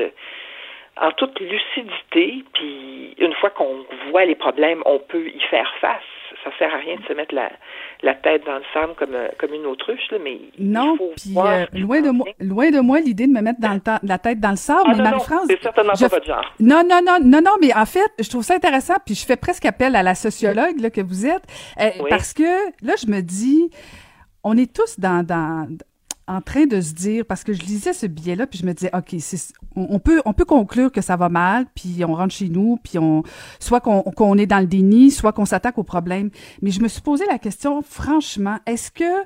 [1.00, 6.02] en toute lucidité, puis une fois qu'on voit les problèmes, on peut y faire face.
[6.44, 7.50] Ça sert à rien de se mettre la,
[8.02, 12.00] la tête dans le sable comme, comme une autruche, là, mais non, puis euh, loin
[12.00, 14.56] de moi, loin de moi l'idée de me mettre dans le la tête dans le
[14.56, 16.52] sable, ah, mais Marie-France, c'est certainement pas votre genre.
[16.58, 19.36] Non, non, non, non, non, mais en fait, je trouve ça intéressant, puis je fais
[19.36, 21.44] presque appel à la sociologue là, que vous êtes,
[21.80, 22.10] euh, Oui.
[22.10, 22.42] parce que
[22.84, 23.70] là, je me dis,
[24.42, 25.68] on est tous dans, dans
[26.28, 28.90] en train de se dire, parce que je lisais ce billet-là, puis je me disais,
[28.94, 29.14] OK,
[29.74, 32.98] on, peut, on peut conclure que ça va mal, puis on rentre chez nous, puis
[32.98, 33.22] on,
[33.58, 36.30] soit qu'on qu'on est dans le déni, soit qu'on s'attaque au problème.
[36.62, 39.24] Mais je me suis posé la question, franchement, est-ce que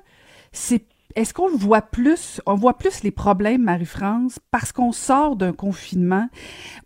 [0.53, 0.85] c'est
[1.17, 5.53] est-ce qu'on le voit plus, on voit plus les problèmes, Marie-France, parce qu'on sort d'un
[5.53, 6.29] confinement,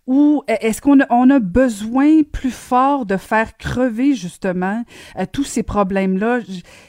[0.07, 4.83] ou est-ce qu'on a, on a besoin plus fort de faire crever justement
[5.19, 6.39] euh, tous ces problèmes-là?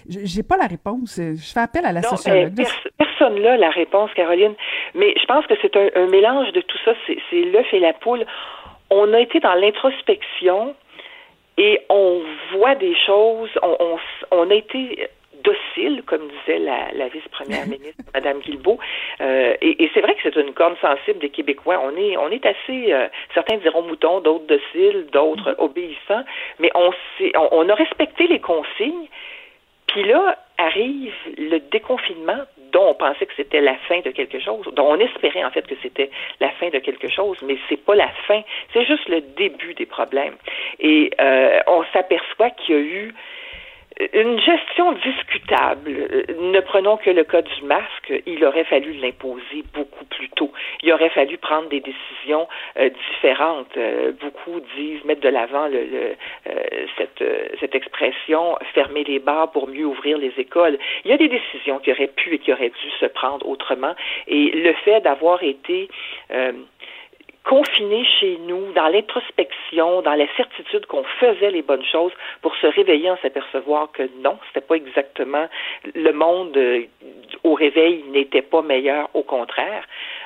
[0.07, 1.17] J'ai pas la réponse.
[1.19, 2.53] Je fais appel à la Non, sociologue.
[2.59, 4.53] euh, pers- personne là la réponse, Caroline.
[4.95, 6.91] Mais je pense que c'est un, un mélange de tout ça.
[7.07, 8.25] C'est l'œuf et la poule.
[8.89, 10.75] On a été dans l'introspection
[11.57, 12.21] et on
[12.53, 13.49] voit des choses.
[13.63, 13.97] On, on,
[14.31, 15.07] on a été
[15.43, 18.79] docile, comme disait la, la vice-première ministre, Madame Guilbeault.
[19.21, 21.81] Euh, et et c'est vrai que c'est une corne sensible des Québécois.
[21.83, 26.23] On est, on est assez, euh, certains diront moutons, d'autres dociles, d'autres obéissants,
[26.59, 26.91] mais on,
[27.35, 29.07] on, on a respecté les consignes.
[29.87, 34.65] Puis là arrive le déconfinement dont on pensait que c'était la fin de quelque chose,
[34.73, 36.09] dont on espérait en fait que c'était
[36.39, 38.41] la fin de quelque chose, mais c'est pas la fin,
[38.73, 40.35] c'est juste le début des problèmes.
[40.79, 43.13] Et euh, on s'aperçoit qu'il y a eu
[44.13, 45.91] une gestion discutable.
[46.39, 48.13] Ne prenons que le cas du masque.
[48.25, 50.51] Il aurait fallu l'imposer beaucoup plus tôt.
[50.81, 52.47] Il aurait fallu prendre des décisions
[52.79, 53.75] euh, différentes.
[53.77, 56.15] Euh, beaucoup disent mettre de l'avant le, le,
[56.47, 60.77] euh, cette, euh, cette expression fermer les bars pour mieux ouvrir les écoles.
[61.05, 63.95] Il y a des décisions qui auraient pu et qui auraient dû se prendre autrement.
[64.27, 65.89] Et le fait d'avoir été
[67.43, 72.11] confinés chez nous, dans l'introspection, dans la certitude qu'on faisait les bonnes choses
[72.41, 75.47] pour se réveiller en s'apercevoir que non, c'était pas exactement
[75.95, 76.83] le monde euh,
[77.43, 79.83] au réveil n'était pas meilleur, au contraire.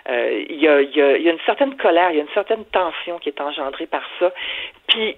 [0.09, 2.33] Euh, Il y, a, y, a, y a une certaine colère, il y a une
[2.33, 4.31] certaine tension qui est engendrée par ça.
[4.87, 5.15] Puis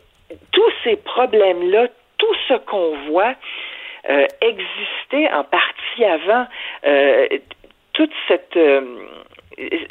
[0.52, 1.88] tous ces problèmes-là,
[2.18, 3.34] tout ce qu'on voit
[4.10, 6.48] euh, existait en partie avant.
[6.86, 7.28] Euh,
[7.94, 8.56] toute cette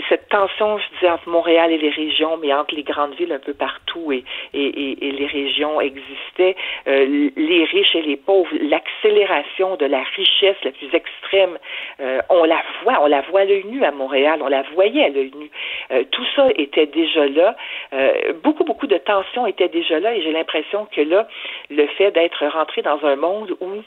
[0.09, 3.41] cette tension, je disais, entre Montréal et les régions, mais entre les grandes villes un
[3.41, 4.23] peu partout et,
[4.55, 6.55] et, et, les régions existait,
[6.87, 11.59] euh, les riches et les pauvres, l'accélération de la richesse la plus extrême,
[12.01, 15.05] euh, on la voit, on la voit à l'œil nu à Montréal, on la voyait
[15.05, 15.51] à l'œil nu.
[15.91, 17.57] Euh, tout ça était déjà là.
[17.93, 21.27] Euh, beaucoup, beaucoup de tensions étaient déjà là et j'ai l'impression que là,
[21.71, 23.83] le fait d'être rentré dans un monde où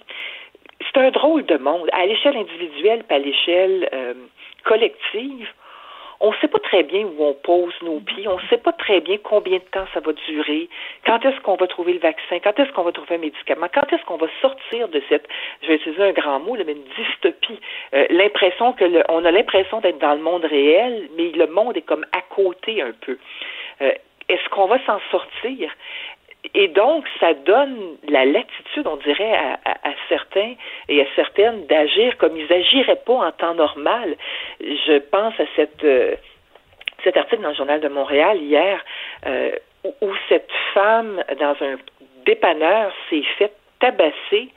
[0.81, 4.13] c'est un drôle de monde, à l'échelle individuelle, pas à l'échelle euh,
[4.63, 5.49] collective,
[6.19, 8.73] on ne sait pas très bien où on pose nos pieds, on ne sait pas
[8.73, 10.69] très bien combien de temps ça va durer,
[11.05, 13.91] quand est-ce qu'on va trouver le vaccin, quand est-ce qu'on va trouver un médicament, quand
[13.93, 15.27] est-ce qu'on va sortir de cette,
[15.61, 17.59] je vais utiliser un grand mot, là, mais une dystopie,
[17.93, 21.77] euh, l'impression que le, on a l'impression d'être dans le monde réel, mais le monde
[21.77, 23.17] est comme à côté un peu.
[23.81, 23.91] Euh,
[24.29, 25.71] est-ce qu'on va s'en sortir?
[26.53, 30.53] Et donc, ça donne la latitude, on dirait, à, à, certains
[30.87, 34.15] et à certaines d'agir comme ils agiraient pas en temps normal.
[34.61, 36.15] Je pense à cette, euh,
[37.03, 38.83] cet article dans le Journal de Montréal hier
[39.25, 39.51] euh,
[39.83, 41.77] où, où cette femme, dans un
[42.25, 44.49] dépanneur, s'est faite tabasser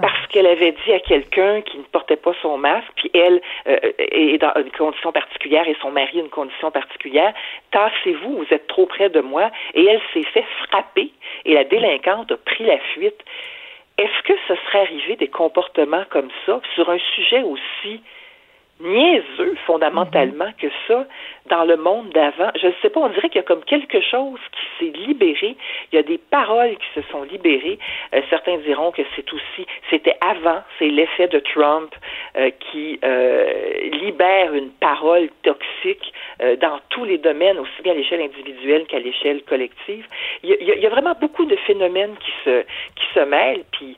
[0.00, 3.78] parce qu'elle avait dit à quelqu'un qui ne portait pas son masque, puis elle euh,
[3.98, 7.32] est dans une condition particulière et son mari une condition particulière,
[7.70, 11.10] tassez-vous, vous êtes trop près de moi, et elle s'est fait frapper
[11.44, 13.18] et la délinquante a pris la fuite.
[13.96, 18.00] Est-ce que ce serait arrivé des comportements comme ça sur un sujet aussi
[18.80, 21.06] niaiseux fondamentalement que ça
[21.48, 22.50] dans le monde d'avant.
[22.60, 25.56] Je ne sais pas, on dirait qu'il y a comme quelque chose qui s'est libéré.
[25.92, 27.78] Il y a des paroles qui se sont libérées.
[28.14, 31.92] Euh, certains diront que c'est aussi, c'était avant, c'est l'effet de Trump
[32.36, 36.12] euh, qui euh, libère une parole toxique
[36.60, 40.06] dans tous les domaines, aussi bien à l'échelle individuelle qu'à l'échelle collective.
[40.44, 42.62] Il y, a, il y, a, vraiment beaucoup de phénomènes qui se
[42.94, 43.64] qui se mêlent.
[43.72, 43.96] Puis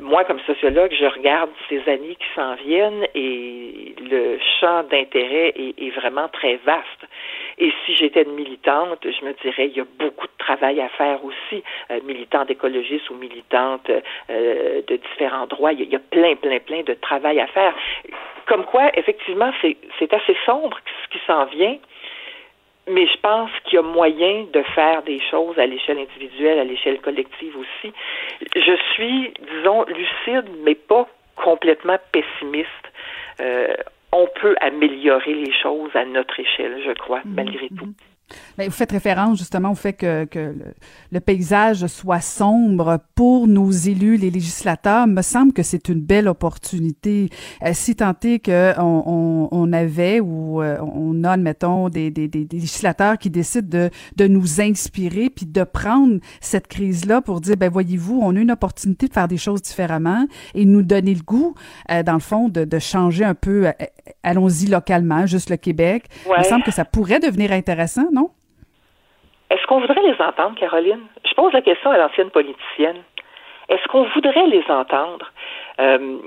[0.00, 5.90] moi, comme sociologue, je regarde ces années qui s'en viennent et le champ d'intérêt est,
[5.96, 7.06] vraiment très vaste
[7.58, 10.88] et si j'étais une militante, je me dirais, il y a beaucoup de travail à
[10.88, 15.72] faire aussi, euh, militante écologiste ou militante euh, de différents droits.
[15.72, 17.74] Il y, a, plein, plein, plein de travail à faire.
[18.46, 21.76] Comme quoi, effectivement, c'est assez sombre ce qui s'en vient.
[22.88, 26.64] Mais je pense qu'il y a moyen de faire des choses à l'échelle individuelle, à
[26.64, 27.92] l'échelle collective aussi.
[28.56, 32.68] Je suis, disons, lucide, mais pas complètement pessimiste.
[33.40, 33.74] Euh,
[34.12, 37.88] on peut améliorer les choses à notre échelle, je crois, mhm, malgré tout.
[38.58, 40.54] Vous faites référence justement au fait que, que
[41.10, 45.06] le, paysage soit sombre pour nos élus, les législateurs.
[45.06, 47.30] Me semble que c'est une belle opportunité.
[47.64, 52.28] Euh, si tant est qu'on on, on, avait ou euh, on a, admettons, des, des,
[52.28, 57.56] des, législateurs qui décident de, de nous inspirer puis de prendre cette crise-là pour dire,
[57.56, 61.22] ben voyez-vous, on a une opportunité de faire des choses différemment et nous donner le
[61.22, 61.54] goût,
[61.90, 63.72] euh, dans le fond, de, de changer un peu.
[64.22, 66.04] Allons-y localement, juste le Québec.
[66.26, 68.30] Il me semble que ça pourrait devenir intéressant, non?
[69.50, 71.02] Est-ce qu'on voudrait les entendre, Caroline?
[71.28, 72.96] Je pose la question à l'ancienne politicienne.
[73.68, 75.30] Est-ce qu'on voudrait les entendre?
[75.80, 76.18] Euh,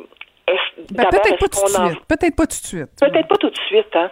[0.92, 2.06] ben, peut-être pas, tout de suite.
[2.08, 2.90] Peut-être pas tout de suite.
[3.00, 3.96] Peut-être pas tout de suite.
[3.96, 4.12] Hein?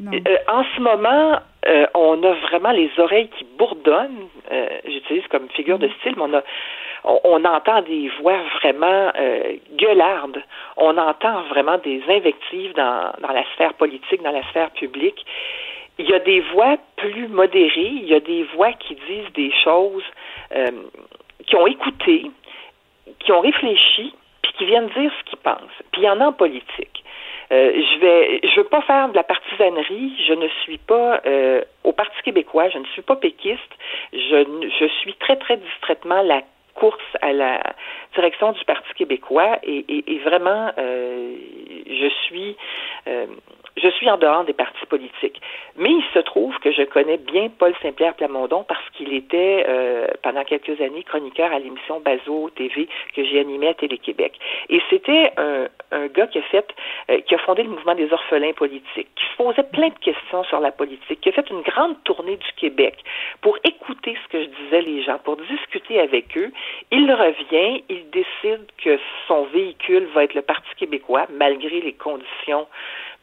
[0.00, 4.28] Euh, en ce moment, euh, on a vraiment les oreilles qui bourdonnent.
[4.86, 6.42] J'utilise comme figure de style, mais on a
[7.04, 9.12] on, entend des voix vraiment
[9.76, 10.42] gueulardes.
[10.76, 15.24] On entend vraiment des invectives dans, dans la sphère politique, dans la sphère publique
[15.98, 19.52] il y a des voix plus modérées, il y a des voix qui disent des
[19.64, 20.04] choses,
[20.54, 20.70] euh,
[21.46, 22.30] qui ont écouté,
[23.18, 25.82] qui ont réfléchi, puis qui viennent dire ce qu'ils pensent.
[25.92, 27.04] Puis il y en a en politique.
[27.50, 30.12] Euh, je vais, je veux pas faire de la partisanerie.
[30.26, 32.68] Je ne suis pas euh, au Parti québécois.
[32.68, 33.72] Je ne suis pas péquiste.
[34.12, 36.42] Je, je suis très très distraitement la
[36.78, 37.60] course à la
[38.14, 41.34] direction du Parti québécois et, vraiment, euh,
[41.86, 42.56] je suis
[43.82, 45.40] je suis en dehors des partis politiques.
[45.76, 50.08] Mais il se trouve que je connais bien Paul Saint-Pierre Plamondon parce qu'il était euh,
[50.22, 54.38] pendant quelques années chroniqueur à l'émission Bazo TV que j'ai animée à Télé-Québec.
[54.68, 55.68] Et c'était un,
[56.08, 56.66] gars qui a fait,
[57.10, 60.44] euh, qui a fondé le mouvement des orphelins politiques, qui se posait plein de questions
[60.44, 62.96] sur la politique, qui a fait une grande tournée du Québec
[63.40, 66.50] pour écouter ce que je disais les gens, pour discuter avec eux.
[66.90, 72.66] Il revient, il décide que son véhicule va être le Parti québécois malgré les conditions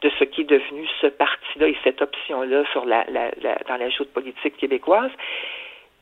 [0.02, 2.64] de ce qui est devenu ce parti-là et cette option-là
[3.68, 5.10] dans la joute politique québécoise.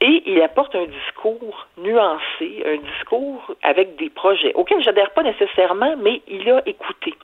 [0.01, 5.23] Et il apporte un discours nuancé, un discours avec des projets auxquels je n'adhère pas
[5.23, 7.15] nécessairement, mais il a écouté.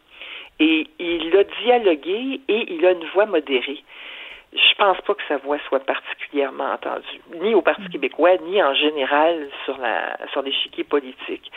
[0.61, 3.83] Et il a dialogué et il a une voix modérée
[4.53, 8.75] je pense pas que sa voix soit particulièrement entendue, ni au Parti québécois, ni en
[8.75, 11.53] général sur la sur l'échiquier politique.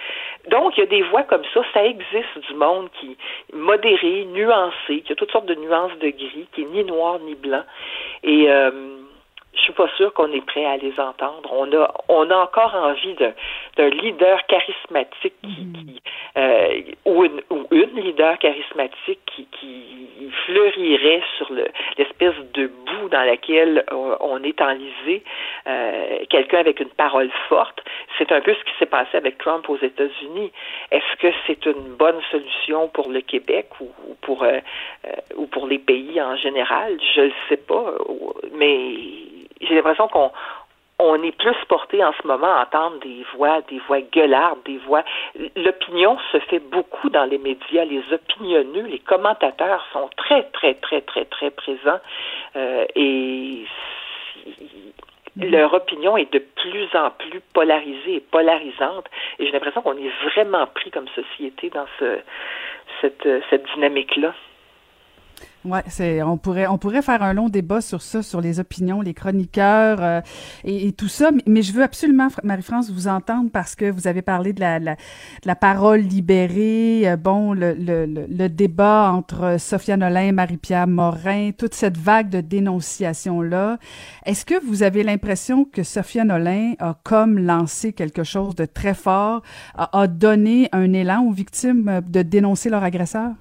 [0.49, 3.17] Donc, il y a des voix comme ça, ça existe du monde qui
[3.51, 7.33] modéré, nuancé, qui a toutes sortes de nuances de gris, qui est ni noir ni
[7.33, 7.63] blanc.
[8.23, 9.02] Et euh,
[9.55, 11.49] je suis pas sûre qu'on est prêt à les entendre.
[11.51, 15.73] On a, on a encore envie d'un leader charismatique qui, mm.
[15.73, 16.01] qui
[16.35, 23.23] euh, ou, une, ou une leader charismatique qui, qui fleurirait sur l'espèce de boue dans
[23.23, 25.23] laquelle on, est enlisé.
[25.67, 27.83] Euh, Quelqu'un avec une parole forte.
[28.17, 30.51] C'est un peu ce qui s'est passé avec Trump aux États-Unis.
[30.91, 34.59] Est-ce que c'est une bonne solution pour le Québec ou, ou pour euh,
[35.05, 36.97] euh ou pour les pays en général?
[37.15, 37.95] Je ne sais pas,
[38.53, 38.95] mais
[39.67, 40.31] j'ai l'impression qu'on
[40.99, 44.77] on est plus porté en ce moment à entendre des voix, des voix gueulardes, des
[44.77, 45.03] voix.
[45.55, 47.85] L'opinion se fait beaucoup dans les médias.
[47.85, 51.99] Les opinionneux, les commentateurs sont très, très, très, très, très présents
[52.55, 53.65] euh, et
[55.35, 59.07] leur opinion est de plus en plus polarisée et polarisante.
[59.39, 62.19] Et j'ai l'impression qu'on est vraiment pris comme société dans ce,
[63.01, 64.33] cette, cette dynamique-là.
[65.65, 69.01] Ouais, c'est on pourrait on pourrait faire un long débat sur ça, sur les opinions,
[69.01, 70.21] les chroniqueurs euh,
[70.65, 71.31] et, tout ça.
[71.47, 74.97] Mais, je veux absolument, Marie-France, vous entendre parce que vous avez parlé de la, la,
[75.45, 81.75] la parole libérée, euh, bon, le, le, le, débat entre Sophia Nolin, Marie-Pierre Morin, toute
[81.75, 83.77] cette vague de dénonciation là.
[84.25, 88.93] Est-ce que vous avez l'impression que Sophia Nolin a comme lancé quelque chose de très
[88.93, 89.43] fort,
[89.75, 93.31] a, a donné un élan aux victimes de dénoncer leur agresseur?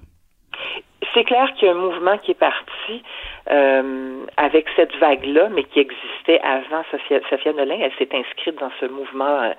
[1.13, 3.03] C'est clair qu'il y a un mouvement qui est parti
[3.49, 7.77] euh, avec cette vague-là, mais qui existait avant Sophia, Sophia Nolin.
[7.81, 9.53] Elle s'est inscrite dans ce mouvement euh,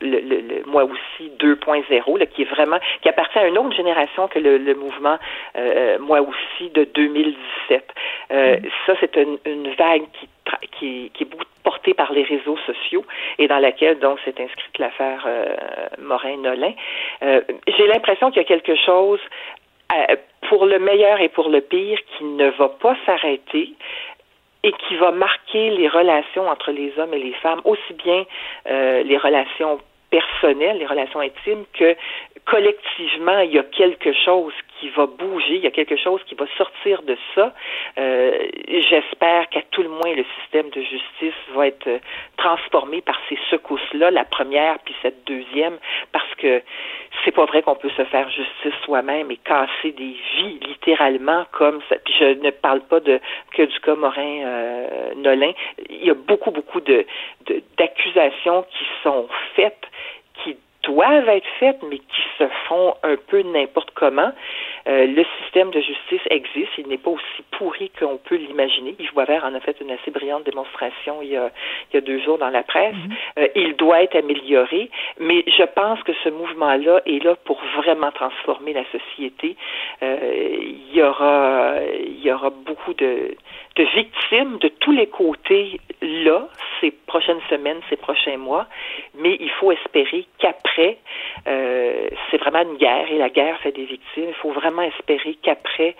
[0.00, 3.76] le, le, le, moi aussi 2.0 là, qui est vraiment qui appartient à une autre
[3.76, 5.18] génération que le, le mouvement
[5.56, 7.94] euh, moi aussi de 2017.
[8.32, 8.60] Euh, mm.
[8.86, 10.28] Ça c'est une, une, vague qui,
[10.72, 13.04] qui, qui est beaucoup portée par les réseaux sociaux
[13.38, 15.54] et dans laquelle donc s'est inscrite l'affaire euh,
[15.98, 16.72] Morin-Nolin.
[17.22, 19.59] Euh, J'ai l'impression qu'il y a quelque chose euh,
[20.48, 23.74] pour le meilleur et pour le pire qui ne va pas s'arrêter
[24.62, 28.24] et qui va marquer les relations entre les hommes et les femmes, aussi bien
[28.68, 29.80] euh, les relations
[30.10, 31.96] personnelles, les relations intimes, que
[32.44, 36.34] collectivement, il y a quelque chose qui va bouger, il y a quelque chose qui
[36.34, 37.52] va sortir de ça.
[37.98, 38.48] Euh,
[38.90, 41.98] J'espère qu'à tout le moins le système de justice va être euh,
[42.36, 45.78] transformé par ces secousses-là, la première puis cette deuxième,
[46.12, 46.62] parce que
[47.24, 51.80] c'est pas vrai qu'on peut se faire justice soi-même et casser des vies littéralement comme
[51.88, 51.96] ça.
[52.04, 53.20] Puis je ne parle pas de
[53.52, 55.52] que du cas Morin euh, Nolin.
[55.90, 57.04] Il y a beaucoup beaucoup de
[57.76, 59.86] d'accusations qui sont faites
[60.42, 64.32] qui doivent être faites, mais qui se font un peu n'importe comment.
[64.88, 68.94] Euh, le système de justice existe, il n'est pas aussi pourri qu'on peut l'imaginer.
[68.98, 71.50] Yves Boisvert en a fait une assez brillante démonstration il y a,
[71.90, 72.94] il y a deux jours dans la presse.
[72.94, 73.40] Mm-hmm.
[73.42, 78.10] euh, il doit être amélioré, mais je pense que ce mouvement-là est là pour vraiment
[78.12, 79.56] transformer la société.
[80.02, 80.16] Euh,
[80.60, 83.34] il y aura, il y aura beaucoup de,
[83.76, 86.48] de victimes de tous les côtés là,
[86.80, 88.66] ces prochaines semaines, ces prochains mois,
[89.18, 90.96] mais il faut espérer qu'après,
[91.44, 94.26] c'est vraiment une guerre et la guerre fait des victimes.
[94.28, 95.96] Il faut vraiment espérer qu'après,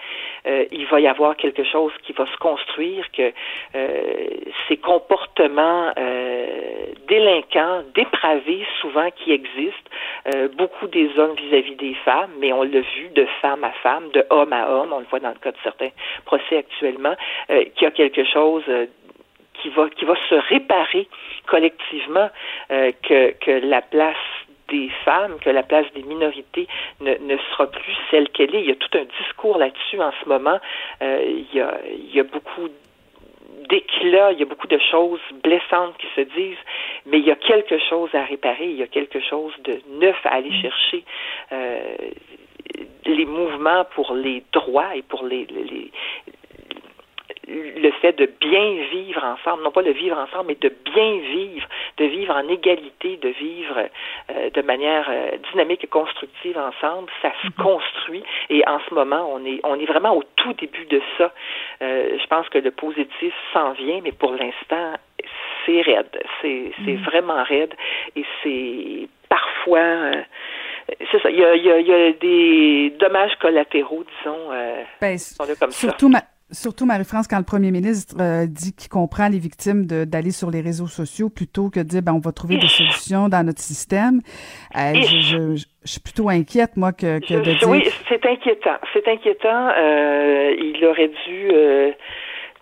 [0.46, 3.32] euh, il va y avoir quelque chose qui va se construire, que
[3.74, 4.28] euh,
[4.68, 9.90] ces comportements euh, délinquants, dépravés souvent qui existent,
[10.34, 13.72] euh, beaucoup des hommes vis-à-vis -vis des femmes, mais on l'a vu de femme à
[13.82, 15.90] femme, de homme à homme, on le voit dans le cas de certains
[16.24, 17.16] procès actuellement,
[17.50, 18.64] euh, qu'il y a quelque chose
[19.60, 21.08] qui va qui va se réparer
[21.46, 22.30] collectivement
[22.70, 24.16] euh, que que la place
[24.70, 26.66] des femmes, que la place des minorités
[27.00, 28.62] ne, ne sera plus celle qu'elle est.
[28.62, 30.58] Il y a tout un discours là-dessus en ce moment.
[31.02, 32.68] Euh, il, y a, il y a beaucoup
[33.68, 36.64] d'éclats, il y a beaucoup de choses blessantes qui se disent,
[37.06, 40.16] mais il y a quelque chose à réparer, il y a quelque chose de neuf
[40.24, 41.04] à aller chercher.
[41.52, 41.96] Euh,
[43.06, 45.90] les mouvements pour les droits et pour les, les,
[47.50, 51.66] le fait de bien vivre ensemble, non pas le vivre ensemble, mais de bien vivre,
[51.96, 53.88] de vivre en égalité, de vivre
[54.30, 57.62] euh, de manière euh, dynamique et constructive ensemble, ça se mm-hmm.
[57.62, 58.22] construit.
[58.50, 61.32] Et en ce moment, on est on est vraiment au tout début de ça.
[61.82, 64.94] Euh, je pense que le positif s'en vient, mais pour l'instant,
[65.66, 66.22] c'est raide.
[66.40, 67.04] C'est c'est mm.
[67.04, 67.74] vraiment raide
[68.16, 70.22] et c'est parfois euh,
[71.10, 71.30] c'est ça.
[71.30, 75.16] Il y, a, il, y a, il y a, des dommages collatéraux, disons, euh, ben,
[75.58, 76.18] comme surtout ça.
[76.52, 80.60] Surtout, Marie-France, quand le premier ministre euh, dit qu'il comprend les victimes d'aller sur les
[80.60, 84.20] réseaux sociaux plutôt que de dire ben, on va trouver des solutions dans notre système,
[84.76, 87.68] euh, je, je, je, suis plutôt inquiète, moi, que, que de dire...
[87.68, 88.76] Oui, c'est inquiétant.
[88.92, 89.68] C'est inquiétant.
[89.78, 91.92] Euh, il aurait dû euh,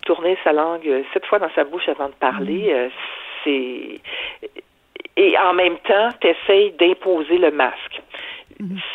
[0.05, 2.73] tourner sa langue sept fois dans sa bouche avant de parler.
[2.73, 2.89] Mmh.
[3.43, 4.01] c'est...
[5.17, 6.29] Et en même temps, tu
[6.79, 8.01] d'imposer le masque.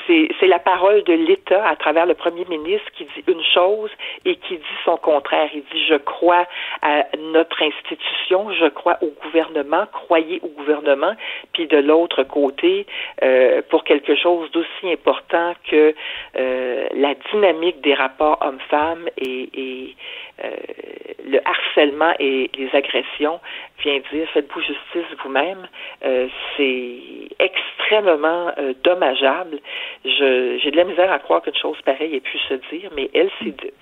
[0.07, 3.91] C'est la parole de l'État à travers le premier ministre qui dit une chose
[4.27, 5.49] et qui dit son contraire.
[5.55, 6.47] Il dit je crois
[6.83, 11.15] à notre institution, je crois au gouvernement, croyez au gouvernement.
[11.55, 12.87] Puis de l'autre côté,
[13.23, 15.95] euh, pour quelque chose d'aussi important que
[16.37, 19.97] euh, la dynamique des rapports hommes-femmes et,
[20.39, 23.41] le harcèlement et les agressions,
[23.83, 25.67] vient dire faites-vous justice vous-même.
[26.05, 26.99] Euh, c'est
[27.39, 29.59] extrêmement euh, dommageable.
[30.05, 33.31] J'ai de la misère à croire qu'une chose pareille ait pu se dire, mais elle
[33.41, 33.75] s'est dite.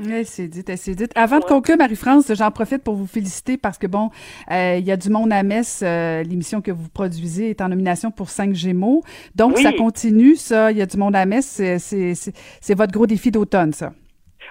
[0.00, 1.04] Oui, c'est dit, c'est dit.
[1.14, 4.08] Avant de conclure, Marie-France, j'en profite pour vous féliciter parce que, bon,
[4.50, 5.82] euh, il y a du monde à Metz.
[5.82, 9.02] Euh, L'émission que vous produisez est en nomination pour 5 Gémeaux.
[9.34, 9.62] Donc, oui.
[9.62, 10.72] ça continue, ça.
[10.72, 11.60] Il y a du monde à Metz.
[11.78, 13.92] C'est votre gros défi d'automne, ça.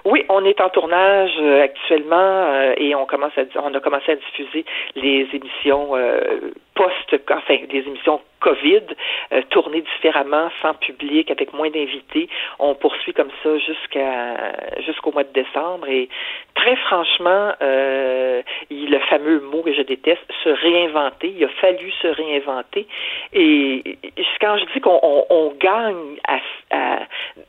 [0.06, 4.12] Oui, on est en tournage euh, actuellement euh, et on commence à on a commencé
[4.12, 4.66] à diffuser
[4.96, 8.84] les émissions euh, post enfin des émissions Covid,
[9.32, 12.28] euh, tourner différemment, sans public, avec moins d'invités.
[12.60, 15.88] On poursuit comme ça jusqu'à jusqu'au mois de décembre.
[15.88, 16.10] Et
[16.56, 21.34] très franchement, euh, le fameux mot que je déteste, se réinventer.
[21.38, 22.88] Il a fallu se réinventer.
[23.34, 23.98] Et
[24.42, 26.40] quand je dis qu'on on, on gagne à,
[26.72, 27.00] à,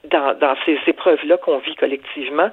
[0.05, 2.51] dans, dans ces épreuves-là qu'on vit collectivement,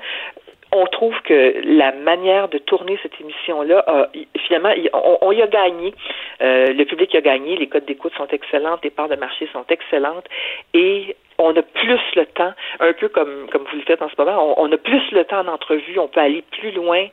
[0.72, 4.10] on trouve que la manière de tourner cette émission-là,
[4.46, 4.74] finalement,
[5.22, 5.94] on, y a gagné.
[6.42, 9.66] Euh, le public a gagné, les codes d'écoute sont excellentes, les parts de marché sont
[9.70, 10.26] excellentes,
[10.74, 14.16] et on a plus le temps, un peu comme comme vous le faites en ce
[14.18, 17.08] moment, on, a plus le temps en entrevue, on peut aller plus loin.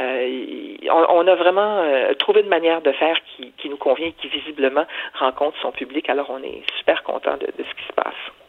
[0.00, 4.28] Euh, on, a vraiment euh, trouvé une manière de faire qui, qui nous convient, qui
[4.28, 6.08] visiblement rencontre son public.
[6.08, 8.41] Alors on est super content de ce qui se passe.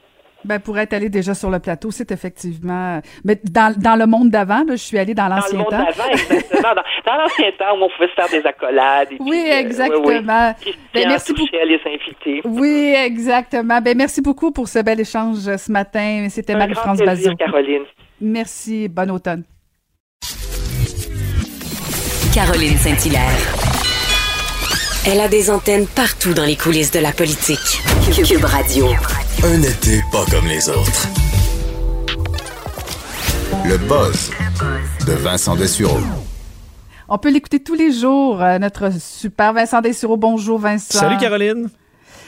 [0.45, 2.99] Ben, pour être allé déjà sur le plateau, c'est effectivement.
[3.24, 5.70] Mais dans, dans le monde d'avant, je suis allée dans l'ancien temps.
[5.70, 6.74] Dans le monde d'avant, exactement.
[7.06, 9.10] dans, l'ancien temps où on pouvait se faire des accolades.
[9.20, 10.10] oui, exactement.
[10.10, 10.76] Euh, oui, oui.
[10.94, 11.48] Ben, merci beaucoup.
[11.52, 12.41] les invités.
[12.45, 13.82] Oui, exactement.
[13.82, 16.28] Ben, merci beaucoup pour ce bel échange ce matin.
[16.30, 17.36] C'était Marie-France Bazot.
[17.36, 17.84] Caroline.
[18.22, 18.88] Merci.
[18.88, 19.44] Bon automne.
[22.34, 23.72] Caroline Saint-Hilaire.
[25.05, 27.81] Elle a des antennes partout dans les coulisses de la politique.
[28.25, 28.88] Cube Radio.
[29.43, 31.07] Un été pas comme les autres.
[33.65, 34.31] Le buzz
[35.05, 35.99] de Vincent Dessureau.
[37.09, 40.15] On peut l'écouter tous les jours, euh, notre super Vincent Dessureau.
[40.15, 40.99] Bonjour Vincent.
[40.99, 41.69] Salut Caroline.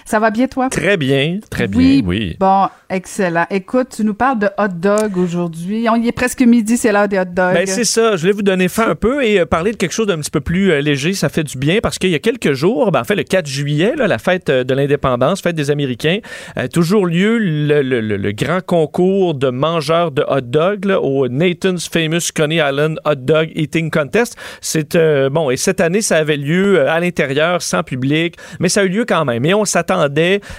[0.07, 0.69] Ça va bien, toi?
[0.69, 2.03] Très bien, très bien, oui.
[2.05, 2.37] oui.
[2.39, 3.47] Bon, excellent.
[3.49, 5.87] Écoute, tu nous parles de hot dog aujourd'hui.
[5.89, 7.55] On y est presque midi, c'est l'heure des hot dogs.
[7.55, 8.15] Ben, c'est ça.
[8.15, 10.29] Je voulais vous donner faim un peu et euh, parler de quelque chose d'un petit
[10.29, 11.13] peu plus euh, léger.
[11.13, 13.47] Ça fait du bien parce qu'il y a quelques jours, ben, en fait, le 4
[13.47, 16.19] juillet, là, la fête euh, de l'indépendance, fête des Américains,
[16.55, 21.89] a toujours lieu le, le, le, grand concours de mangeurs de hot dog au Nathan's
[21.89, 24.37] Famous Coney Island Hot Dog Eating Contest.
[24.61, 24.95] C'est,
[25.29, 28.89] bon, et cette année, ça avait lieu à l'intérieur, sans public, mais ça a eu
[28.89, 29.43] lieu quand même.
[29.45, 29.94] Et on s'attend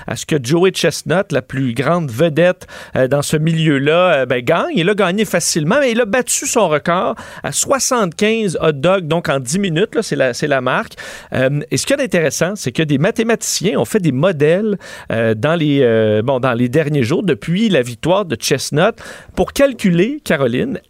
[0.06, 4.42] à ce que Joey Chestnut, la plus grande vedette euh, dans ce milieu-là, euh, ben,
[4.42, 4.72] gagne.
[4.74, 9.28] Il a gagné facilement, mais il a battu son record à 75 hot dogs, donc
[9.28, 9.98] en 10 minutes.
[10.02, 10.94] C'est la, marque.
[11.32, 14.78] Euh, et ce qui est intéressant, c'est que des mathématiciens ont fait des modèles
[15.10, 18.94] dans les derniers jours, depuis la victoire de Chestnut,
[19.34, 20.80] pour calculer, Caroline,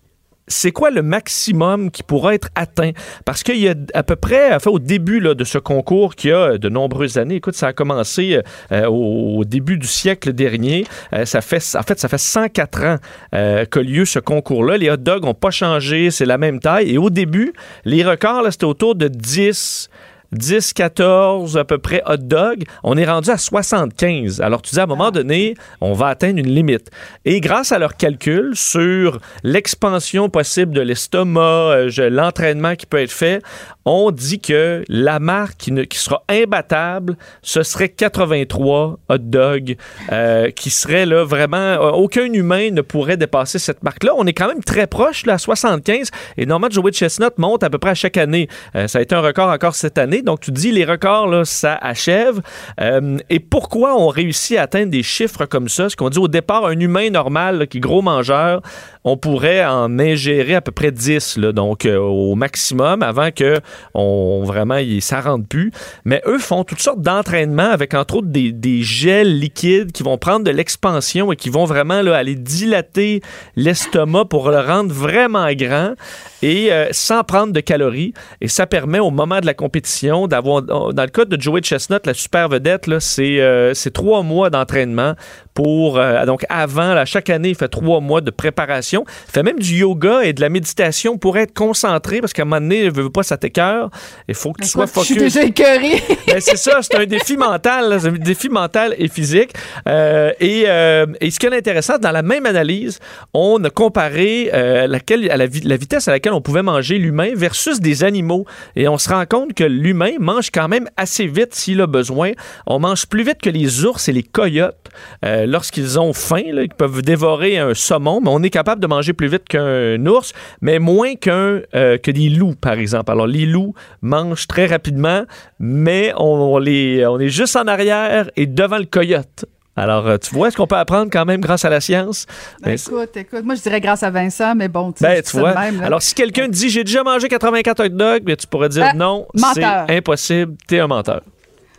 [0.48, 2.92] c'est quoi le maximum qui pourra être atteint?
[3.24, 6.30] Parce qu'il y a à peu près, enfin, au début là, de ce concours qui
[6.30, 8.40] a de nombreuses années, écoute, ça a commencé
[8.72, 10.86] euh, au, début du siècle dernier.
[11.12, 12.96] Euh, ça fait, en fait, ça fait 104 ans
[13.34, 14.76] euh, qu'a lieu ce concours-là.
[14.76, 16.90] Les hot dogs n'ont pas changé, c'est la même taille.
[16.90, 17.52] Et au début,
[17.84, 19.88] les records, c'était autour de 10,
[20.32, 22.64] 10, 14 à peu près hot dogs.
[22.82, 24.40] On est rendu à 75.
[24.40, 26.90] Alors tu dis à un moment donné, on va atteindre une limite.
[27.24, 33.12] Et grâce à leurs calculs sur l'expansion possible de l'estomac, euh, l'entraînement qui peut être
[33.12, 33.42] fait,
[33.84, 39.76] on dit que la marque qui, sera imbattable, ce serait 83 hot dogs
[40.12, 44.12] euh, qui serait là vraiment euh, aucun humain ne pourrait dépasser cette marque-là.
[44.16, 47.70] On est quand même très proche là, à 75 et normalement Joey Chestnut monte à
[47.70, 48.48] peu près à chaque année.
[48.86, 51.74] ça a été un record encore cette année donc, tu dis, les records, là, ça
[51.74, 52.40] achève.
[52.80, 55.88] Euh, et pourquoi on réussit à atteindre des chiffres comme ça?
[55.88, 58.62] Ce qu'on dit au départ, un humain normal qui est gros mangeur,
[59.06, 63.60] on pourrait en ingérer à peu près 10, là, donc euh, au maximum, avant que
[63.94, 65.70] on, vraiment, ça rentre plus.
[66.04, 70.44] Mais eux font toutes sortes d'entraînements avec, entre autres, des, gels liquides qui vont prendre
[70.44, 73.22] de l'expansion et qui vont vraiment là, aller dilater
[73.54, 75.94] l'estomac pour le rendre vraiment grand
[76.42, 78.12] et euh, sans prendre de calories.
[78.40, 82.04] Et ça permet au moment de la compétition d'avoir, dans le cas de Joey Chestnut,
[82.06, 85.14] la super vedette, c'est, euh, c'est trois mois d'entraînement
[85.54, 89.76] pour, donc avant, là, chaque année, il fait trois mois de préparation fait même du
[89.76, 93.10] yoga et de la méditation pour être concentré parce qu'à un moment donné, il veut
[93.10, 93.90] pas ça t'écœure.
[94.28, 95.08] Il faut que tu sois focus.
[95.08, 96.02] Je suis déjà écœuré.
[96.26, 99.52] Ben, c'est ça, c'est un défi mental, c'est un défi mental et physique.
[99.88, 102.98] Euh, et, euh, et, ce qui est intéressant, dans la même analyse,
[103.32, 107.30] on a comparé euh, laquelle, à la, la, vitesse à laquelle on pouvait manger l'humain
[107.34, 108.44] versus des animaux.
[108.74, 112.32] Et on se rend compte que l'humain mange quand même assez vite s'il a besoin.
[112.66, 114.90] On mange plus vite que les ours et les coyotes
[115.22, 116.42] lorsqu'ils ont faim.
[116.52, 120.04] Là, ils peuvent dévorer un saumon, mais on est capable de manger plus vite qu'un
[120.06, 123.10] ours, mais moins qu'un euh, que des loups, par exemple.
[123.10, 125.24] Alors, les loups mangent très rapidement,
[125.58, 129.46] mais on, les, on est juste en arrière et devant le coyote.
[129.78, 132.26] Alors, euh, tu vois, est-ce qu'on peut apprendre quand même grâce à la science?
[132.62, 135.50] Ben, écoute, écoute, moi je dirais grâce à Vincent, mais bon, tu, ben, tu vois.
[135.50, 138.94] Alors, si quelqu'un dit j'ai déjà mangé 84 hot dogs, ben, tu pourrais dire ah,
[138.94, 141.20] non, c'est impossible, t'es un menteur.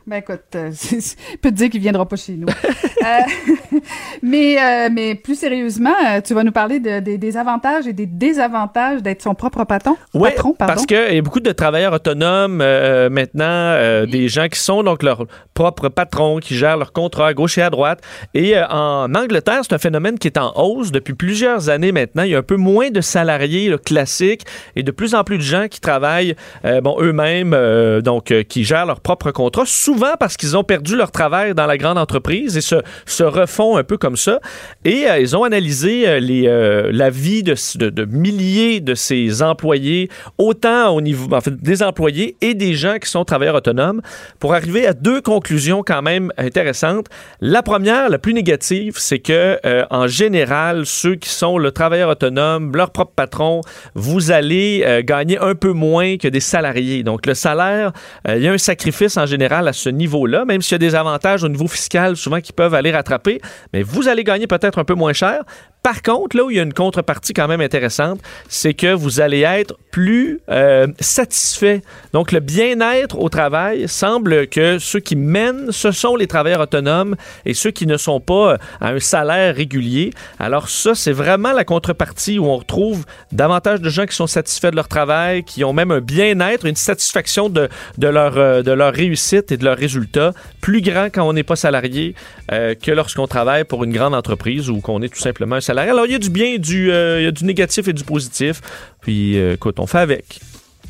[0.07, 2.47] Ben écoute, euh, je peux te dire qu'il viendra pas chez nous.
[3.05, 3.79] euh,
[4.21, 8.05] mais, euh, mais plus sérieusement, euh, tu vas nous parler de, des avantages et des
[8.05, 9.97] désavantages d'être son propre patron.
[10.13, 14.59] Oui, patron, parce qu'il y a beaucoup de travailleurs autonomes euh, maintenant, des gens qui
[14.59, 17.99] sont donc leur propre patron, qui gèrent leur contrat à gauche et à droite.
[18.33, 22.23] Et en Angleterre, c'est un phénomène qui est en hausse depuis plusieurs années maintenant.
[22.23, 24.45] Il y a un peu moins de salariés classiques
[24.77, 27.55] et de plus en plus de gens qui travaillent bon eux-mêmes,
[28.01, 29.63] donc qui gèrent leur propre contrat.
[29.65, 32.75] Souvent souvent parce qu'ils ont perdu leur travail dans la grande entreprise et se,
[33.07, 34.39] se refont un peu comme ça.
[34.85, 40.89] Et euh, ils ont analysé euh, euh, la vie de, milliers de ces employés, autant
[40.89, 44.01] au niveau des employés et des gens qui sont travailleurs autonomes,
[44.39, 47.07] pour arriver à deux conclusions quand même intéressantes.
[47.41, 49.59] La première, la plus négative, c'est que
[49.89, 53.61] en général, ceux qui sont le travailleur autonome, leur propre patron,
[53.95, 57.03] vous allez gagner un peu moins que des salariés.
[57.03, 57.91] Donc le salaire,
[58.27, 61.43] il y a un sacrifice en général à niveau-là, même s'il y a des avantages
[61.43, 63.41] au niveau fiscal souvent qui peuvent aller rattraper,
[63.73, 65.43] mais vous allez gagner peut-être un peu moins cher.
[65.83, 69.21] Par contre, là où il y a une contrepartie quand même intéressante, c'est que vous
[69.21, 71.81] allez être plus euh, satisfait.
[72.11, 77.15] Donc, le bien-être au travail semble que ceux qui mènent, ce sont les travailleurs autonomes
[77.45, 80.11] et ceux qui ne sont pas euh, à un salaire régulier.
[80.39, 84.71] Alors, ça, c'est vraiment la contrepartie où on retrouve davantage de gens qui sont satisfaits
[84.71, 88.93] de leur travail, qui ont même un bien-être, une satisfaction de, leur, euh, de leur
[88.93, 92.13] réussite et de leurs résultats plus grand quand on n'est pas salarié
[92.49, 96.11] que lorsqu'on travaille pour une grande entreprise ou qu'on est tout simplement un Alors, il
[96.11, 98.61] y a du bien, du, euh, il y a du négatif et du positif.
[99.01, 100.39] Puis, euh, écoute, on fait avec.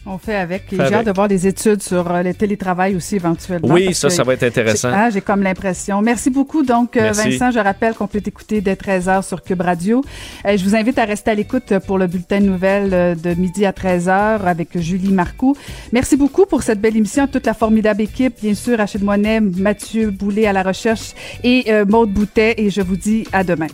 [0.09, 0.63] On fait avec.
[0.71, 3.67] J'ai hâte de voir des études sur euh, le télétravail aussi éventuellement.
[3.73, 4.89] Oui, ça, ça va être intéressant.
[4.93, 6.01] Ah, J'ai comme l'impression.
[6.01, 6.63] Merci beaucoup.
[6.63, 7.31] Donc, Merci.
[7.31, 10.05] Vincent, je rappelle qu'on peut t'écouter dès 13h sur Cube Radio.
[10.45, 13.65] Euh, je vous invite à rester à l'écoute pour le bulletin de nouvelles de midi
[13.65, 15.57] à 13h avec Julie Marcoux.
[15.91, 17.27] Merci beaucoup pour cette belle émission.
[17.27, 21.11] Toute la formidable équipe, bien sûr, Achille Moinet, Mathieu Boulet à la recherche
[21.43, 22.55] et euh, Maude Boutet.
[22.57, 23.67] Et je vous dis à demain.